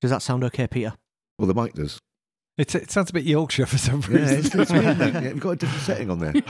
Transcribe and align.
Does 0.00 0.10
that 0.10 0.22
sound 0.22 0.44
okay, 0.44 0.66
Peter? 0.66 0.94
Well, 1.38 1.48
the 1.48 1.54
mic 1.54 1.74
does. 1.74 1.98
It, 2.58 2.74
it 2.74 2.90
sounds 2.90 3.10
a 3.10 3.12
bit 3.12 3.24
Yorkshire 3.24 3.66
for 3.66 3.78
some 3.78 4.00
Yeah, 4.10 4.18
reason. 4.18 4.38
it's, 4.38 4.54
it's 4.54 4.72
weird, 4.72 4.98
yeah, 4.98 5.20
we've 5.20 5.40
got 5.40 5.50
a 5.50 5.56
different 5.56 5.82
setting 5.82 6.10
on 6.10 6.18
there. 6.20 6.32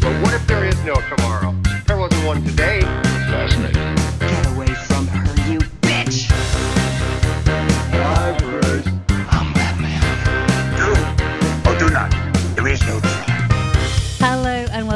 But 0.00 0.22
what 0.22 0.32
if 0.34 0.46
there 0.46 0.64
is 0.64 0.76
no 0.84 0.94
tomorrow? 0.94 1.54
There 1.86 1.98
wasn't 1.98 2.24
one 2.24 2.42
today. 2.44 2.80
Fascinating. 2.80 3.87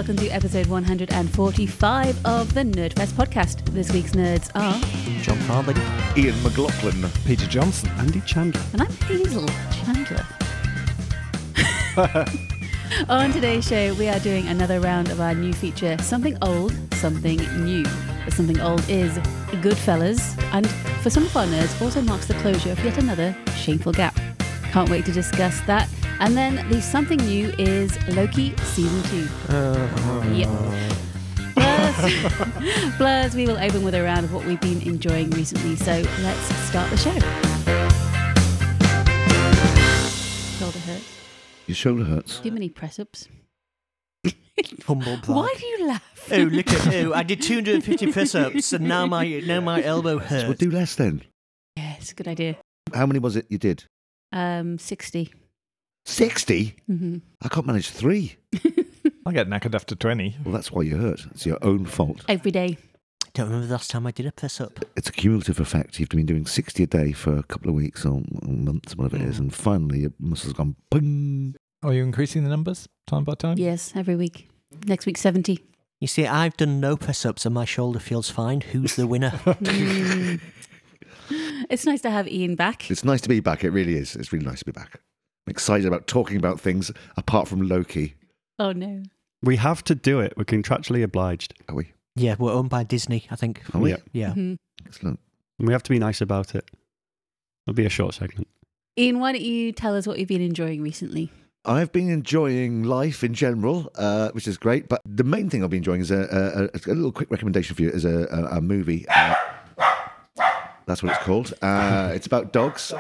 Welcome 0.03 0.17
to 0.17 0.29
episode 0.31 0.67
145 0.67 2.27
of 2.27 2.55
the 2.55 2.63
Nerdfest 2.63 3.13
podcast. 3.13 3.65
This 3.67 3.93
week's 3.93 4.11
nerds 4.11 4.51
are, 4.57 4.75
John 5.23 5.37
Farley. 5.43 5.75
Ian 6.21 6.43
McLaughlin. 6.43 7.09
Peter 7.25 7.47
Johnson. 7.47 7.89
Andy 7.99 8.21
Chandler. 8.23 8.61
and 8.73 8.83
I'm 8.83 8.91
Hazel 9.07 9.47
Chandler. 9.71 10.27
On 13.09 13.31
today's 13.31 13.65
show, 13.65 13.95
we 13.95 14.09
are 14.09 14.19
doing 14.19 14.49
another 14.49 14.81
round 14.81 15.09
of 15.09 15.21
our 15.21 15.35
new 15.35 15.53
feature 15.53 15.97
Something 15.99 16.37
Old, 16.43 16.75
Something 16.95 17.39
New. 17.65 17.85
The 18.25 18.33
Something 18.33 18.61
Old 18.61 18.83
is 18.91 19.17
Goodfellas, 19.63 20.37
and 20.53 20.69
for 21.01 21.11
some 21.11 21.27
of 21.27 21.37
our 21.37 21.47
nerds, 21.47 21.81
also 21.81 22.01
marks 22.01 22.27
the 22.27 22.35
closure 22.35 22.73
of 22.73 22.85
yet 22.85 22.99
another 22.99 23.37
shameful 23.55 23.93
gap. 23.93 24.19
Can't 24.73 24.89
wait 24.89 25.05
to 25.05 25.13
discuss 25.13 25.61
that. 25.63 25.87
And 26.19 26.35
then 26.35 26.67
the 26.71 26.81
Something 26.81 27.19
New 27.19 27.53
is 27.59 27.99
Loki 28.09 28.57
Season 28.57 29.03
2. 29.03 29.55
Uh-huh. 29.55 30.29
Yep. 30.33 30.49
Plus, 31.55 32.97
plus, 32.97 33.35
we 33.35 33.47
will 33.47 33.59
open 33.59 33.83
with 33.83 33.95
a 33.95 34.03
round 34.03 34.25
of 34.25 34.33
what 34.33 34.47
we've 34.47 34.61
been 34.63 34.81
enjoying 34.81 35.29
recently. 35.33 35.77
So 35.77 35.93
let's 36.23 36.55
start 36.71 36.89
the 36.89 36.97
show. 36.97 37.13
Shoulder 40.59 40.79
hurt. 40.79 41.03
Your 41.67 41.75
shoulder 41.75 42.05
hurts. 42.05 42.41
Too 42.41 42.51
many 42.51 42.71
press 42.71 42.99
ups. 42.99 43.29
Humble 44.87 45.17
brag. 45.23 45.37
Why 45.37 45.55
do 45.59 45.67
you 45.67 45.87
laugh? 45.87 46.29
Oh, 46.33 46.37
look 46.39 46.73
at 46.73 46.95
oh! 46.95 47.13
I 47.13 47.25
did 47.25 47.43
250 47.43 48.13
press-ups, 48.13 48.73
and 48.73 48.87
now 48.89 49.05
my 49.05 49.41
now 49.41 49.61
my 49.61 49.83
elbow 49.83 50.19
hurts. 50.19 50.31
Well, 50.31 50.43
hurts. 50.45 50.61
do 50.61 50.71
less 50.71 50.95
then. 50.95 51.23
Yeah, 51.77 51.95
it's 51.99 52.13
a 52.13 52.15
good 52.15 52.29
idea. 52.29 52.57
How 52.95 53.05
many 53.05 53.19
was 53.19 53.37
it 53.37 53.47
you 53.51 53.59
did? 53.59 53.85
Um, 54.33 54.79
60. 54.79 55.33
60? 56.05 56.77
hmm 56.87 57.19
I 57.43 57.49
can't 57.49 57.67
manage 57.67 57.91
three. 57.91 58.37
I 59.27 59.33
get 59.33 59.49
knackered 59.49 59.75
after 59.75 59.95
20. 59.95 60.37
Well, 60.45 60.53
that's 60.53 60.73
why 60.73 60.83
you 60.83 60.97
hurt. 60.97 61.27
It's 61.31 61.47
your 61.47 61.59
own 61.63 61.87
fault. 61.87 62.25
Every 62.29 62.51
day. 62.51 62.77
Don't 63.35 63.47
remember 63.47 63.67
the 63.67 63.73
last 63.73 63.91
time 63.91 64.07
I 64.07 64.11
did 64.11 64.27
a 64.27 64.33
press-up. 64.33 64.81
It's 64.97 65.09
a 65.09 65.13
cumulative 65.13 65.59
effect. 65.59 65.99
You've 65.99 66.11
been 66.11 66.27
doing 66.27 66.45
60 66.45 66.83
a 66.83 66.87
day 66.87 67.13
for 67.13 67.37
a 67.37 67.43
couple 67.45 67.71
of 67.71 67.75
weeks 67.75 68.05
or, 68.05 68.21
or 68.43 68.49
months, 68.49 68.95
whatever 68.95 69.17
it 69.17 69.23
is, 69.23 69.39
and 69.39 69.55
finally 69.55 70.01
your 70.01 70.13
muscles 70.19 70.53
gone 70.53 70.77
ping. 70.91 71.55
Are 71.83 71.95
you 71.95 72.03
increasing 72.03 72.45
the 72.45 72.51
numbers 72.51 72.89
time 73.07 73.25
by 73.25 73.35
time? 73.35 73.59
Yes, 73.59 73.93
every 73.97 74.17
week. 74.17 74.51
Next 74.87 75.07
week, 75.07 75.17
70. 75.17 75.61
You 75.99 76.09
see, 76.09 76.27
I've 76.27 76.57
done 76.57 76.79
no 76.81 76.97
press-ups, 76.97 77.47
and 77.47 77.55
my 77.55 77.65
shoulder 77.65 78.01
feels 78.01 78.29
fine. 78.29 78.61
Who's 78.61 78.97
the 78.97 79.07
winner? 79.07 79.41
It's 81.71 81.87
nice 81.87 82.01
to 82.03 82.11
have 82.11 82.29
Ian 82.29 82.55
back. 82.55 82.91
It's 82.91 83.05
nice 83.05 83.21
to 83.23 83.29
be 83.29 83.41
back. 83.41 83.65
It 83.65 83.71
really 83.71 83.95
is. 83.95 84.17
It's 84.17 84.33
really 84.33 84.45
nice 84.47 84.61
to 84.61 84.65
be 84.65 84.73
back. 84.73 85.01
I'm 85.47 85.51
excited 85.51 85.87
about 85.87 86.07
talking 86.07 86.37
about 86.37 86.61
things 86.61 86.91
apart 87.17 87.49
from 87.49 87.63
Loki. 87.69 88.15
Oh, 88.59 88.73
no. 88.73 89.03
We 89.43 89.57
have 89.57 89.83
to 89.85 89.95
do 89.95 90.21
it. 90.21 90.35
We're 90.37 90.45
contractually 90.45 91.03
obliged. 91.03 91.55
Are 91.69 91.75
we? 91.75 91.93
yeah, 92.15 92.37
we're 92.39 92.53
owned 92.53 92.69
by 92.71 92.85
Disney, 92.85 93.27
I 93.31 93.37
think. 93.37 93.63
Are 93.75 93.81
we? 93.81 93.91
Yeah. 93.91 93.97
Yeah. 94.13 94.35
Mhm. 94.35 94.57
Excellent. 94.87 95.19
And 95.59 95.67
we 95.67 95.73
have 95.73 95.83
to 95.85 95.91
be 95.91 95.99
nice 95.99 96.21
about 96.21 96.55
it. 96.55 96.71
It'll 97.67 97.75
be 97.75 97.87
a 97.87 97.91
short 97.91 98.15
segment. 98.15 98.49
Ian, 98.99 99.19
why 99.19 99.33
don't 99.33 99.41
you 99.43 99.73
tell 99.73 99.97
us 99.97 100.07
what 100.07 100.19
you've 100.19 100.29
been 100.29 100.43
enjoying 100.43 100.83
recently? 100.83 101.31
I've 101.65 101.91
been 101.93 102.11
enjoying 102.11 102.83
life 102.83 103.23
in 103.25 103.35
general, 103.35 103.91
uh, 103.95 104.31
which 104.33 104.47
is 104.47 104.59
great. 104.59 104.89
But 104.89 105.01
the 105.07 105.25
main 105.25 105.49
thing 105.49 105.65
I've 105.65 105.71
been 105.71 105.79
enjoying 105.79 106.01
is 106.03 106.11
a, 106.11 106.69
a, 106.75 106.79
a 106.91 106.95
little 106.95 107.13
quick 107.13 107.31
recommendation 107.31 107.75
for 107.77 107.83
you 107.83 107.89
is 107.91 108.05
a, 108.05 108.27
a, 108.31 108.59
a 108.59 108.61
movie. 108.61 109.07
Uh, 109.09 109.35
that's 110.87 111.03
what 111.03 111.13
it's 111.13 111.25
called. 111.25 111.55
Uh, 111.63 112.11
it's 112.15 112.27
about 112.27 112.53
dogs. 112.53 112.93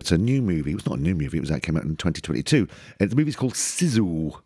It's 0.00 0.12
a 0.12 0.18
new 0.18 0.42
movie. 0.42 0.72
It 0.72 0.76
was 0.76 0.86
not 0.86 0.98
a 0.98 1.02
new 1.02 1.14
movie. 1.14 1.38
It 1.38 1.40
was 1.40 1.50
that 1.50 1.62
came 1.62 1.76
out 1.76 1.84
in 1.84 1.96
2022. 1.96 2.68
And 3.00 3.10
the 3.10 3.16
movie's 3.16 3.36
called 3.36 3.56
Sizzle. 3.56 4.40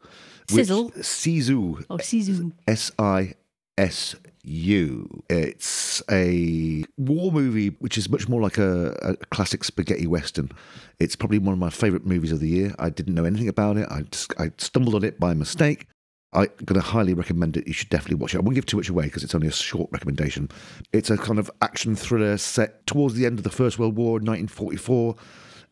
Sizzle? 0.48 0.92
Sizzle. 1.02 1.78
Oh, 1.90 1.96
Sisu. 1.98 2.52
S 2.66 2.90
I 2.98 3.34
S 3.76 4.14
U. 4.44 5.22
It's 5.28 6.02
a 6.10 6.84
war 6.96 7.30
movie, 7.30 7.68
which 7.80 7.98
is 7.98 8.08
much 8.08 8.28
more 8.28 8.40
like 8.40 8.58
a, 8.58 8.90
a 9.02 9.16
classic 9.26 9.62
spaghetti 9.64 10.06
western. 10.06 10.50
It's 10.98 11.16
probably 11.16 11.38
one 11.38 11.52
of 11.52 11.58
my 11.58 11.70
favourite 11.70 12.06
movies 12.06 12.32
of 12.32 12.40
the 12.40 12.48
year. 12.48 12.74
I 12.78 12.90
didn't 12.90 13.14
know 13.14 13.24
anything 13.24 13.48
about 13.48 13.76
it. 13.76 13.86
I 13.90 14.02
just, 14.02 14.32
I 14.38 14.52
stumbled 14.58 14.94
on 14.94 15.04
it 15.04 15.20
by 15.20 15.34
mistake. 15.34 15.86
I'm 16.32 16.48
going 16.64 16.80
to 16.80 16.86
highly 16.86 17.14
recommend 17.14 17.56
it. 17.56 17.66
You 17.66 17.72
should 17.72 17.88
definitely 17.88 18.16
watch 18.16 18.34
it. 18.34 18.38
I 18.38 18.40
won't 18.40 18.54
give 18.54 18.66
too 18.66 18.76
much 18.76 18.88
away 18.88 19.04
because 19.04 19.24
it's 19.24 19.34
only 19.34 19.48
a 19.48 19.52
short 19.52 19.88
recommendation. 19.92 20.50
It's 20.92 21.10
a 21.10 21.16
kind 21.16 21.38
of 21.38 21.50
action 21.62 21.96
thriller 21.96 22.36
set 22.36 22.86
towards 22.86 23.14
the 23.14 23.24
end 23.24 23.38
of 23.38 23.44
the 23.44 23.50
First 23.50 23.78
World 23.78 23.96
War 23.96 24.18
in 24.18 24.26
1944. 24.26 25.16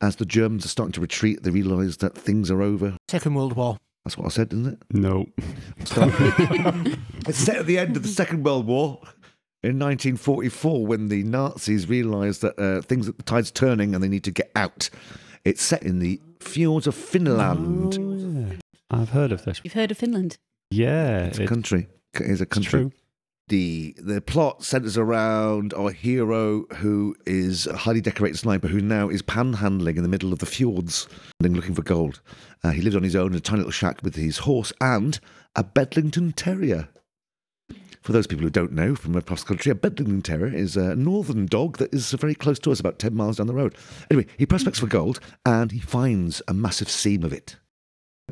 As 0.01 0.17
the 0.17 0.27
Germans 0.27 0.65
are 0.65 0.69
starting 0.69 0.93
to 0.93 1.01
retreat, 1.01 1.43
they 1.43 1.51
realise 1.51 1.99
that 1.99 2.17
things 2.17 2.51
are 2.51 2.63
over. 2.63 2.97
Second 3.09 3.35
World 3.35 3.55
War. 3.55 3.79
That's 4.05 4.17
what 4.17 4.27
I 4.27 4.29
said, 4.29 4.53
isn't 4.53 4.67
it? 4.67 4.79
No. 4.91 5.27
It's 7.29 7.39
set 7.39 7.57
at 7.57 7.67
the 7.67 7.79
end 7.79 7.97
of 7.97 8.03
the 8.05 8.09
Second 8.09 8.45
World 8.45 8.67
War 8.67 9.01
in 9.65 9.81
1944 9.81 10.87
when 10.87 11.09
the 11.09 11.25
Nazis 11.25 11.89
realised 11.89 12.41
that 12.43 12.57
uh, 12.59 12.83
things, 12.83 13.07
the 13.07 13.23
tide's 13.25 13.51
turning 13.51 13.95
and 13.95 14.05
they 14.05 14.09
need 14.09 14.23
to 14.25 14.31
get 14.31 14.53
out. 14.55 14.89
It's 15.45 15.63
set 15.63 15.83
in 15.83 15.99
the 15.99 16.21
fjords 16.41 16.87
of 16.87 16.95
Finland. 16.95 18.16
I've 18.91 19.11
heard 19.11 19.33
of 19.33 19.45
this. 19.45 19.61
You've 19.65 19.73
heard 19.75 19.91
of 19.91 19.99
Finland? 19.99 20.39
Yeah. 20.71 21.27
It's 21.27 21.39
a 21.39 21.43
it- 21.45 21.49
country. 21.49 21.89
It's 22.15 22.41
a 22.41 22.47
country. 22.47 22.81
true. 22.81 22.93
The 23.49 23.95
the 23.99 24.21
plot 24.21 24.65
centres 24.65 24.99
around 24.99 25.73
our 25.75 25.93
hero 25.93 26.65
who 26.79 27.15
is 27.27 27.69
a 27.69 27.77
highly 27.77 28.01
decorated 28.01 28.39
sniper 28.39 28.67
who 28.67 28.81
now 28.81 29.09
is 29.09 29.23
panhandling 29.23 29.97
in 29.97 30.03
the 30.03 30.09
middle 30.09 30.33
of 30.33 30.41
the 30.41 30.47
fjords 30.47 31.07
and 31.41 31.55
looking 31.55 31.75
for 31.75 31.83
gold. 31.83 32.21
Uh, 32.65 32.71
he 32.71 32.83
lives 32.83 32.97
on 32.97 33.05
his 33.05 33.15
own 33.15 33.31
in 33.31 33.37
a 33.37 33.41
tiny 33.41 33.59
little 33.59 33.71
shack 33.71 34.03
with 34.03 34.17
his 34.17 34.39
horse 34.39 34.73
and 34.81 35.21
a 35.55 35.63
Bedlington 35.63 36.33
Terrier. 36.33 36.89
For 38.03 38.13
those 38.13 38.27
people 38.27 38.43
who 38.45 38.51
don't 38.51 38.73
know 38.73 38.97
from 38.97 39.15
across 39.15 39.43
the 39.43 39.49
country, 39.49 39.71
a 39.71 39.77
Bedlington 39.77 40.23
Terrier 40.23 40.53
is 40.53 40.77
a 40.77 40.97
northern 40.97 41.47
dog 41.47 41.79
that 41.79 41.95
is 41.95 42.11
very 42.13 42.35
close 42.35 42.59
to 42.61 42.73
us, 42.73 42.81
about 42.81 42.99
10 42.99 43.15
miles 43.15 43.37
down 43.37 43.47
the 43.47 43.55
road. 43.55 43.77
Anyway, 44.11 44.27
he 44.39 44.47
prospects 44.47 44.81
for 44.81 44.87
gold 44.89 45.21
and 45.45 45.71
he 45.71 45.79
finds 45.81 46.43
a 46.49 46.55
massive 46.55 46.91
seam 46.91 47.23
of 47.23 47.33
it. 47.33 47.57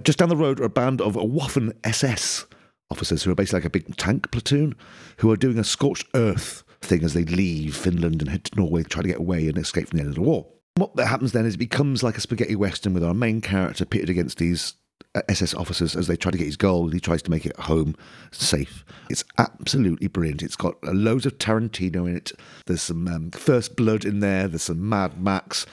Just 0.03 0.19
down 0.19 0.29
the 0.29 0.37
road 0.37 0.61
are 0.61 0.65
a 0.65 0.69
band 0.71 1.01
of 1.01 1.15
Waffen 1.15 1.73
SS 1.85 2.47
officers 2.91 3.23
who 3.23 3.31
are 3.31 3.35
basically 3.35 3.61
like 3.61 3.67
a 3.67 3.71
big 3.71 3.97
tank 3.97 4.31
platoon 4.33 4.75
who 5.19 5.31
are 5.31 5.37
doing 5.37 5.59
a 5.59 5.65
scorched 5.65 6.07
earth 6.15 6.65
thing 6.81 7.05
as 7.05 7.15
they 7.15 7.25
leave 7.25 7.77
Finland 7.77 8.21
and 8.21 8.29
head 8.29 8.45
to 8.45 8.57
Norway 8.57 8.83
to 8.83 8.89
try 8.89 9.03
to 9.03 9.09
get 9.09 9.19
away 9.19 9.49
and 9.49 9.57
escape 9.57 9.89
from 9.89 9.99
the 9.99 10.03
end 10.03 10.11
of 10.11 10.17
the 10.17 10.21
war. 10.21 10.47
What 10.75 10.99
happens 10.99 11.33
then 11.33 11.47
is 11.47 11.55
it 11.55 11.59
becomes 11.59 12.03
like 12.03 12.19
a 12.19 12.21
spaghetti 12.21 12.57
western 12.57 12.93
with 12.93 13.05
our 13.05 13.15
main 13.15 13.41
character 13.41 13.85
pitted 13.85 14.11
against 14.11 14.39
these 14.39 14.75
uh, 15.15 15.23
SS 15.29 15.55
officers 15.55 15.95
as 15.95 16.09
they 16.09 16.17
try 16.17 16.33
to 16.33 16.39
get 16.39 16.47
his 16.47 16.57
gold. 16.57 16.93
He 16.93 16.99
tries 16.99 17.23
to 17.23 17.31
make 17.31 17.47
it 17.47 17.57
home 17.57 17.95
safe. 18.33 18.85
It's 19.09 19.25
absolutely 19.39 20.09
brilliant. 20.09 20.43
It's 20.43 20.57
got 20.57 20.75
uh, 20.85 20.91
loads 20.91 21.25
of 21.25 21.39
Tarantino 21.39 22.09
in 22.09 22.17
it. 22.17 22.33
There's 22.67 22.83
some 22.83 23.07
um, 23.07 23.31
First 23.31 23.77
Blood 23.77 24.05
in 24.05 24.19
there. 24.19 24.49
There's 24.49 24.65
some 24.65 24.89
Mad 24.89 25.23
Max. 25.23 25.67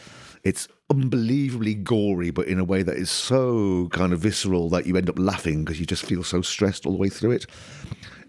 It's 0.43 0.67
unbelievably 0.91 1.75
gory, 1.75 2.29
but 2.31 2.47
in 2.47 2.59
a 2.59 2.63
way 2.63 2.83
that 2.83 2.95
is 2.97 3.09
so 3.09 3.87
kind 3.91 4.13
of 4.13 4.19
visceral 4.19 4.69
that 4.69 4.85
you 4.85 4.95
end 4.97 5.09
up 5.09 5.17
laughing 5.17 5.63
because 5.63 5.79
you 5.79 5.85
just 5.85 6.05
feel 6.05 6.23
so 6.23 6.41
stressed 6.41 6.85
all 6.85 6.91
the 6.93 6.97
way 6.99 7.09
through 7.09 7.31
it. 7.31 7.45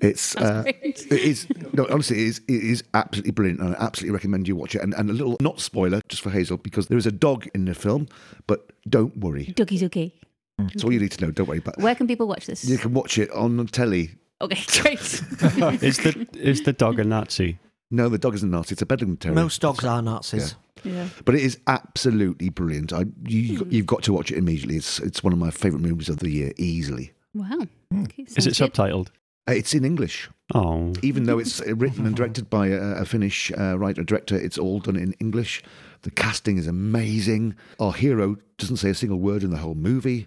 It's 0.01 0.35
uh, 0.37 0.63
great. 0.63 1.07
it 1.13 1.21
is 1.21 1.47
no 1.75 1.87
honestly 1.89 2.17
it 2.23 2.27
is 2.27 2.39
it 2.49 2.63
is 2.65 2.83
absolutely 2.93 3.31
brilliant 3.31 3.61
and 3.61 3.77
I 3.77 3.79
absolutely 3.85 4.15
recommend 4.15 4.49
you 4.49 4.57
watch 4.57 4.75
it 4.75 4.83
and, 4.83 4.93
and 4.95 5.09
a 5.09 5.13
little 5.13 5.37
not 5.41 5.61
spoiler 5.61 6.01
just 6.09 6.23
for 6.23 6.31
Hazel 6.31 6.57
because 6.57 6.89
there 6.89 6.99
is 6.99 7.07
a 7.07 7.13
dog 7.13 7.47
in 7.55 7.67
the 7.67 7.75
film 7.75 8.09
but 8.49 8.73
don't 8.89 9.17
worry 9.19 9.53
Dougie's 9.55 9.85
okay. 9.85 10.13
that's 10.59 10.83
all 10.83 10.93
you 10.93 10.99
need 10.99 11.13
to 11.13 11.25
know 11.25 11.31
don't 11.31 11.47
worry 11.49 11.61
but 11.61 11.79
Where 11.79 11.95
can 11.95 12.09
people 12.09 12.27
watch 12.27 12.47
this? 12.47 12.65
you 12.65 12.79
can 12.79 12.95
watch 12.95 13.17
it 13.17 13.31
on 13.31 13.57
the 13.59 13.65
telly 13.67 14.11
Okay, 14.41 14.61
great. 14.83 15.01
Is 15.85 15.99
the 15.99 16.27
is 16.35 16.63
the 16.65 16.73
dog 16.73 16.99
a 16.99 17.05
Nazi? 17.05 17.61
no 17.93 18.09
the 18.09 18.19
dog 18.19 18.35
isn't 18.35 18.51
Nazi 18.51 18.73
it's 18.73 18.83
a 18.83 18.87
Bedouin 18.87 19.17
terrier 19.19 19.37
Most 19.37 19.61
dogs 19.61 19.85
are 19.85 20.03
Nazis. 20.03 20.57
Yeah. 20.85 21.09
but 21.25 21.35
it 21.35 21.43
is 21.43 21.59
absolutely 21.67 22.49
brilliant 22.49 22.93
I 22.93 23.05
you 23.27 23.67
you've 23.71 23.87
got 23.87 24.03
to 24.05 24.13
watch 24.13 24.31
it 24.31 24.39
immediately 24.39 24.77
it's 24.77 24.99
it's 25.01 25.23
one 25.25 25.33
of 25.33 25.39
my 25.39 25.51
favourite 25.51 25.83
movies 25.85 26.09
of 26.09 26.19
the 26.19 26.31
year 26.31 26.53
easily 26.57 27.13
Wow. 27.35 27.67
Okay, 28.03 28.25
Is 28.37 28.47
it 28.47 28.59
good. 28.59 28.73
subtitled? 28.75 29.09
Uh, 29.49 29.53
it's 29.53 29.73
in 29.75 29.85
English 29.87 30.29
Oh. 30.55 30.93
even 31.03 31.25
though 31.25 31.39
it's 31.43 31.61
written 31.67 32.07
and 32.07 32.15
directed 32.15 32.51
by 32.51 32.67
a, 32.69 32.81
a 33.03 33.05
Finnish 33.07 33.51
uh, 33.59 33.79
writer 33.79 34.03
director, 34.05 34.37
it's 34.37 34.59
all 34.59 34.81
done 34.81 34.97
in 34.97 35.15
English. 35.15 35.63
The 36.03 36.11
casting 36.11 36.59
is 36.59 36.67
amazing. 36.67 37.55
Our 37.81 37.93
hero 37.95 38.37
doesn't 38.59 38.77
say 38.77 38.91
a 38.91 38.95
single 38.95 39.19
word 39.19 39.43
in 39.43 39.51
the 39.51 39.57
whole 39.59 39.75
movie, 39.75 40.27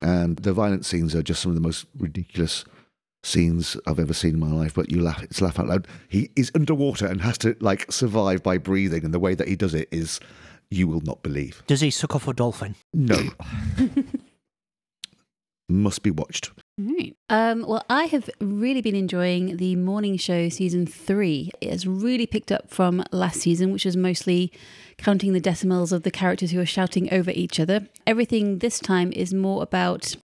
and 0.00 0.36
the 0.38 0.52
violent 0.54 0.86
scenes 0.86 1.14
are 1.14 1.22
just 1.22 1.42
some 1.42 1.50
of 1.50 1.56
the 1.56 1.60
most 1.68 1.84
ridiculous 1.98 2.64
scenes 3.26 3.76
I've 3.86 3.98
ever 3.98 4.14
seen 4.14 4.34
in 4.34 4.40
my 4.40 4.52
life. 4.52 4.74
But 4.74 4.90
you 4.90 5.02
laugh, 5.02 5.22
it's 5.22 5.40
laugh 5.40 5.58
out 5.58 5.68
loud. 5.68 5.88
He 6.08 6.30
is 6.36 6.52
underwater 6.54 7.06
and 7.06 7.20
has 7.22 7.38
to 7.38 7.56
like 7.60 7.90
survive 7.90 8.42
by 8.42 8.58
breathing, 8.58 9.04
and 9.04 9.12
the 9.12 9.18
way 9.18 9.34
that 9.34 9.48
he 9.48 9.56
does 9.56 9.74
it 9.74 9.88
is, 9.90 10.20
you 10.70 10.88
will 10.88 11.02
not 11.02 11.22
believe. 11.22 11.62
Does 11.66 11.80
he 11.80 11.90
suck 11.90 12.14
off 12.14 12.28
a 12.28 12.32
dolphin? 12.32 12.76
No, 12.94 13.30
must 15.68 16.02
be 16.02 16.10
watched. 16.10 16.50
Right. 16.78 17.16
Um, 17.30 17.64
well, 17.66 17.84
I 17.88 18.04
have 18.04 18.28
really 18.38 18.82
been 18.82 18.94
enjoying 18.94 19.56
the 19.56 19.76
morning 19.76 20.18
show 20.18 20.50
season 20.50 20.86
three. 20.86 21.50
It 21.60 21.70
has 21.70 21.86
really 21.86 22.26
picked 22.26 22.52
up 22.52 22.68
from 22.70 23.02
last 23.12 23.40
season, 23.40 23.72
which 23.72 23.86
was 23.86 23.96
mostly 23.96 24.52
counting 24.98 25.32
the 25.32 25.40
decimals 25.40 25.90
of 25.90 26.02
the 26.02 26.10
characters 26.10 26.50
who 26.50 26.60
are 26.60 26.66
shouting 26.66 27.12
over 27.12 27.30
each 27.30 27.58
other. 27.58 27.88
Everything 28.06 28.58
this 28.58 28.78
time 28.78 29.10
is 29.12 29.32
more 29.32 29.62
about 29.62 30.16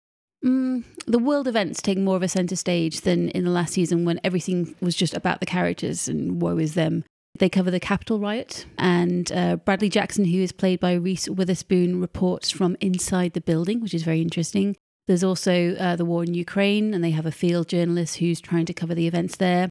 mm, 0.44 0.84
the 1.06 1.18
world 1.18 1.48
events 1.48 1.82
take 1.82 1.98
more 1.98 2.16
of 2.16 2.22
a 2.22 2.28
center 2.28 2.56
stage 2.56 3.02
than 3.02 3.28
in 3.30 3.44
the 3.44 3.50
last 3.50 3.74
season 3.74 4.04
when 4.04 4.20
everything 4.24 4.74
was 4.80 4.94
just 4.94 5.14
about 5.14 5.40
the 5.40 5.46
characters 5.46 6.08
and 6.08 6.40
woe 6.40 6.58
is 6.58 6.74
them. 6.74 7.04
They 7.38 7.48
cover 7.48 7.70
the 7.70 7.80
Capitol 7.80 8.18
riot, 8.18 8.66
and 8.76 9.32
uh, 9.32 9.56
Bradley 9.56 9.88
Jackson, 9.88 10.26
who 10.26 10.40
is 10.40 10.52
played 10.52 10.80
by 10.80 10.92
Reese 10.92 11.28
Witherspoon, 11.28 12.00
reports 12.00 12.50
from 12.50 12.76
inside 12.80 13.32
the 13.32 13.40
building, 13.40 13.80
which 13.80 13.94
is 13.94 14.02
very 14.02 14.20
interesting. 14.20 14.76
There's 15.06 15.24
also 15.24 15.74
uh, 15.76 15.96
the 15.96 16.04
war 16.04 16.22
in 16.22 16.34
Ukraine, 16.34 16.92
and 16.92 17.02
they 17.02 17.10
have 17.10 17.26
a 17.26 17.32
field 17.32 17.68
journalist 17.68 18.18
who's 18.18 18.40
trying 18.40 18.66
to 18.66 18.74
cover 18.74 18.94
the 18.94 19.06
events 19.06 19.36
there. 19.36 19.70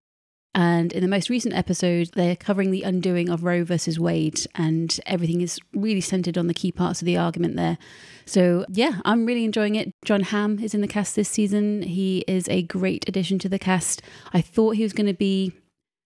And 0.54 0.92
in 0.92 1.02
the 1.02 1.08
most 1.08 1.30
recent 1.30 1.56
episode, 1.56 2.10
they're 2.14 2.36
covering 2.36 2.72
the 2.72 2.84
undoing 2.84 3.30
of 3.30 3.44
Roe 3.44 3.64
versus 3.64 3.98
Wade, 3.98 4.46
and 4.56 5.00
everything 5.06 5.40
is 5.40 5.60
really 5.74 6.02
centered 6.02 6.38
on 6.38 6.48
the 6.48 6.54
key 6.54 6.74
parts 6.74 7.02
of 7.02 7.06
the 7.06 7.18
argument 7.18 7.56
there. 7.56 7.78
So, 8.26 8.66
yeah, 8.70 9.00
I'm 9.06 9.26
really 9.26 9.46
enjoying 9.46 9.76
it. 9.76 9.94
Jon 10.04 10.22
Hamm 10.22 10.60
is 10.60 10.74
in 10.74 10.82
the 10.82 10.88
cast 10.88 11.16
this 11.16 11.30
season. 11.30 11.84
He 11.84 12.26
is 12.28 12.50
a 12.50 12.64
great 12.64 13.08
addition 13.08 13.40
to 13.40 13.50
the 13.50 13.60
cast. 13.60 14.02
I 14.34 14.42
thought 14.42 14.76
he 14.76 14.84
was 14.84 14.94
going 14.94 15.08
to 15.08 15.14
be 15.14 15.54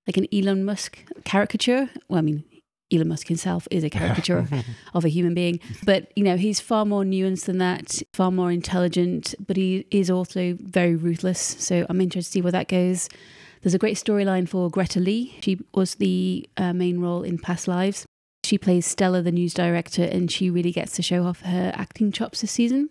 like 0.06 0.18
an 0.18 0.28
Elon 0.32 0.64
Musk 0.64 1.00
caricature. 1.24 1.90
Well, 2.08 2.20
I 2.20 2.22
mean, 2.22 2.44
Elon 2.94 3.08
Musk 3.08 3.28
himself 3.28 3.68
is 3.72 3.84
a 3.84 3.90
caricature 3.90 4.48
of, 4.94 5.06
a 5.06 5.10
human 5.10 5.34
being, 5.34 5.60
but 5.84 6.12
you 6.16 6.24
know 6.24 6.38
he's 6.38 6.60
far 6.60 6.86
more 6.86 7.04
nuanced 7.04 7.46
than 7.46 7.58
that, 7.58 8.02
far 8.14 8.32
more 8.32 8.52
intelligent, 8.52 9.34
but 9.46 9.58
he 9.58 9.88
is 9.90 10.12
also 10.12 10.56
very 10.62 10.96
ruthless. 10.96 11.40
So 11.40 11.86
I'm 11.90 12.00
interested 12.00 12.30
to 12.30 12.34
see 12.34 12.42
where 12.42 12.52
that 12.52 12.68
goes. 12.68 13.10
There's 13.66 13.74
a 13.74 13.80
great 13.80 13.98
storyline 13.98 14.48
for 14.48 14.70
Greta 14.70 15.00
Lee. 15.00 15.36
She 15.42 15.58
was 15.74 15.96
the 15.96 16.48
uh, 16.56 16.72
main 16.72 17.00
role 17.00 17.24
in 17.24 17.40
Past 17.40 17.68
Lives. 17.68 18.06
She 18.44 18.60
plays 18.60 18.86
Stella, 18.86 19.24
the 19.24 19.32
news 19.32 19.56
director, 19.56 20.04
and 20.04 20.30
she 20.32 20.52
really 20.52 20.72
gets 20.72 20.92
to 20.98 21.02
show 21.02 21.24
off 21.24 21.42
her 21.42 21.72
acting 21.74 22.12
chops 22.12 22.42
this 22.42 22.52
season. 22.52 22.90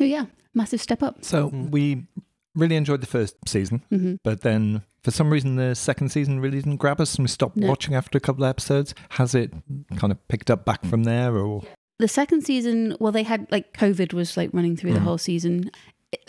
Oh 0.00 0.04
yeah, 0.04 0.26
massive 0.54 0.80
step 0.80 1.02
up. 1.02 1.24
So 1.24 1.48
we 1.48 2.06
really 2.54 2.76
enjoyed 2.76 3.00
the 3.00 3.08
first 3.08 3.34
season, 3.48 3.82
hmm 3.90 4.14
but 4.22 4.42
then 4.42 4.82
for 5.02 5.10
some 5.10 5.30
reason 5.32 5.56
the 5.56 5.74
second 5.74 6.10
season 6.10 6.38
really 6.38 6.58
didn't 6.58 6.76
grab 6.76 7.00
us 7.00 7.16
and 7.16 7.24
we 7.24 7.28
stopped 7.28 7.56
No. 7.56 7.66
watching 7.66 7.96
after 7.96 8.16
a 8.16 8.20
couple 8.20 8.44
of 8.44 8.50
episodes. 8.50 8.94
Has 9.10 9.34
it 9.34 9.52
kind 9.96 10.12
of 10.12 10.28
picked 10.28 10.48
up 10.48 10.64
back 10.64 10.84
from 10.86 11.02
there 11.02 11.36
or 11.36 11.64
The 11.98 12.06
second 12.06 12.42
season, 12.42 12.96
well, 13.00 13.10
they 13.10 13.24
had 13.24 13.48
like 13.50 13.72
COVID 13.76 14.12
was 14.12 14.36
like 14.36 14.50
running 14.52 14.76
through 14.76 14.92
the 14.92 15.00
Mm. 15.00 15.04
whole 15.04 15.18
season. 15.18 15.72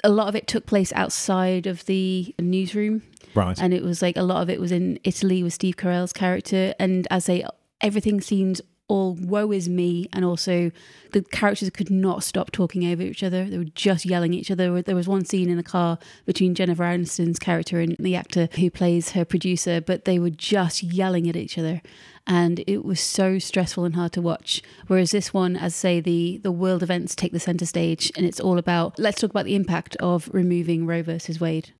A 0.03 0.09
lot 0.09 0.27
of 0.27 0.35
it 0.35 0.47
took 0.47 0.65
place 0.65 0.91
outside 0.93 1.67
of 1.67 1.85
the 1.85 2.33
newsroom. 2.39 3.01
right? 3.33 3.59
and 3.61 3.73
it 3.73 3.83
was 3.83 4.01
like 4.01 4.17
a 4.17 4.23
lot 4.23 4.41
of 4.41 4.49
it 4.49 4.59
was 4.59 4.71
in 4.71 4.99
Italy 5.03 5.43
with 5.43 5.53
Steve 5.53 5.75
Carell's 5.77 6.13
character, 6.13 6.73
and 6.79 7.07
as 7.11 7.25
they 7.25 7.45
everything 7.81 8.21
seemed 8.21 8.61
all 8.87 9.15
woe 9.15 9.51
is 9.51 9.67
me, 9.67 10.07
and 10.13 10.23
also 10.23 10.71
the 11.11 11.23
characters 11.23 11.69
could 11.71 11.89
not 11.89 12.23
stop 12.23 12.51
talking 12.51 12.85
over 12.91 13.01
each 13.01 13.23
other. 13.23 13.45
They 13.45 13.57
were 13.57 13.63
just 13.63 14.05
yelling 14.05 14.33
at 14.33 14.39
each 14.41 14.51
other. 14.51 14.81
There 14.81 14.95
was 14.95 15.07
one 15.07 15.25
scene 15.25 15.49
in 15.49 15.57
the 15.57 15.63
car 15.63 15.97
between 16.25 16.53
Jennifer 16.53 16.83
Aniston's 16.83 17.39
character 17.39 17.79
and 17.79 17.95
the 17.99 18.15
actor 18.15 18.47
who 18.59 18.69
plays 18.69 19.13
her 19.13 19.25
producer, 19.25 19.81
but 19.81 20.05
they 20.05 20.19
were 20.19 20.29
just 20.29 20.83
yelling 20.83 21.27
at 21.27 21.35
each 21.35 21.57
other. 21.57 21.81
And 22.27 22.63
it 22.66 22.83
was 22.83 23.00
so 23.00 23.38
stressful 23.38 23.86
and 23.86 23.95
hard 23.95 24.12
to 24.13 24.22
watch. 24.22 24.63
Whereas 24.88 25.12
this 25.12 25.33
one, 25.33 25.56
as 25.56 25.75
say, 25.75 26.00
the 26.00 26.38
the 26.38 26.51
world 26.51 26.81
events 26.81 27.16
take 27.16 27.31
the 27.31 27.39
center 27.39 27.66
stage, 27.66 28.12
and 28.18 28.25
it's 28.25 28.39
all 28.39 28.57
about 28.57 28.98
let's 28.98 29.22
talk 29.22 29.30
about 29.30 29.45
the 29.45 29.56
impact 29.56 29.95
of 29.98 30.30
removing 30.33 30.86
Roe 30.88 31.04
versus 31.04 31.39
Wade. 31.39 31.74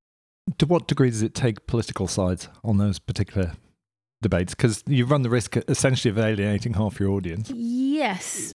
to 0.58 0.66
what 0.66 0.88
degree 0.88 1.10
does 1.10 1.22
it 1.24 1.34
take 1.34 1.68
political 1.68 2.08
sides 2.08 2.48
on 2.64 2.78
those 2.78 3.00
particular 3.00 3.54
debates? 4.22 4.54
Because 4.56 4.84
you 4.88 5.06
run 5.06 5.24
the 5.24 5.30
risk 5.30 5.58
essentially 5.68 6.12
of 6.12 6.18
alienating 6.18 6.74
half 6.74 7.00
your 7.00 7.10
audience. 7.10 7.50
Yes, 7.52 8.54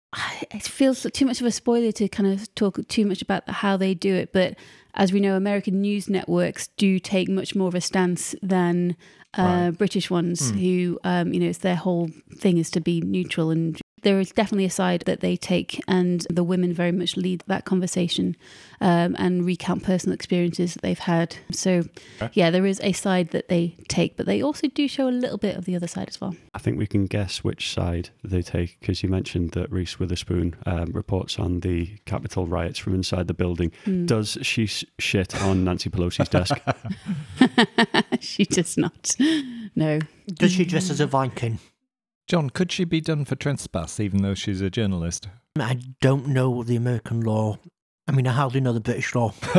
it 0.51 0.63
feels 0.63 1.07
too 1.13 1.27
much 1.27 1.41
of 1.41 1.47
a 1.47 1.51
spoiler 1.51 1.93
to 1.93 2.09
kind 2.09 2.33
of 2.33 2.55
talk 2.55 2.87
too 2.89 3.07
much 3.07 3.23
about 3.23 3.49
how 3.49 3.77
they 3.77 3.95
do 3.95 4.15
it. 4.15 4.33
But 4.33 4.57
as 4.95 5.13
we 5.13 5.21
know, 5.21 5.37
American 5.37 5.81
news 5.81 6.09
networks 6.09 6.69
do 6.77 6.99
take 6.99 7.29
much 7.29 7.55
more 7.55 7.69
of 7.69 7.75
a 7.75 7.81
stance 7.81 8.35
than 8.43 8.97
uh, 9.39 9.43
Right. 9.43 9.79
British 9.79 10.11
ones, 10.11 10.51
who 10.51 10.99
um, 11.05 11.33
you 11.33 11.41
know, 11.41 11.47
it's 11.47 11.59
their 11.59 11.77
whole 11.77 12.11
thing 12.39 12.59
is 12.59 12.71
to 12.73 12.81
be 12.81 13.01
neutral 13.01 13.51
and. 13.51 13.81
There 14.03 14.19
is 14.21 14.31
definitely 14.31 14.65
a 14.67 14.71
side 14.71 15.03
that 15.07 15.21
they 15.21 15.37
take, 15.37 15.81
and 15.89 16.27
the 16.31 16.45
women 16.45 16.73
very 16.73 16.93
much 16.93 17.17
lead 17.17 17.43
that 17.47 17.65
conversation 17.65 18.37
um, 18.81 19.17
and 19.19 19.45
recount 19.45 19.83
personal 19.83 20.15
experiences 20.15 20.75
that 20.75 20.83
they've 20.83 20.99
had. 20.99 21.37
So, 21.51 21.83
Okay. 22.23 22.31
yeah, 22.35 22.51
there 22.51 22.67
is 22.67 22.81
a 22.83 22.93
side 22.93 23.31
that 23.31 23.49
they 23.49 23.75
take, 23.89 24.17
but 24.17 24.27
they 24.27 24.43
also 24.43 24.69
do 24.69 24.87
show 24.89 25.09
a 25.09 25.11
little 25.11 25.39
bit 25.39 25.57
of 25.57 25.65
the 25.65 25.75
other 25.77 25.89
side 25.89 26.09
as 26.09 26.21
well. 26.21 26.35
I 26.55 26.59
think 26.59 26.79
we 26.79 26.87
can 26.87 27.07
guess 27.07 27.43
which 27.45 27.73
side 27.73 28.11
they 28.25 28.43
take 28.43 28.79
because 28.81 29.03
you 29.03 29.09
mentioned 29.09 29.53
that 29.53 29.71
Reese 29.71 29.99
Witherspoon 29.99 30.57
um, 30.67 30.93
reports 30.93 31.39
on 31.39 31.61
the 31.61 31.97
Capitol 32.05 32.47
riots 32.47 32.79
from 32.79 32.95
inside 32.95 33.27
the 33.29 33.35
building. 33.35 33.73
Hmm. 33.85 34.07
Does 34.07 34.39
she 34.43 34.65
s- 34.65 34.85
shit 34.99 35.41
on 35.43 35.65
Nancy 35.65 35.91
Pelosi's 35.91 36.29
desk? 36.29 36.57
she 38.21 38.45
does 38.45 38.77
not. 38.77 39.15
No. 39.75 39.99
Does 40.27 40.53
she 40.53 40.65
dress 40.65 40.91
as 40.91 41.01
a 41.01 41.07
Viking? 41.07 41.59
John, 42.29 42.51
could 42.51 42.71
she 42.71 42.85
be 42.85 43.01
done 43.01 43.25
for 43.25 43.35
trespass 43.37 43.99
even 43.99 44.23
though 44.23 44.35
she's 44.35 44.61
a 44.61 44.69
journalist? 44.71 45.29
I 45.59 45.81
don't 46.01 46.29
know 46.29 46.63
the 46.63 46.77
American 46.77 47.23
law. 47.23 47.59
I 48.07 48.13
mean, 48.13 48.27
I 48.27 48.33
hardly 48.33 48.61
know 48.61 48.73
the 48.73 48.81
British 48.81 49.15
law. 49.15 49.33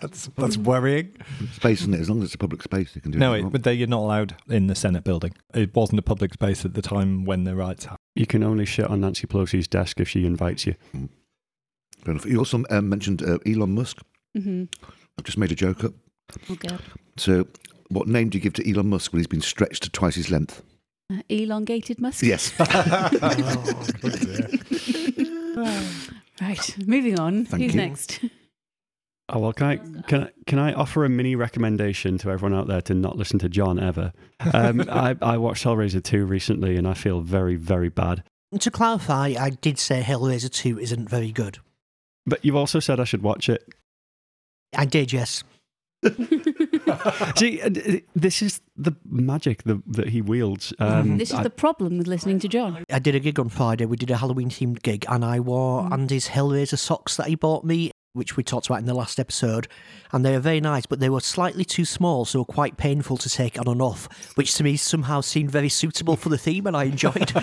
that's 0.00 0.26
that's 0.36 0.56
worrying. 0.58 1.14
Space, 1.52 1.80
isn't 1.82 1.94
it? 1.94 2.00
As 2.00 2.10
long 2.10 2.18
as 2.20 2.26
it's 2.26 2.34
a 2.34 2.38
public 2.38 2.62
space, 2.62 2.92
they 2.92 3.00
can 3.00 3.12
do 3.12 3.18
No, 3.18 3.32
it. 3.34 3.44
it, 3.44 3.52
but 3.52 3.62
they, 3.62 3.72
you're 3.74 3.86
not 3.88 4.00
allowed 4.00 4.36
in 4.48 4.66
the 4.66 4.74
Senate 4.74 5.04
building. 5.04 5.32
It 5.54 5.74
wasn't 5.74 5.98
a 6.00 6.02
public 6.02 6.34
space 6.34 6.64
at 6.64 6.74
the 6.74 6.82
time 6.82 7.24
when 7.24 7.44
the 7.44 7.54
riots 7.54 7.84
happened. 7.84 8.00
you 8.14 8.26
can 8.26 8.42
only 8.42 8.64
shit 8.66 8.86
on 8.86 9.00
Nancy 9.00 9.26
Pelosi's 9.26 9.68
desk 9.68 10.00
if 10.00 10.08
she 10.08 10.26
invites 10.26 10.66
you. 10.66 10.74
Fair 10.92 12.12
enough. 12.12 12.26
You 12.26 12.38
also 12.38 12.62
um, 12.70 12.88
mentioned 12.88 13.22
uh, 13.22 13.38
Elon 13.46 13.74
Musk. 13.74 13.98
Mm-hmm. 14.36 14.64
I've 15.18 15.24
just 15.24 15.38
made 15.38 15.52
a 15.52 15.54
joke 15.54 15.84
up. 15.84 15.94
Oh, 16.50 16.54
God. 16.56 16.80
So, 17.16 17.46
what 17.88 18.06
name 18.08 18.28
do 18.30 18.36
you 18.38 18.42
give 18.42 18.52
to 18.54 18.70
Elon 18.70 18.88
Musk 18.88 19.12
when 19.12 19.20
he's 19.20 19.26
been 19.26 19.40
stretched 19.40 19.84
to 19.84 19.90
twice 19.90 20.16
his 20.16 20.30
length? 20.30 20.62
Uh, 21.12 21.20
elongated 21.28 22.00
musk? 22.00 22.22
Yes. 22.22 22.52
Right. 26.40 26.76
Moving 26.84 27.20
on. 27.20 27.44
Thank 27.44 27.62
Who's 27.62 27.74
you. 27.74 27.80
next? 27.80 28.20
Oh 29.28 29.38
well, 29.38 29.52
can 29.52 29.66
I 29.66 29.76
can 30.08 30.24
I, 30.24 30.30
can 30.48 30.58
I 30.58 30.72
offer 30.72 31.04
a 31.04 31.08
mini 31.08 31.36
recommendation 31.36 32.18
to 32.18 32.30
everyone 32.30 32.58
out 32.58 32.66
there 32.66 32.82
to 32.82 32.94
not 32.94 33.16
listen 33.16 33.38
to 33.38 33.48
John 33.48 33.78
ever? 33.78 34.12
Um, 34.52 34.84
I 34.90 35.16
I 35.22 35.38
watched 35.38 35.64
Hellraiser 35.64 36.02
two 36.02 36.26
recently, 36.26 36.76
and 36.76 36.88
I 36.88 36.94
feel 36.94 37.20
very 37.20 37.54
very 37.54 37.88
bad. 37.88 38.24
To 38.58 38.70
clarify, 38.70 39.34
I 39.38 39.50
did 39.50 39.78
say 39.78 40.02
Hellraiser 40.02 40.50
2 40.50 40.78
isn't 40.78 41.08
very 41.08 41.32
good. 41.32 41.58
But 42.24 42.44
you've 42.44 42.54
also 42.54 42.78
said 42.78 43.00
I 43.00 43.04
should 43.04 43.22
watch 43.22 43.48
it. 43.48 43.66
I 44.76 44.84
did, 44.84 45.12
yes. 45.12 45.42
See, 47.36 47.60
uh, 47.60 47.70
this 48.14 48.42
is 48.42 48.60
the 48.76 48.92
magic 49.08 49.62
that, 49.64 49.82
that 49.86 50.08
he 50.08 50.20
wields. 50.22 50.72
Um, 50.78 51.18
this 51.18 51.30
is 51.30 51.36
I- 51.36 51.42
the 51.42 51.50
problem 51.50 51.98
with 51.98 52.06
listening 52.06 52.38
to 52.40 52.48
John. 52.48 52.84
I 52.90 52.98
did 52.98 53.14
a 53.14 53.20
gig 53.20 53.38
on 53.38 53.48
Friday. 53.48 53.86
We 53.86 53.96
did 53.96 54.10
a 54.10 54.16
Halloween 54.16 54.50
themed 54.50 54.82
gig, 54.82 55.04
and 55.08 55.24
I 55.24 55.40
wore 55.40 55.92
Andy's 55.92 56.28
Hellraiser 56.28 56.78
socks 56.78 57.16
that 57.16 57.26
he 57.28 57.34
bought 57.34 57.64
me, 57.64 57.90
which 58.14 58.36
we 58.36 58.42
talked 58.42 58.66
about 58.66 58.78
in 58.78 58.86
the 58.86 58.94
last 58.94 59.20
episode. 59.20 59.68
And 60.12 60.24
they 60.24 60.32
were 60.32 60.40
very 60.40 60.60
nice, 60.60 60.86
but 60.86 61.00
they 61.00 61.10
were 61.10 61.20
slightly 61.20 61.64
too 61.64 61.84
small, 61.84 62.24
so 62.24 62.44
quite 62.44 62.76
painful 62.76 63.16
to 63.18 63.28
take 63.28 63.58
on 63.58 63.68
and 63.68 63.82
off, 63.82 64.08
which 64.36 64.54
to 64.54 64.64
me 64.64 64.76
somehow 64.76 65.20
seemed 65.20 65.50
very 65.50 65.68
suitable 65.68 66.16
for 66.16 66.28
the 66.28 66.38
theme, 66.38 66.66
and 66.66 66.76
I 66.76 66.84
enjoyed. 66.84 67.32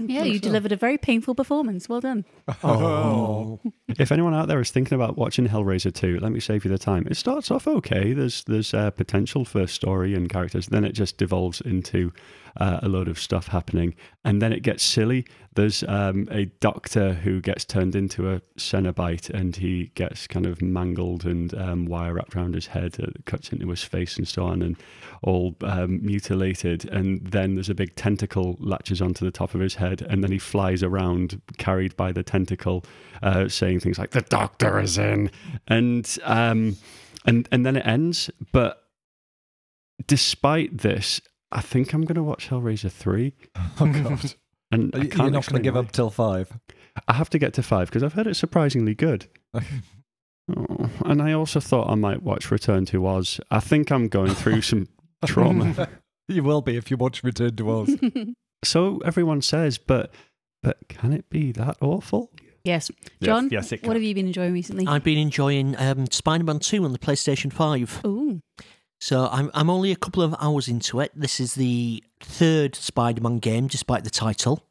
Yeah, 0.00 0.24
you 0.24 0.38
delivered 0.38 0.72
a 0.72 0.76
very 0.76 0.96
painful 0.96 1.34
performance. 1.34 1.88
Well 1.88 2.00
done. 2.00 2.24
oh. 2.62 3.60
if 3.88 4.12
anyone 4.12 4.34
out 4.34 4.48
there 4.48 4.60
is 4.60 4.70
thinking 4.70 4.94
about 4.94 5.16
watching 5.16 5.48
Hellraiser 5.48 5.92
2, 5.92 6.20
let 6.20 6.32
me 6.32 6.40
save 6.40 6.64
you 6.64 6.70
the 6.70 6.78
time. 6.78 7.06
It 7.10 7.16
starts 7.16 7.50
off 7.50 7.66
okay. 7.66 8.12
There's 8.12 8.44
there's 8.44 8.72
uh, 8.74 8.90
potential 8.90 9.44
for 9.44 9.66
story 9.66 10.14
and 10.14 10.28
characters. 10.28 10.66
Then 10.66 10.84
it 10.84 10.92
just 10.92 11.16
devolves 11.18 11.60
into 11.60 12.12
uh, 12.58 12.80
a 12.82 12.88
load 12.88 13.08
of 13.08 13.18
stuff 13.18 13.48
happening, 13.48 13.94
and 14.24 14.42
then 14.42 14.52
it 14.52 14.62
gets 14.62 14.82
silly. 14.82 15.24
There's 15.54 15.82
um, 15.88 16.28
a 16.30 16.46
doctor 16.60 17.14
who 17.14 17.40
gets 17.40 17.64
turned 17.64 17.96
into 17.96 18.30
a 18.30 18.40
Cenobite, 18.56 19.30
and 19.30 19.56
he 19.56 19.90
gets 19.94 20.26
kind 20.26 20.46
of 20.46 20.62
mangled 20.62 21.24
and 21.24 21.52
um, 21.54 21.86
wire 21.86 22.14
wrapped 22.14 22.36
around 22.36 22.54
his 22.54 22.66
head, 22.66 22.92
that 22.92 23.24
cuts 23.26 23.50
into 23.52 23.68
his 23.68 23.82
face 23.82 24.16
and 24.16 24.28
so 24.28 24.44
on, 24.44 24.62
and 24.62 24.76
all 25.22 25.56
um, 25.62 26.04
mutilated. 26.04 26.88
And 26.90 27.26
then 27.26 27.54
there's 27.54 27.70
a 27.70 27.74
big 27.74 27.96
tentacle 27.96 28.56
latches 28.60 29.02
onto 29.02 29.24
the 29.24 29.32
top 29.32 29.54
of 29.54 29.60
his 29.60 29.74
head, 29.74 30.02
and 30.02 30.22
then 30.22 30.30
he 30.30 30.38
flies 30.38 30.82
around 30.82 31.40
carried 31.58 31.96
by 31.96 32.12
the 32.12 32.22
tentacle, 32.22 32.84
uh, 33.22 33.48
saying 33.48 33.80
things 33.80 33.98
like 33.98 34.10
"the 34.10 34.22
doctor 34.22 34.78
is 34.78 34.98
in," 34.98 35.30
and 35.66 36.18
um, 36.24 36.76
and 37.24 37.48
and 37.50 37.64
then 37.66 37.76
it 37.76 37.86
ends. 37.86 38.30
But 38.52 38.82
despite 40.06 40.78
this, 40.78 41.20
I 41.50 41.60
think 41.60 41.92
I'm 41.92 42.02
going 42.02 42.16
to 42.16 42.22
watch 42.22 42.48
Hellraiser 42.50 42.90
three. 42.90 43.34
Oh 43.80 43.86
god, 43.86 44.34
And 44.70 44.94
I 44.94 44.98
you're 44.98 45.06
can't 45.06 45.32
not 45.32 45.46
going 45.46 45.60
to 45.62 45.66
give 45.66 45.74
why. 45.74 45.80
up 45.80 45.92
till 45.92 46.10
five. 46.10 46.58
I 47.06 47.12
have 47.14 47.30
to 47.30 47.38
get 47.38 47.54
to 47.54 47.62
five 47.62 47.88
because 47.88 48.02
I've 48.02 48.12
heard 48.14 48.26
it's 48.26 48.38
surprisingly 48.38 48.94
good. 48.94 49.26
Oh, 50.56 50.88
and 51.04 51.20
I 51.20 51.32
also 51.34 51.60
thought 51.60 51.90
I 51.90 51.94
might 51.94 52.22
watch 52.22 52.50
Return 52.50 52.86
to 52.86 53.06
Oz. 53.06 53.38
I 53.50 53.60
think 53.60 53.90
I'm 53.92 54.08
going 54.08 54.34
through 54.34 54.62
some 54.62 54.88
trauma. 55.26 55.88
you 56.26 56.42
will 56.42 56.62
be 56.62 56.76
if 56.78 56.90
you 56.90 56.96
watch 56.96 57.22
Return 57.22 57.54
to 57.56 57.70
Oz. 57.70 57.94
so 58.64 58.98
everyone 59.04 59.42
says, 59.42 59.76
but 59.76 60.10
but 60.62 60.78
can 60.88 61.12
it 61.12 61.28
be 61.28 61.52
that 61.52 61.76
awful? 61.82 62.30
yes. 62.64 62.90
John, 63.20 63.50
yes, 63.50 63.72
it 63.72 63.82
what 63.86 63.94
have 63.94 64.02
you 64.02 64.14
been 64.14 64.26
enjoying 64.28 64.54
recently? 64.54 64.86
I've 64.86 65.04
been 65.04 65.18
enjoying 65.18 65.76
um, 65.78 66.06
Spider 66.10 66.44
Man 66.44 66.60
2 66.60 66.82
on 66.82 66.92
the 66.92 66.98
PlayStation 66.98 67.52
5. 67.52 68.00
Ooh. 68.06 68.40
So 69.00 69.28
I'm, 69.30 69.50
I'm 69.54 69.70
only 69.70 69.92
a 69.92 69.96
couple 69.96 70.22
of 70.22 70.34
hours 70.40 70.68
into 70.68 71.00
it. 71.00 71.12
This 71.14 71.40
is 71.40 71.54
the 71.54 72.02
third 72.20 72.74
Spider 72.74 73.22
Man 73.22 73.38
game, 73.38 73.68
despite 73.68 74.04
the 74.04 74.10
title, 74.10 74.64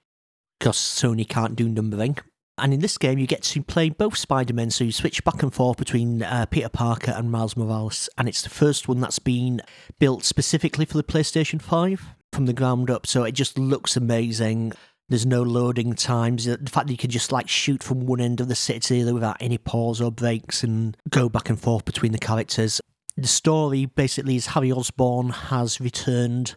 because 0.60 0.78
Sony 0.78 1.28
can't 1.28 1.56
do 1.56 1.70
numbering. 1.70 2.18
And 2.60 2.74
in 2.74 2.80
this 2.80 2.98
game, 2.98 3.20
you 3.20 3.28
get 3.28 3.44
to 3.44 3.62
play 3.62 3.90
both 3.90 4.18
Spider 4.18 4.54
Men, 4.54 4.72
so 4.72 4.84
you 4.84 4.92
switch 4.92 5.24
back 5.24 5.44
and 5.44 5.54
forth 5.54 5.78
between 5.78 6.24
uh, 6.24 6.48
Peter 6.48 6.70
Parker 6.70 7.12
and 7.12 7.32
Miles 7.32 7.56
Morales. 7.56 8.10
And 8.18 8.28
it's 8.28 8.42
the 8.42 8.50
first 8.50 8.88
one 8.88 9.00
that's 9.00 9.20
been 9.20 9.62
built 10.00 10.24
specifically 10.24 10.86
for 10.86 10.98
the 10.98 11.04
PlayStation 11.04 11.62
5 11.62 12.16
from 12.34 12.48
the 12.48 12.54
ground 12.54 12.90
up, 12.90 13.08
so 13.08 13.24
it 13.24 13.34
just 13.34 13.58
looks 13.58 13.96
amazing. 13.96 14.74
There's 15.08 15.26
no 15.26 15.42
loading 15.42 15.94
times. 15.94 16.46
The 16.46 16.58
fact 16.70 16.88
that 16.88 16.94
you 16.94 16.98
can 16.98 17.12
just 17.12 17.32
like 17.32 17.48
shoot 17.48 17.82
from 17.82 18.06
one 18.06 18.20
end 18.20 18.42
of 18.42 18.50
the 18.50 18.56
city 18.56 18.80
to 18.80 18.94
the 18.96 19.02
other 19.04 19.14
without 19.14 19.38
any 19.40 19.58
pause 19.58 20.02
or 20.02 20.12
breaks 20.12 20.64
and 20.64 20.98
go 21.10 21.30
back 21.30 21.50
and 21.50 21.60
forth 21.60 21.86
between 21.86 22.12
the 22.12 22.18
characters. 22.18 22.82
The 23.18 23.28
story 23.28 23.86
basically 23.86 24.36
is 24.36 24.48
Harry 24.48 24.72
Osborn 24.72 25.30
has 25.30 25.82
returned 25.82 26.56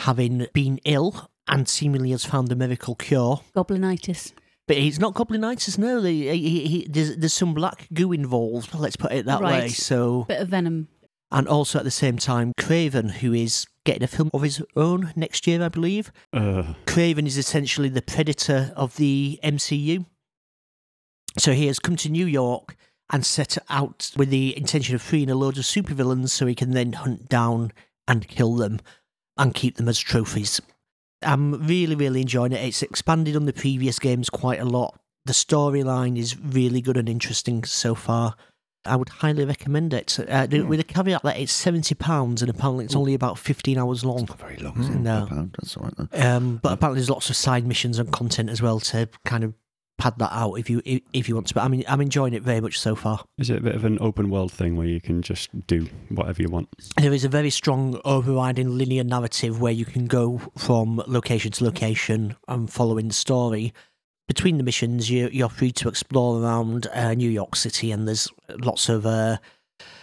having 0.00 0.46
been 0.52 0.80
ill 0.84 1.30
and 1.46 1.68
seemingly 1.68 2.10
has 2.10 2.24
found 2.24 2.50
a 2.50 2.56
miracle 2.56 2.96
cure. 2.96 3.40
Goblinitis. 3.54 4.32
But 4.66 4.78
he's 4.78 4.98
not 4.98 5.14
goblinitis, 5.14 5.78
no. 5.78 6.02
He, 6.02 6.28
he, 6.28 6.66
he, 6.66 6.86
there's, 6.88 7.16
there's 7.16 7.32
some 7.32 7.54
black 7.54 7.86
goo 7.92 8.12
involved, 8.12 8.74
let's 8.74 8.96
put 8.96 9.12
it 9.12 9.26
that 9.26 9.40
way. 9.40 9.60
Right. 9.60 9.70
So, 9.70 10.24
Bit 10.28 10.42
of 10.42 10.48
venom. 10.48 10.88
And 11.30 11.46
also 11.46 11.78
at 11.78 11.84
the 11.84 11.90
same 11.92 12.18
time, 12.18 12.52
Kraven, 12.58 13.10
who 13.10 13.32
is 13.32 13.66
getting 13.84 14.02
a 14.02 14.08
film 14.08 14.30
of 14.34 14.42
his 14.42 14.62
own 14.74 15.12
next 15.14 15.46
year, 15.46 15.62
I 15.62 15.68
believe. 15.68 16.10
Uh, 16.32 16.74
Kraven 16.86 17.26
is 17.26 17.38
essentially 17.38 17.88
the 17.88 18.02
predator 18.02 18.72
of 18.74 18.96
the 18.96 19.38
MCU. 19.44 20.04
So 21.38 21.52
he 21.52 21.68
has 21.68 21.78
come 21.78 21.94
to 21.96 22.08
New 22.08 22.26
York 22.26 22.76
and 23.12 23.26
set 23.26 23.58
out 23.68 24.10
with 24.16 24.30
the 24.30 24.56
intention 24.56 24.94
of 24.94 25.02
freeing 25.02 25.30
a 25.30 25.34
load 25.34 25.58
of 25.58 25.64
supervillains 25.64 26.30
so 26.30 26.46
he 26.46 26.54
can 26.54 26.70
then 26.70 26.92
hunt 26.92 27.28
down 27.28 27.72
and 28.06 28.28
kill 28.28 28.54
them 28.54 28.80
and 29.36 29.54
keep 29.54 29.76
them 29.76 29.88
as 29.88 29.98
trophies. 29.98 30.60
I'm 31.22 31.66
really, 31.66 31.94
really 31.94 32.22
enjoying 32.22 32.52
it. 32.52 32.64
It's 32.64 32.82
expanded 32.82 33.36
on 33.36 33.44
the 33.46 33.52
previous 33.52 33.98
games 33.98 34.30
quite 34.30 34.60
a 34.60 34.64
lot. 34.64 34.98
The 35.26 35.32
storyline 35.32 36.16
is 36.18 36.38
really 36.38 36.80
good 36.80 36.96
and 36.96 37.08
interesting 37.08 37.64
so 37.64 37.94
far. 37.94 38.36
I 38.86 38.96
would 38.96 39.10
highly 39.10 39.44
recommend 39.44 39.92
it. 39.92 40.18
Uh, 40.18 40.46
With 40.50 40.80
a 40.80 40.84
caveat 40.84 41.22
that 41.24 41.38
it's 41.38 41.64
£70 41.64 42.40
and 42.40 42.48
apparently 42.48 42.86
it's 42.86 42.96
only 42.96 43.12
about 43.12 43.38
15 43.38 43.76
hours 43.76 44.04
long. 44.04 44.24
Not 44.26 44.38
very 44.38 44.56
long, 44.56 44.80
is 44.80 44.88
it? 44.88 44.94
No. 44.94 45.26
Pound, 45.28 45.56
That's 45.60 45.76
all 45.76 45.84
right. 45.84 46.08
Then. 46.10 46.26
Um, 46.26 46.56
but 46.62 46.72
apparently, 46.72 47.00
there's 47.00 47.10
lots 47.10 47.28
of 47.28 47.36
side 47.36 47.66
missions 47.66 47.98
and 47.98 48.10
content 48.10 48.48
as 48.48 48.62
well 48.62 48.80
to 48.80 49.06
kind 49.26 49.44
of 49.44 49.52
pad 50.00 50.18
that 50.18 50.32
out 50.32 50.54
if 50.54 50.70
you 50.70 50.80
if, 50.84 51.28
you 51.28 51.34
want 51.34 51.46
to. 51.48 51.54
But 51.54 51.64
I 51.64 51.68
mean, 51.68 51.84
I'm 51.86 52.00
enjoying 52.00 52.32
it 52.32 52.42
very 52.42 52.60
much 52.60 52.80
so 52.80 52.96
far. 52.96 53.22
is 53.38 53.50
it 53.50 53.58
a 53.58 53.60
bit 53.60 53.74
of 53.74 53.84
an 53.84 53.98
open 54.00 54.30
world 54.30 54.50
thing 54.50 54.76
where 54.76 54.86
you 54.86 55.00
can 55.00 55.20
just 55.20 55.50
do 55.66 55.86
whatever 56.08 56.42
you 56.42 56.48
want? 56.48 56.68
There 56.96 57.12
is 57.12 57.24
a 57.24 57.28
very 57.28 57.50
strong 57.50 58.00
overriding 58.04 58.78
linear 58.78 59.04
narrative 59.04 59.60
where 59.60 59.72
you 59.72 59.84
can 59.84 60.06
go 60.06 60.38
from 60.56 61.02
location 61.06 61.52
to 61.52 61.64
location 61.64 62.36
and 62.48 62.72
following 62.72 63.08
the 63.08 63.14
story. 63.14 63.74
Between 64.26 64.58
the 64.58 64.62
missions, 64.62 65.10
you, 65.10 65.28
you're 65.32 65.48
free 65.48 65.72
to 65.72 65.88
explore 65.88 66.40
around 66.40 66.86
uh, 66.94 67.14
New 67.14 67.28
York 67.28 67.56
City, 67.56 67.90
and 67.90 68.06
there's 68.06 68.28
lots 68.48 68.88
of 68.88 69.04
uh, 69.04 69.38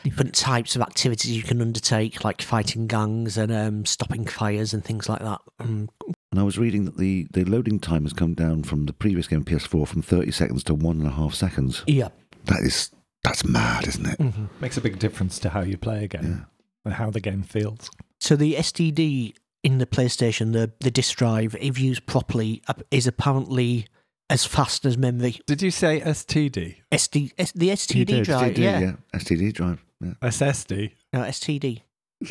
different 0.04 0.36
types 0.36 0.76
of 0.76 0.82
activities 0.82 1.36
you 1.36 1.44
can 1.44 1.62
undertake, 1.62 2.24
like 2.24 2.42
fighting 2.42 2.88
gangs 2.88 3.38
and 3.38 3.52
um, 3.52 3.86
stopping 3.86 4.26
fires 4.26 4.74
and 4.74 4.84
things 4.84 5.10
like 5.10 5.22
that. 5.22 5.40
Um, 5.60 5.90
And 6.32 6.40
I 6.40 6.44
was 6.44 6.58
reading 6.58 6.86
that 6.86 6.98
the, 6.98 7.26
the 7.32 7.46
loading 7.46 7.80
time 7.80 8.04
has 8.04 8.12
come 8.14 8.34
down 8.34 8.64
from 8.64 8.86
the 8.86 8.94
previous 8.94 9.28
game 9.28 9.44
PS4 9.46 9.88
from 9.88 10.02
30 10.02 10.32
seconds 10.32 10.64
to 10.66 10.74
one 10.74 10.98
and 11.00 11.08
a 11.08 11.12
half 11.12 11.34
seconds. 11.34 11.84
yeah. 11.88 12.10
That 12.46 12.62
is 12.62 12.92
that's 13.24 13.44
mad, 13.44 13.88
isn't 13.88 14.06
it? 14.06 14.18
Mhm. 14.20 14.48
Makes 14.62 14.78
a 14.78 14.82
big 14.82 15.00
difference 15.00 15.38
to 15.40 15.50
how 15.50 15.62
you 15.62 15.78
play 15.78 16.06
a 16.06 16.08
game 16.08 16.46
and 16.86 16.94
how 16.94 17.10
the 17.10 17.20
game 17.20 17.44
feels. 17.44 17.90
So 18.22 18.38
the 18.38 18.56
STD 18.56 19.34
in 19.64 19.80
the 19.80 19.86
PlayStation, 19.86 20.54
the 20.54 20.72
the 20.80 20.90
disk 20.92 21.18
drive, 21.18 21.56
if 21.60 21.78
used 21.78 22.06
properly, 22.06 22.62
is 22.90 23.06
apparently 23.06 23.88
as 24.30 24.46
fast 24.46 24.86
as 24.86 24.98
memory. 24.98 25.40
Did 25.46 25.62
you 25.62 25.72
say 25.72 26.00
STD? 26.00 26.76
SD, 26.92 27.32
S, 27.38 27.52
the 27.52 27.70
STD 27.70 28.06
did. 28.06 28.24
drive, 28.24 28.54
STD, 28.54 28.58
yeah, 28.60 28.80
yeah. 28.80 28.92
STD 29.16 29.54
drive. 29.54 29.84
Yeah. 30.02 30.14
SSD? 30.22 30.92
no 31.12 31.20
STD. 31.24 31.82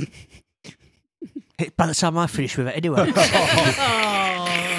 By 1.77 1.87
the 1.87 1.95
time 1.95 2.19
I 2.19 2.27
finish 2.27 2.57
with 2.57 2.69
it, 2.69 2.77
anyway. 2.77 3.13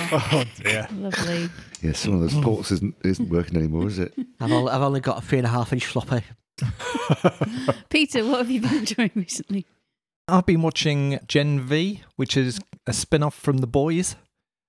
Oh 0.10 0.44
dear. 0.64 0.88
Lovely. 0.94 1.50
Yeah, 1.82 1.92
some 1.94 2.14
of 2.14 2.22
those 2.22 2.36
oh. 2.36 2.42
ports 2.42 2.72
isn't 2.72 2.96
isn't 3.04 3.30
working 3.30 3.58
anymore, 3.58 3.88
is 3.88 4.00
it? 4.00 4.14
I've 4.40 4.52
only, 4.52 4.72
I've 4.72 4.82
only 4.82 5.00
got 5.02 5.18
a 5.18 5.22
three 5.22 5.40
and 5.40 5.48
a 5.48 5.50
half 5.50 5.74
inch 5.74 5.86
floppy. 5.86 6.22
Peter, 7.90 8.26
what 8.26 8.38
have 8.40 8.50
you 8.50 8.62
been 8.62 8.76
enjoying 8.76 9.12
recently? 9.16 9.66
I've 10.28 10.46
been 10.46 10.62
watching 10.62 11.20
Gen 11.28 11.62
V, 11.62 12.04
which 12.16 12.36
is 12.36 12.60
a 12.86 12.94
spin 12.94 13.24
off 13.24 13.36
from 13.36 13.58
The 13.58 13.68
Boys. 13.68 14.16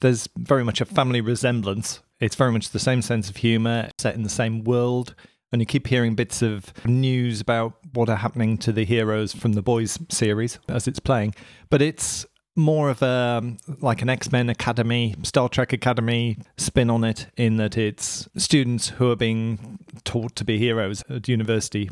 There's 0.01 0.29
very 0.37 0.65
much 0.65 0.81
a 0.81 0.85
family 0.85 1.21
resemblance. 1.21 2.01
It's 2.21 2.37
very 2.37 2.53
much 2.53 2.71
the 2.71 2.79
same 2.79 3.03
sense 3.03 3.31
of 3.31 3.37
humour, 3.37 3.91
set 3.99 4.15
in 4.15 4.23
the 4.23 4.29
same 4.29 4.65
world. 4.65 5.15
And 5.53 5.63
you 5.63 5.67
keep 5.67 5.87
hearing 5.87 6.15
bits 6.15 6.43
of 6.43 6.73
news 6.85 7.41
about 7.41 7.75
what 7.95 8.09
are 8.09 8.17
happening 8.17 8.59
to 8.59 8.73
the 8.73 8.85
heroes 8.85 9.35
from 9.35 9.55
the 9.55 9.63
Boys 9.63 9.99
series 10.11 10.59
as 10.69 10.87
it's 10.87 11.01
playing. 11.01 11.35
But 11.71 11.81
it's 11.81 12.27
more 12.55 12.91
of 12.91 13.03
a 13.03 13.57
like 13.81 14.03
an 14.03 14.11
X-Men 14.11 14.51
Academy, 14.51 15.15
Star 15.23 15.49
Trek 15.49 15.73
Academy 15.73 16.39
spin 16.57 16.91
on 16.91 17.05
it 17.05 17.29
in 17.37 17.57
that 17.57 17.79
it's 17.79 18.29
students 18.37 18.89
who 18.89 19.11
are 19.11 19.17
being 19.17 19.79
taught 20.05 20.35
to 20.37 20.45
be 20.45 20.59
heroes 20.59 21.03
at 21.09 21.29
university 21.29 21.89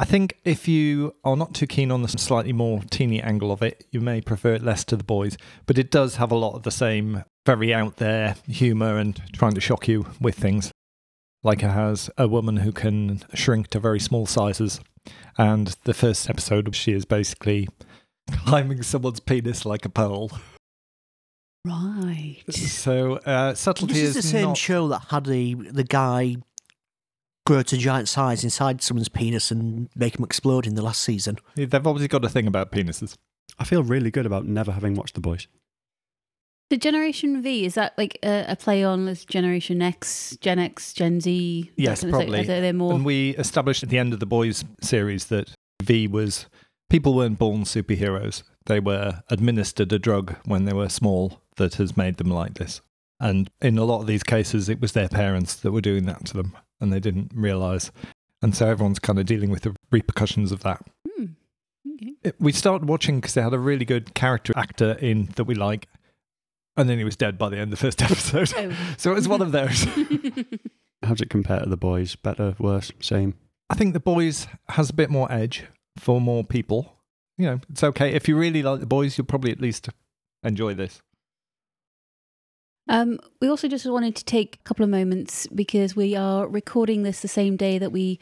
I 0.00 0.06
think 0.06 0.38
if 0.44 0.66
you 0.66 1.14
are 1.24 1.36
not 1.36 1.52
too 1.52 1.66
keen 1.66 1.90
on 1.90 2.00
the 2.00 2.08
slightly 2.08 2.54
more 2.54 2.80
teeny 2.88 3.20
angle 3.20 3.52
of 3.52 3.62
it, 3.62 3.84
you 3.90 4.00
may 4.00 4.22
prefer 4.22 4.54
it 4.54 4.62
less 4.62 4.82
to 4.86 4.96
the 4.96 5.04
boys. 5.04 5.36
But 5.66 5.76
it 5.76 5.90
does 5.90 6.16
have 6.16 6.32
a 6.32 6.36
lot 6.36 6.54
of 6.54 6.62
the 6.62 6.70
same 6.70 7.24
very 7.44 7.74
out 7.74 7.98
there 7.98 8.36
humour 8.48 8.96
and 8.96 9.20
trying 9.34 9.52
to 9.52 9.60
shock 9.60 9.88
you 9.88 10.06
with 10.18 10.36
things. 10.36 10.72
Like 11.42 11.62
it 11.62 11.70
has 11.70 12.10
a 12.18 12.28
woman 12.28 12.58
who 12.58 12.72
can 12.72 13.22
shrink 13.34 13.68
to 13.68 13.80
very 13.80 14.00
small 14.00 14.26
sizes. 14.26 14.80
And 15.38 15.74
the 15.84 15.94
first 15.94 16.28
episode, 16.28 16.74
she 16.74 16.92
is 16.92 17.04
basically 17.04 17.68
climbing 18.30 18.82
someone's 18.82 19.20
penis 19.20 19.64
like 19.64 19.84
a 19.84 19.88
pole. 19.88 20.30
Right. 21.64 22.42
So 22.50 23.16
uh, 23.16 23.54
subtlety 23.54 23.94
This 23.94 24.02
is 24.02 24.14
the 24.14 24.22
same 24.22 24.48
not... 24.48 24.56
show 24.56 24.88
that 24.88 25.06
had 25.10 25.26
the 25.26 25.54
the 25.54 25.84
guy 25.84 26.36
grow 27.46 27.62
to 27.62 27.76
giant 27.76 28.08
size 28.08 28.44
inside 28.44 28.82
someone's 28.82 29.08
penis 29.08 29.50
and 29.50 29.88
make 29.94 30.18
him 30.18 30.24
explode 30.24 30.66
in 30.66 30.74
the 30.74 30.82
last 30.82 31.02
season. 31.02 31.36
They've 31.56 31.74
obviously 31.74 32.08
got 32.08 32.24
a 32.24 32.28
thing 32.28 32.46
about 32.46 32.70
penises. 32.70 33.16
I 33.58 33.64
feel 33.64 33.82
really 33.82 34.10
good 34.10 34.24
about 34.24 34.46
never 34.46 34.72
having 34.72 34.94
watched 34.94 35.14
The 35.14 35.20
Boys. 35.20 35.48
The 36.70 36.76
Generation 36.76 37.42
V, 37.42 37.64
is 37.64 37.74
that 37.74 37.98
like 37.98 38.18
a, 38.22 38.44
a 38.48 38.56
play 38.56 38.84
on 38.84 39.04
this 39.04 39.24
Generation 39.24 39.82
X, 39.82 40.36
Gen 40.40 40.58
X, 40.60 40.92
Gen 40.92 41.20
Z? 41.20 41.70
Yes, 41.76 42.04
probably. 42.04 42.40
Are 42.40 42.44
they- 42.44 42.60
they're 42.60 42.72
more. 42.72 42.92
And 42.94 43.04
we 43.04 43.30
established 43.30 43.82
at 43.82 43.88
the 43.88 43.98
end 43.98 44.12
of 44.12 44.20
the 44.20 44.26
Boys 44.26 44.64
series 44.80 45.26
that 45.26 45.50
V 45.82 46.06
was 46.06 46.46
people 46.88 47.14
weren't 47.14 47.38
born 47.38 47.64
superheroes. 47.64 48.44
They 48.66 48.78
were 48.78 49.22
administered 49.30 49.92
a 49.92 49.98
drug 49.98 50.36
when 50.44 50.64
they 50.64 50.72
were 50.72 50.88
small 50.88 51.40
that 51.56 51.74
has 51.74 51.96
made 51.96 52.18
them 52.18 52.30
like 52.30 52.54
this. 52.54 52.80
And 53.18 53.50
in 53.60 53.76
a 53.76 53.84
lot 53.84 54.00
of 54.00 54.06
these 54.06 54.22
cases, 54.22 54.68
it 54.68 54.80
was 54.80 54.92
their 54.92 55.08
parents 55.08 55.56
that 55.56 55.72
were 55.72 55.80
doing 55.80 56.06
that 56.06 56.24
to 56.26 56.34
them 56.34 56.56
and 56.80 56.92
they 56.92 57.00
didn't 57.00 57.32
realize. 57.34 57.90
And 58.42 58.54
so 58.56 58.66
everyone's 58.68 58.98
kind 59.00 59.18
of 59.18 59.26
dealing 59.26 59.50
with 59.50 59.62
the 59.62 59.74
repercussions 59.90 60.52
of 60.52 60.62
that. 60.62 60.82
Hmm. 61.16 61.24
Okay. 61.94 62.32
We 62.38 62.52
started 62.52 62.88
watching 62.88 63.16
because 63.20 63.34
they 63.34 63.42
had 63.42 63.52
a 63.52 63.58
really 63.58 63.84
good 63.84 64.14
character 64.14 64.52
actor 64.56 64.92
in 64.92 65.26
that 65.36 65.44
we 65.44 65.54
like. 65.56 65.88
And 66.80 66.88
then 66.88 66.96
he 66.96 67.04
was 67.04 67.16
dead 67.16 67.36
by 67.36 67.50
the 67.50 67.58
end 67.58 67.64
of 67.64 67.70
the 67.70 67.76
first 67.76 68.00
episode. 68.10 68.52
Oh. 68.56 68.74
so 68.96 69.12
it 69.12 69.14
was 69.14 69.28
one 69.28 69.42
of 69.42 69.52
those. 69.52 69.84
How 71.02 71.10
does 71.10 71.20
it 71.20 71.28
compare 71.28 71.60
to 71.60 71.68
The 71.68 71.76
Boys? 71.76 72.16
Better, 72.16 72.56
worse, 72.58 72.90
same? 73.00 73.34
I 73.68 73.74
think 73.74 73.92
the 73.92 74.00
boys 74.00 74.48
has 74.70 74.90
a 74.90 74.94
bit 74.94 75.10
more 75.10 75.30
edge 75.30 75.64
for 75.98 76.20
more 76.20 76.42
people. 76.42 76.96
You 77.38 77.46
know, 77.46 77.60
it's 77.70 77.84
okay. 77.84 78.12
If 78.12 78.28
you 78.28 78.36
really 78.36 78.62
like 78.62 78.80
the 78.80 78.86
boys, 78.86 79.16
you'll 79.16 79.26
probably 79.26 79.52
at 79.52 79.60
least 79.60 79.88
enjoy 80.42 80.74
this. 80.74 81.00
Um, 82.88 83.20
we 83.40 83.48
also 83.48 83.68
just 83.68 83.86
wanted 83.86 84.16
to 84.16 84.24
take 84.24 84.56
a 84.56 84.64
couple 84.64 84.82
of 84.82 84.90
moments 84.90 85.46
because 85.48 85.94
we 85.94 86.16
are 86.16 86.48
recording 86.48 87.02
this 87.04 87.20
the 87.20 87.28
same 87.28 87.56
day 87.56 87.78
that 87.78 87.92
we 87.92 88.18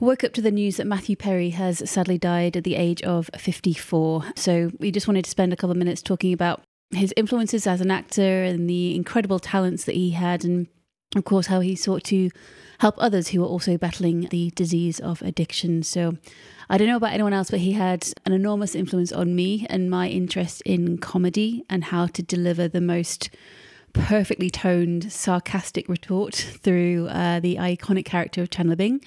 woke 0.00 0.24
up 0.24 0.32
to 0.32 0.42
the 0.42 0.50
news 0.50 0.78
that 0.78 0.86
Matthew 0.86 1.14
Perry 1.14 1.50
has 1.50 1.88
sadly 1.88 2.18
died 2.18 2.56
at 2.56 2.64
the 2.64 2.74
age 2.74 3.02
of 3.02 3.30
54. 3.36 4.24
So 4.34 4.72
we 4.78 4.90
just 4.90 5.06
wanted 5.06 5.24
to 5.24 5.30
spend 5.30 5.52
a 5.52 5.56
couple 5.56 5.70
of 5.70 5.76
minutes 5.76 6.02
talking 6.02 6.32
about 6.32 6.62
his 6.90 7.12
influences 7.16 7.66
as 7.66 7.80
an 7.80 7.90
actor 7.90 8.44
and 8.44 8.68
the 8.68 8.94
incredible 8.94 9.38
talents 9.38 9.84
that 9.84 9.94
he 9.94 10.10
had, 10.10 10.44
and 10.44 10.66
of 11.14 11.24
course, 11.24 11.46
how 11.46 11.60
he 11.60 11.74
sought 11.76 12.04
to 12.04 12.30
help 12.80 12.94
others 12.98 13.28
who 13.28 13.40
were 13.40 13.46
also 13.46 13.76
battling 13.76 14.28
the 14.30 14.50
disease 14.54 15.00
of 15.00 15.20
addiction. 15.22 15.82
So 15.82 16.16
I 16.70 16.78
don't 16.78 16.86
know 16.86 16.96
about 16.96 17.12
anyone 17.12 17.32
else, 17.32 17.50
but 17.50 17.60
he 17.60 17.72
had 17.72 18.08
an 18.24 18.32
enormous 18.32 18.74
influence 18.74 19.12
on 19.12 19.34
me 19.34 19.66
and 19.68 19.90
my 19.90 20.08
interest 20.08 20.62
in 20.64 20.98
comedy 20.98 21.64
and 21.68 21.84
how 21.84 22.06
to 22.06 22.22
deliver 22.22 22.68
the 22.68 22.80
most 22.80 23.30
perfectly 23.92 24.50
toned, 24.50 25.12
sarcastic 25.12 25.88
retort 25.88 26.34
through 26.34 27.08
uh, 27.08 27.40
the 27.40 27.56
iconic 27.56 28.04
character 28.04 28.42
of 28.42 28.50
Chandler 28.50 28.76
Bing. 28.76 29.00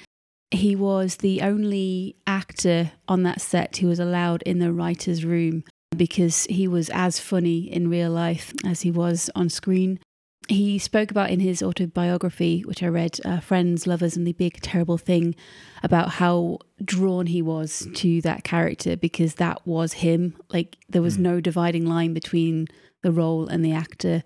He 0.50 0.76
was 0.76 1.18
the 1.18 1.42
only 1.42 2.18
actor 2.28 2.92
on 3.08 3.24
that 3.24 3.40
set 3.40 3.78
who 3.78 3.88
was 3.88 4.00
allowed 4.00 4.42
in 4.42 4.60
the 4.60 4.74
writer's 4.74 5.24
room 5.24 5.64
because 5.96 6.46
he 6.46 6.68
was 6.68 6.90
as 6.90 7.20
funny 7.20 7.72
in 7.72 7.90
real 7.90 8.12
life 8.12 8.54
as 8.66 8.82
he 8.82 8.92
was 8.92 9.30
on 9.36 9.50
screen. 9.50 10.00
He 10.48 10.80
spoke 10.80 11.12
about 11.12 11.30
in 11.30 11.40
his 11.40 11.62
autobiography, 11.62 12.62
which 12.62 12.82
I 12.82 12.88
read, 12.88 13.20
uh, 13.24 13.40
Friends, 13.40 13.86
Lovers, 13.86 14.18
and 14.18 14.26
the 14.26 14.34
Big 14.34 14.60
Terrible 14.62 14.98
Thing, 14.98 15.36
about 15.84 16.10
how 16.10 16.60
drawn 16.84 17.28
he 17.28 17.42
was 17.42 17.88
to 17.96 18.22
that 18.22 18.44
character 18.44 18.98
because 18.98 19.36
that 19.36 19.66
was 19.66 19.94
him. 19.94 20.36
Like 20.52 20.78
there 20.90 21.02
was 21.02 21.18
no 21.18 21.40
dividing 21.40 21.86
line 21.86 22.14
between 22.14 22.68
the 23.02 23.12
role 23.12 23.48
and 23.48 23.64
the 23.64 23.72
actor. 23.72 24.24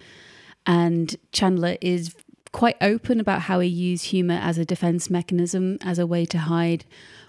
And 0.66 1.16
Chandler 1.32 1.78
is 1.82 2.16
quite 2.52 2.78
open 2.80 3.20
about 3.20 3.42
how 3.42 3.60
he 3.60 3.68
used 3.68 4.06
humor 4.06 4.40
as 4.42 4.58
a 4.58 4.66
defense 4.66 5.10
mechanism, 5.10 5.78
as 5.82 6.00
a 6.00 6.08
way 6.08 6.26
to 6.26 6.38
hide 6.38 6.86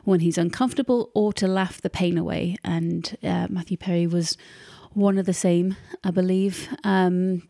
when 0.07 0.21
he's 0.21 0.39
uncomfortable 0.39 1.11
or 1.15 1.33
to 1.33 1.49
laugh 1.49 1.83
the 1.83 1.91
pain 1.91 2.17
away. 2.17 2.57
And 2.65 3.17
uh, 3.23 3.49
Matthew 3.51 3.77
Perry 3.77 4.07
was 4.07 4.37
one 4.93 5.19
of 5.19 5.27
the 5.27 5.35
same, 5.35 5.77
I 6.05 6.13
believe. 6.13 6.69
Um, 6.85 7.43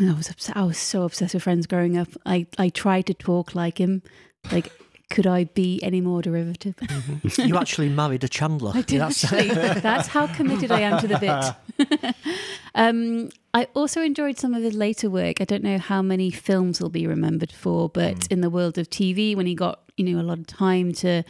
I 0.00 0.12
was 0.14 0.30
obs- 0.30 0.50
I 0.54 0.62
was 0.64 0.78
so 0.78 1.02
obsessed 1.02 1.34
with 1.34 1.42
Friends 1.42 1.66
growing 1.66 1.96
up. 1.98 2.08
I 2.26 2.46
I 2.58 2.70
tried 2.70 3.06
to 3.06 3.14
talk 3.14 3.54
like 3.54 3.78
him. 3.78 4.02
Like, 4.50 4.72
could 5.10 5.26
I 5.26 5.44
be 5.44 5.80
any 5.82 6.00
more 6.00 6.22
derivative? 6.22 6.76
You 7.38 7.56
actually 7.56 7.88
married 7.90 8.24
a 8.24 8.28
Chandler. 8.28 8.72
I 8.74 8.82
did 8.82 9.00
That's- 9.00 9.24
actually. 9.24 9.48
That's 9.80 10.08
how 10.08 10.26
committed 10.28 10.70
I 10.72 10.80
am 10.80 11.00
to 11.00 11.08
the 11.08 11.18
bit. 11.78 12.14
um, 12.74 13.28
I 13.54 13.68
also 13.74 14.00
enjoyed 14.02 14.38
some 14.38 14.54
of 14.54 14.62
his 14.62 14.74
later 14.74 15.10
work. 15.10 15.40
I 15.40 15.44
don't 15.44 15.62
know 15.62 15.78
how 15.78 16.02
many 16.02 16.30
films 16.30 16.78
he'll 16.78 16.88
be 16.90 17.06
remembered 17.06 17.52
for, 17.52 17.88
but 17.88 18.26
in 18.28 18.40
the 18.40 18.50
world 18.50 18.78
of 18.78 18.88
TV, 18.88 19.36
when 19.36 19.46
he 19.46 19.54
got 19.54 19.80
you 19.96 20.04
know 20.04 20.20
a 20.20 20.22
lot 20.24 20.38
of 20.38 20.46
time 20.46 20.92
to 20.92 21.22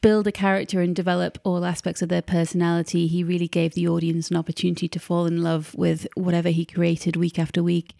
build 0.00 0.26
a 0.26 0.32
character 0.32 0.80
and 0.80 0.94
develop 0.94 1.38
all 1.44 1.64
aspects 1.64 2.02
of 2.02 2.08
their 2.08 2.22
personality, 2.22 3.06
he 3.06 3.24
really 3.24 3.48
gave 3.48 3.74
the 3.74 3.88
audience 3.88 4.30
an 4.30 4.36
opportunity 4.36 4.88
to 4.88 4.98
fall 4.98 5.26
in 5.26 5.42
love 5.42 5.74
with 5.74 6.06
whatever 6.14 6.50
he 6.50 6.64
created 6.64 7.16
week 7.16 7.38
after 7.38 7.62
week. 7.62 7.94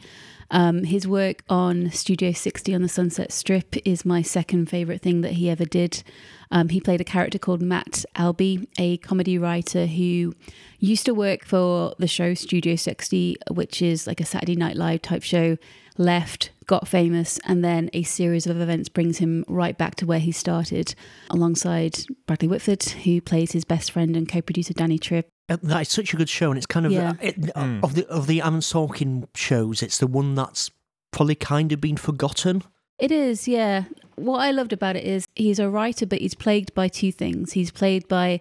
Um, 0.51 0.85
his 0.85 1.09
work 1.09 1.43
on 1.49 1.91
Studio 1.91 2.33
60 2.33 2.75
on 2.75 2.83
the 2.83 2.89
Sunset 2.89 3.33
Strip 3.33 3.77
is 3.85 4.05
my 4.05 4.23
second 4.23 4.67
favorite 4.71 5.03
thing 5.03 5.23
that 5.23 5.33
he 5.33 5.51
ever 5.51 5.65
did. 5.65 6.03
Um, 6.51 6.69
he 6.69 6.81
played 6.81 7.01
a 7.01 7.05
character 7.05 7.39
called 7.39 7.63
Matt 7.63 8.05
Albie, 8.15 8.69
a 8.79 8.99
comedy 8.99 9.39
writer 9.39 9.87
who 9.87 10.35
used 10.79 11.07
to 11.07 11.15
work 11.15 11.45
for 11.45 11.95
the 11.99 12.07
show 12.07 12.35
Studio 12.35 12.77
60, 12.77 13.37
which 13.51 13.83
is 13.83 14.07
like 14.07 14.21
a 14.21 14.25
Saturday 14.25 14.55
Night 14.55 14.77
Live 14.77 15.03
type 15.03 15.25
show, 15.25 15.57
left, 15.99 16.51
got 16.67 16.89
famous, 16.89 17.39
and 17.45 17.65
then 17.65 17.91
a 17.93 18.03
series 18.03 18.47
of 18.47 18.61
events 18.61 18.89
brings 18.89 19.19
him 19.19 19.45
right 19.49 19.77
back 19.79 19.95
to 19.97 20.07
where 20.07 20.19
he 20.19 20.33
started 20.33 20.95
alongside 21.31 21.99
Bradley 22.27 22.49
Whitford, 22.49 22.83
who 22.83 23.21
plays 23.21 23.53
his 23.53 23.65
best 23.65 23.91
friend 23.93 24.17
and 24.17 24.29
co 24.29 24.41
producer 24.43 24.75
Danny 24.75 24.99
Tripp. 24.99 25.29
Uh, 25.49 25.57
That 25.63 25.83
is 25.83 25.89
such 25.89 26.13
a 26.13 26.17
good 26.17 26.29
show, 26.29 26.51
and 26.51 26.59
it's 26.59 26.67
kind 26.67 26.87
of 26.87 26.93
Yeah. 26.93 27.11
uh, 27.11 27.15
it, 27.21 27.51
of 27.83 27.95
the 27.95 28.07
of 28.09 28.27
the 28.27 28.41
Aaron 28.43 28.61
Sorkin 28.61 29.29
shows. 29.35 29.83
It's 29.83 29.99
the 29.99 30.07
one 30.07 30.35
that's 30.35 30.71
probably 31.13 31.35
kind 31.37 31.73
of 31.73 31.81
been 31.81 31.97
forgotten. 31.97 32.63
It 32.99 33.13
is, 33.13 33.47
yeah. 33.47 33.85
What 34.17 34.39
I 34.39 34.51
loved 34.51 34.73
about 34.73 34.97
it 34.97 35.05
is 35.05 35.27
he's 35.35 35.59
a 35.59 35.69
writer, 35.69 36.07
but 36.07 36.21
he's 36.21 36.35
plagued 36.35 36.75
by 36.75 36.89
two 36.89 37.13
things. 37.13 37.53
He's 37.53 37.71
plagued 37.71 38.09
by 38.09 38.41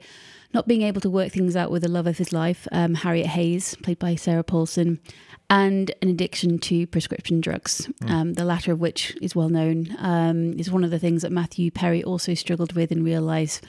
not 0.54 0.68
being 0.68 0.82
able 0.84 1.02
to 1.02 1.10
work 1.10 1.34
things 1.34 1.56
out 1.58 1.70
with 1.70 1.82
the 1.82 1.90
love 1.90 2.08
of 2.08 2.18
his 2.18 2.32
life, 2.32 2.66
um, 2.72 2.94
Harriet 2.96 3.28
Hayes, 3.28 3.76
played 3.84 4.00
by 4.00 4.16
Sarah 4.16 4.44
Paulson, 4.44 5.00
and 5.50 5.92
an 6.02 6.10
addiction 6.10 6.58
to 6.60 6.88
prescription 6.88 7.42
drugs, 7.42 7.90
um, 8.08 8.34
the 8.34 8.46
latter 8.46 8.72
of 8.72 8.80
which 8.80 9.16
is 9.22 9.36
well 9.36 9.50
known, 9.50 9.96
um, 10.00 10.54
is 10.60 10.72
one 10.72 10.84
of 10.84 10.92
the 10.92 11.00
things 11.00 11.22
that 11.22 11.32
Matthew 11.32 11.72
Perry 11.72 12.04
also 12.04 12.34
struggled 12.34 12.74
with 12.74 12.92
in 12.92 13.04
real 13.04 13.22
life. 13.22 13.62